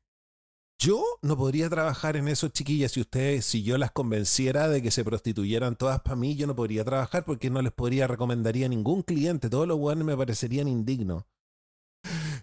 Yo 0.79 1.05
no 1.21 1.37
podría 1.37 1.69
trabajar 1.69 2.17
en 2.17 2.29
eso, 2.29 2.49
chiquillas, 2.49 2.93
si 2.93 3.03
ustedes, 3.03 3.45
si 3.45 3.63
yo 3.63 3.77
las 3.77 3.93
convenciera 3.93 4.69
de 4.69 4.81
que 4.81 4.91
se 4.91 5.05
prostituyeran 5.05 5.77
todas 5.77 6.01
para 6.01 6.17
mí, 6.17 6.37
yo 6.37 6.47
no 6.47 6.57
podría 6.57 6.85
trabajar 6.85 7.27
porque 7.27 7.51
no 7.51 7.61
les 7.61 7.73
podría 7.73 8.07
recomendaría 8.07 8.65
a 8.65 8.71
ningún 8.71 9.03
cliente. 9.03 9.51
Todos 9.51 9.69
los 9.69 9.79
buenos 9.79 10.07
me 10.07 10.17
parecerían 10.17 10.69
indignos 10.69 11.25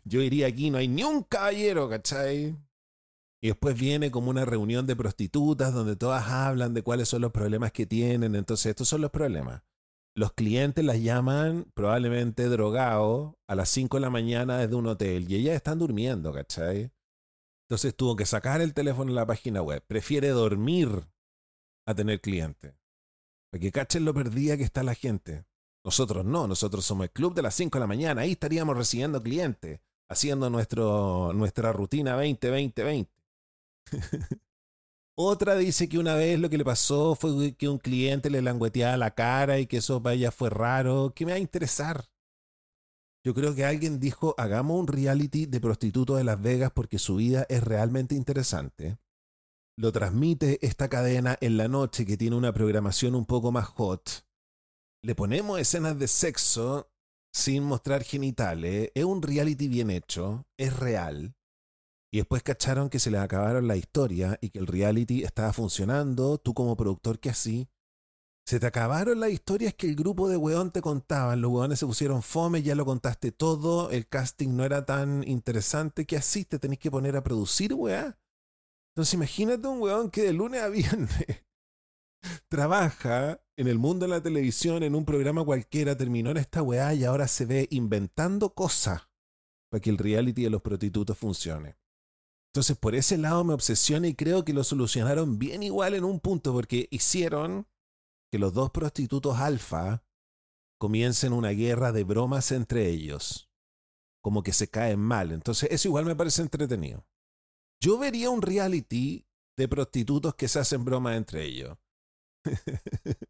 yo 0.04 0.22
iría 0.22 0.48
aquí, 0.48 0.70
no 0.70 0.78
hay 0.78 0.88
ni 0.88 1.04
un 1.04 1.24
caballero, 1.24 1.90
¿cachai? 1.90 2.56
Y 3.44 3.48
después 3.48 3.80
viene 3.80 4.12
como 4.12 4.30
una 4.30 4.46
reunión 4.46 4.86
de 4.86 4.96
prostitutas 4.96 5.74
donde 5.74 5.96
todas 5.96 6.28
hablan 6.28 6.74
de 6.74 6.84
cuáles 6.84 7.10
son 7.10 7.22
los 7.22 7.32
problemas 7.32 7.72
que 7.72 7.88
tienen. 7.88 8.36
Entonces, 8.36 8.68
estos 8.68 8.88
son 8.88 9.02
los 9.02 9.10
problemas. 9.10 9.64
Los 10.16 10.34
clientes 10.34 10.84
las 10.84 11.02
llaman 11.02 11.66
probablemente 11.74 12.50
drogados 12.50 13.34
a 13.48 13.56
las 13.56 13.70
5 13.70 13.98
de 13.98 14.02
la 14.02 14.10
mañana 14.10 14.58
desde 14.58 14.76
un 14.76 14.88
hotel 14.88 15.32
y 15.32 15.36
ellas 15.36 15.56
están 15.56 15.80
durmiendo, 15.80 16.34
¿cachai? 16.34 16.92
Entonces 17.68 17.96
tuvo 17.96 18.18
que 18.18 18.26
sacar 18.26 18.60
el 18.60 18.74
teléfono 18.74 19.10
en 19.10 19.16
la 19.16 19.26
página 19.26 19.62
web. 19.62 19.82
Prefiere 19.88 20.28
dormir 20.30 21.08
a 21.88 21.96
tener 21.96 22.20
cliente. 22.20 22.76
Para 23.50 23.62
que 23.62 23.72
cachen 23.72 24.04
lo 24.04 24.14
perdida 24.14 24.58
que 24.58 24.64
está 24.64 24.84
la 24.84 24.96
gente. 24.96 25.46
Nosotros 25.84 26.26
no, 26.26 26.48
nosotros 26.48 26.86
somos 26.86 27.06
el 27.06 27.12
club 27.12 27.34
de 27.34 27.42
las 27.42 27.56
5 27.56 27.78
de 27.78 27.80
la 27.80 27.88
mañana. 27.88 28.22
Ahí 28.22 28.32
estaríamos 28.34 28.76
recibiendo 28.78 29.22
clientes, 29.22 29.80
haciendo 30.12 30.50
nuestra 30.50 31.72
rutina 31.72 32.22
20-20-20. 32.22 33.08
Otra 35.16 35.56
dice 35.56 35.88
que 35.88 36.00
una 36.00 36.16
vez 36.16 36.40
lo 36.40 36.50
que 36.50 36.58
le 36.58 36.66
pasó 36.66 37.16
fue 37.16 37.54
que 37.56 37.70
un 37.70 37.78
cliente 37.78 38.30
le 38.30 38.42
langueteaba 38.42 38.98
la 38.98 39.12
cara 39.12 39.60
y 39.60 39.68
que 39.68 39.78
eso 39.78 40.02
para 40.02 40.16
ella 40.16 40.32
fue 40.32 40.50
raro. 40.50 41.14
¿Qué 41.16 41.26
me 41.26 41.32
va 41.32 41.38
a 41.38 41.42
interesar? 41.42 42.10
Yo 43.24 43.34
creo 43.34 43.54
que 43.56 43.66
alguien 43.66 44.00
dijo, 44.00 44.36
hagamos 44.38 44.80
un 44.80 44.88
reality 44.88 45.46
de 45.46 45.62
prostitutos 45.62 46.18
de 46.18 46.24
Las 46.24 46.42
Vegas 46.42 46.72
porque 46.74 46.98
su 46.98 47.18
vida 47.18 47.46
es 47.50 47.64
realmente 47.64 48.16
interesante. 48.16 48.98
Lo 49.78 49.92
transmite 49.92 50.66
esta 50.66 50.90
cadena 50.90 51.38
en 51.40 51.56
la 51.56 51.68
noche 51.68 52.06
que 52.06 52.18
tiene 52.18 52.36
una 52.36 52.52
programación 52.52 53.16
un 53.16 53.26
poco 53.26 53.52
más 53.52 53.68
hot. 53.68 54.26
Le 55.04 55.16
ponemos 55.16 55.60
escenas 55.60 55.98
de 55.98 56.08
sexo 56.08 56.91
sin 57.34 57.64
mostrar 57.64 58.04
genitales. 58.04 58.92
Es 58.94 59.04
un 59.04 59.22
reality 59.22 59.68
bien 59.68 59.90
hecho, 59.90 60.46
es 60.58 60.78
real. 60.78 61.36
Y 62.14 62.18
después 62.18 62.44
cacharon 62.44 62.90
que 62.90 63.00
se 63.00 63.10
les 63.10 63.22
acabaron 63.22 63.68
la 63.68 63.78
historia 63.78 64.38
y 64.42 64.50
que 64.50 64.60
el 64.60 64.68
reality 64.68 65.24
estaba 65.24 65.54
funcionando. 65.54 66.38
Tú 66.38 66.54
como 66.54 66.76
productor, 66.76 67.20
que 67.20 67.30
así? 67.30 67.70
Se 68.46 68.60
te 68.60 68.66
acabaron 68.66 69.20
las 69.22 69.32
historias 69.32 69.74
que 69.74 69.88
el 69.88 69.96
grupo 69.96 70.28
de 70.28 70.36
weón 70.36 70.72
te 70.72 70.82
contaban. 70.82 71.40
Los 71.40 71.52
weones 71.52 71.80
se 71.80 71.86
pusieron 71.86 72.22
fome, 72.22 72.64
ya 72.64 72.76
lo 72.76 72.86
contaste 72.86 73.32
todo. 73.32 73.92
El 73.92 74.08
casting 74.08 74.50
no 74.56 74.66
era 74.66 74.86
tan 74.86 75.26
interesante. 75.26 76.06
que 76.06 76.18
así? 76.18 76.44
Te 76.44 76.60
tenés 76.60 76.80
que 76.80 76.92
poner 76.92 77.16
a 77.16 77.24
producir, 77.24 77.74
weá. 77.74 78.20
Entonces 78.94 79.14
imagínate 79.14 79.68
un 79.70 79.82
weón 79.82 80.12
que 80.12 80.24
de 80.24 80.34
lunes 80.34 80.62
a 80.62 80.68
viernes 80.68 81.46
trabaja 82.48 83.42
en 83.58 83.68
el 83.68 83.78
mundo 83.78 84.06
de 84.06 84.10
la 84.10 84.22
televisión, 84.22 84.84
en 84.84 84.96
un 84.96 85.06
programa 85.06 85.44
cualquiera, 85.44 85.96
terminó 85.96 86.32
en 86.32 86.38
esta 86.38 86.62
weá 86.62 86.94
y 86.94 87.04
ahora 87.04 87.28
se 87.28 87.46
ve 87.46 87.68
inventando 87.72 88.54
cosas 88.54 89.10
para 89.70 89.82
que 89.82 89.90
el 89.90 89.98
reality 89.98 90.44
de 90.44 90.50
los 90.50 90.62
prostitutos 90.62 91.18
funcione. 91.18 91.78
Entonces, 92.54 92.78
por 92.78 92.96
ese 92.96 93.18
lado 93.18 93.46
me 93.46 93.54
obsesiona 93.54 94.08
y 94.08 94.14
creo 94.14 94.44
que 94.44 94.52
lo 94.52 94.66
solucionaron 94.66 95.40
bien 95.40 95.64
igual 95.64 95.94
en 95.94 96.04
un 96.04 96.20
punto, 96.20 96.52
porque 96.52 96.88
hicieron 96.92 97.68
que 98.30 98.40
los 98.40 98.54
dos 98.54 98.72
prostitutos 98.72 99.38
alfa 99.38 100.04
comiencen 100.78 101.32
una 101.32 101.50
guerra 101.50 101.92
de 101.92 102.04
bromas 102.04 102.52
entre 102.52 102.90
ellos. 102.90 103.50
Como 104.22 104.44
que 104.44 104.52
se 104.52 104.68
caen 104.68 105.00
mal. 105.00 105.32
Entonces, 105.32 105.70
eso 105.72 105.88
igual 105.88 106.06
me 106.06 106.16
parece 106.16 106.42
entretenido. 106.42 107.06
Yo 107.82 107.98
vería 107.98 108.30
un 108.30 108.42
reality 108.42 109.26
de 109.58 109.68
prostitutos 109.68 110.36
que 110.36 110.48
se 110.48 110.60
hacen 110.60 110.84
bromas 110.84 111.16
entre 111.16 111.46
ellos. 111.46 111.78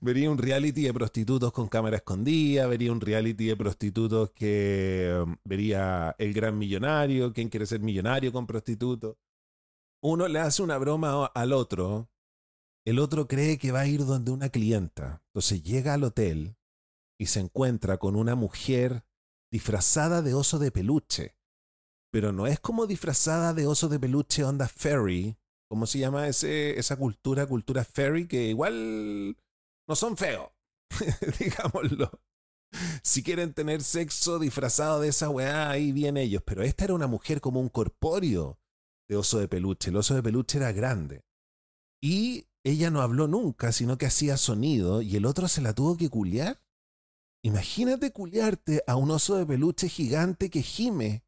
vería 0.00 0.30
un 0.30 0.38
reality 0.38 0.82
de 0.82 0.92
prostitutos 0.92 1.52
con 1.52 1.68
cámara 1.68 1.96
escondida, 1.96 2.66
vería 2.66 2.92
un 2.92 3.00
reality 3.00 3.46
de 3.46 3.56
prostitutos 3.56 4.30
que 4.30 5.22
um, 5.24 5.36
vería 5.44 6.14
el 6.18 6.32
gran 6.32 6.58
millonario, 6.58 7.32
quién 7.32 7.48
quiere 7.48 7.66
ser 7.66 7.80
millonario 7.80 8.32
con 8.32 8.46
prostitutos. 8.46 9.16
Uno 10.02 10.26
le 10.26 10.40
hace 10.40 10.62
una 10.62 10.78
broma 10.78 11.26
al 11.26 11.52
otro, 11.52 12.10
el 12.84 12.98
otro 12.98 13.28
cree 13.28 13.58
que 13.58 13.70
va 13.70 13.80
a 13.80 13.86
ir 13.86 14.04
donde 14.04 14.32
una 14.32 14.48
clienta, 14.48 15.22
entonces 15.26 15.62
llega 15.62 15.94
al 15.94 16.02
hotel 16.02 16.56
y 17.20 17.26
se 17.26 17.38
encuentra 17.38 17.98
con 17.98 18.16
una 18.16 18.34
mujer 18.34 19.04
disfrazada 19.52 20.22
de 20.22 20.34
oso 20.34 20.58
de 20.58 20.72
peluche, 20.72 21.36
pero 22.10 22.32
no 22.32 22.48
es 22.48 22.58
como 22.58 22.88
disfrazada 22.88 23.54
de 23.54 23.66
oso 23.66 23.88
de 23.88 24.00
peluche 24.00 24.42
onda 24.42 24.66
fairy, 24.66 25.36
¿cómo 25.72 25.86
se 25.86 25.98
llama 25.98 26.28
ese, 26.28 26.78
esa 26.78 26.96
cultura, 26.96 27.46
cultura 27.46 27.82
fairy, 27.82 28.28
que 28.28 28.48
igual 28.48 29.38
no 29.88 29.96
son 29.96 30.18
feos, 30.18 30.50
digámoslo. 31.40 32.20
Si 33.02 33.22
quieren 33.22 33.54
tener 33.54 33.82
sexo 33.82 34.38
disfrazado 34.38 35.00
de 35.00 35.08
esa 35.08 35.30
weá, 35.30 35.70
ahí 35.70 35.92
vienen 35.92 36.24
ellos. 36.24 36.42
Pero 36.44 36.62
esta 36.62 36.84
era 36.84 36.92
una 36.92 37.06
mujer 37.06 37.40
como 37.40 37.58
un 37.58 37.70
corpóreo 37.70 38.58
de 39.08 39.16
oso 39.16 39.38
de 39.38 39.48
peluche. 39.48 39.88
El 39.88 39.96
oso 39.96 40.14
de 40.14 40.22
peluche 40.22 40.58
era 40.58 40.72
grande. 40.72 41.24
Y 42.02 42.48
ella 42.64 42.90
no 42.90 43.00
habló 43.00 43.26
nunca, 43.26 43.72
sino 43.72 43.96
que 43.96 44.04
hacía 44.04 44.36
sonido 44.36 45.00
y 45.00 45.16
el 45.16 45.24
otro 45.24 45.48
se 45.48 45.62
la 45.62 45.72
tuvo 45.72 45.96
que 45.96 46.10
culiar. 46.10 46.60
Imagínate 47.42 48.12
culiarte 48.12 48.84
a 48.86 48.96
un 48.96 49.10
oso 49.10 49.38
de 49.38 49.46
peluche 49.46 49.88
gigante 49.88 50.50
que 50.50 50.60
gime 50.60 51.24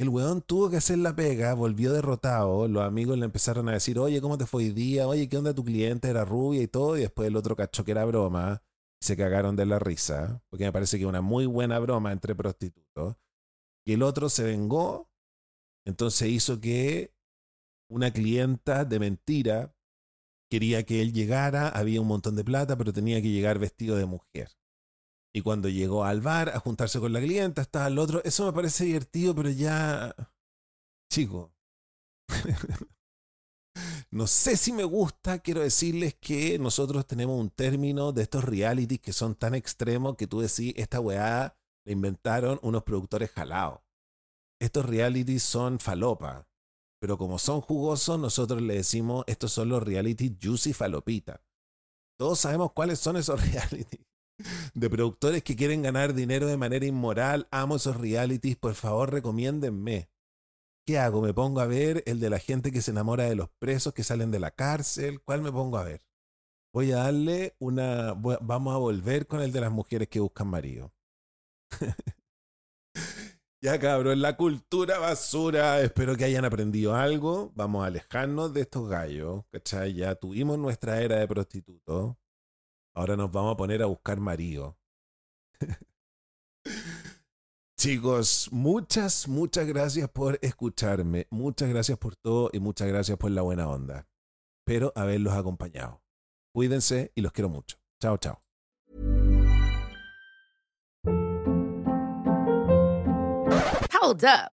el 0.00 0.08
weón 0.08 0.40
tuvo 0.40 0.70
que 0.70 0.78
hacer 0.78 0.96
la 0.96 1.14
pega, 1.14 1.52
volvió 1.52 1.92
derrotado. 1.92 2.66
Los 2.68 2.84
amigos 2.84 3.18
le 3.18 3.26
empezaron 3.26 3.68
a 3.68 3.72
decir, 3.72 3.98
oye, 3.98 4.22
¿cómo 4.22 4.38
te 4.38 4.46
fue 4.46 4.64
hoy 4.64 4.70
día? 4.70 5.06
Oye, 5.06 5.28
¿qué 5.28 5.36
onda 5.36 5.54
tu 5.54 5.62
cliente? 5.62 6.08
Era 6.08 6.24
rubia 6.24 6.62
y 6.62 6.68
todo. 6.68 6.96
Y 6.96 7.02
después 7.02 7.28
el 7.28 7.36
otro 7.36 7.54
cachó 7.54 7.84
que 7.84 7.90
era 7.90 8.06
broma. 8.06 8.62
Se 9.02 9.14
cagaron 9.14 9.56
de 9.56 9.66
la 9.66 9.78
risa. 9.78 10.42
Porque 10.48 10.64
me 10.64 10.72
parece 10.72 10.98
que 10.98 11.04
una 11.04 11.20
muy 11.20 11.44
buena 11.44 11.78
broma 11.80 12.12
entre 12.12 12.34
prostitutos. 12.34 13.16
Y 13.84 13.92
el 13.92 14.02
otro 14.02 14.30
se 14.30 14.42
vengó. 14.42 15.10
Entonces 15.84 16.30
hizo 16.30 16.60
que 16.60 17.12
una 17.90 18.10
clienta 18.10 18.86
de 18.86 19.00
mentira 19.00 19.74
quería 20.48 20.82
que 20.84 21.02
él 21.02 21.12
llegara. 21.12 21.68
Había 21.68 22.00
un 22.00 22.08
montón 22.08 22.36
de 22.36 22.44
plata, 22.44 22.78
pero 22.78 22.94
tenía 22.94 23.20
que 23.20 23.28
llegar 23.28 23.58
vestido 23.58 23.96
de 23.96 24.06
mujer. 24.06 24.48
Y 25.32 25.42
cuando 25.42 25.68
llegó 25.68 26.04
al 26.04 26.20
bar 26.20 26.48
a 26.50 26.58
juntarse 26.58 26.98
con 26.98 27.12
la 27.12 27.20
clienta, 27.20 27.62
estaba 27.62 27.86
el 27.86 27.98
otro. 27.98 28.22
Eso 28.24 28.46
me 28.46 28.52
parece 28.52 28.84
divertido, 28.84 29.34
pero 29.34 29.50
ya. 29.50 30.14
Chico. 31.12 31.52
no 34.10 34.26
sé 34.26 34.56
si 34.56 34.72
me 34.72 34.84
gusta. 34.84 35.38
Quiero 35.38 35.60
decirles 35.60 36.14
que 36.14 36.58
nosotros 36.58 37.06
tenemos 37.06 37.38
un 37.38 37.50
término 37.50 38.12
de 38.12 38.22
estos 38.22 38.44
realities 38.44 39.00
que 39.00 39.12
son 39.12 39.36
tan 39.36 39.54
extremos 39.54 40.16
que 40.16 40.26
tú 40.26 40.40
decís, 40.40 40.74
esta 40.76 41.00
weá 41.00 41.56
la 41.84 41.92
inventaron 41.92 42.58
unos 42.62 42.82
productores 42.82 43.30
jalados. 43.30 43.80
Estos 44.60 44.84
realities 44.84 45.44
son 45.44 45.78
falopa. 45.78 46.48
Pero 47.00 47.16
como 47.16 47.38
son 47.38 47.60
jugosos, 47.60 48.18
nosotros 48.18 48.60
le 48.60 48.74
decimos, 48.74 49.24
estos 49.26 49.52
son 49.52 49.68
los 49.68 49.82
realities 49.82 50.32
juicy 50.42 50.72
falopita. 50.72 51.40
Todos 52.18 52.40
sabemos 52.40 52.72
cuáles 52.72 52.98
son 52.98 53.16
esos 53.16 53.40
realities 53.52 54.09
de 54.74 54.90
productores 54.90 55.42
que 55.42 55.56
quieren 55.56 55.82
ganar 55.82 56.14
dinero 56.14 56.46
de 56.46 56.56
manera 56.56 56.86
inmoral. 56.86 57.48
Amo 57.50 57.76
esos 57.76 57.96
realities, 57.96 58.56
por 58.56 58.74
favor, 58.74 59.12
recomiéndenme. 59.12 60.08
¿Qué 60.86 60.98
hago? 60.98 61.22
¿Me 61.22 61.34
pongo 61.34 61.60
a 61.60 61.66
ver 61.66 62.02
el 62.06 62.20
de 62.20 62.30
la 62.30 62.38
gente 62.38 62.72
que 62.72 62.82
se 62.82 62.90
enamora 62.90 63.24
de 63.24 63.36
los 63.36 63.48
presos 63.58 63.92
que 63.92 64.02
salen 64.02 64.30
de 64.30 64.40
la 64.40 64.50
cárcel? 64.50 65.20
¿Cuál 65.22 65.42
me 65.42 65.52
pongo 65.52 65.78
a 65.78 65.84
ver? 65.84 66.02
Voy 66.72 66.92
a 66.92 66.98
darle 66.98 67.54
una... 67.58 68.14
Vamos 68.14 68.74
a 68.74 68.78
volver 68.78 69.26
con 69.26 69.40
el 69.40 69.52
de 69.52 69.60
las 69.60 69.72
mujeres 69.72 70.08
que 70.08 70.20
buscan 70.20 70.48
marido. 70.48 70.92
ya 73.62 73.78
cabrón, 73.78 74.22
la 74.22 74.36
cultura 74.36 74.98
basura. 74.98 75.80
Espero 75.80 76.16
que 76.16 76.24
hayan 76.24 76.44
aprendido 76.44 76.94
algo. 76.94 77.52
Vamos 77.54 77.84
a 77.84 77.86
alejarnos 77.86 78.54
de 78.54 78.62
estos 78.62 78.88
gallos. 78.88 79.44
¿Cachai? 79.50 79.94
Ya 79.94 80.14
tuvimos 80.14 80.58
nuestra 80.58 81.02
era 81.02 81.16
de 81.16 81.28
prostitutos. 81.28 82.16
Ahora 82.94 83.16
nos 83.16 83.30
vamos 83.30 83.54
a 83.54 83.56
poner 83.56 83.82
a 83.82 83.86
buscar 83.86 84.20
marido. 84.20 84.76
Chicos, 87.78 88.48
muchas, 88.52 89.26
muchas 89.26 89.66
gracias 89.66 90.08
por 90.10 90.38
escucharme. 90.42 91.26
Muchas 91.30 91.68
gracias 91.68 91.96
por 91.96 92.14
todo 92.16 92.50
y 92.52 92.60
muchas 92.60 92.88
gracias 92.88 93.16
por 93.16 93.30
la 93.30 93.42
buena 93.42 93.68
onda. 93.68 94.06
Espero 94.58 94.92
haberlos 94.94 95.32
acompañado. 95.32 96.02
Cuídense 96.52 97.10
y 97.14 97.22
los 97.22 97.32
quiero 97.32 97.48
mucho. 97.48 97.78
Chao, 98.00 98.18
chao. 98.18 98.42
Hold 103.92 104.24
up. 104.24 104.59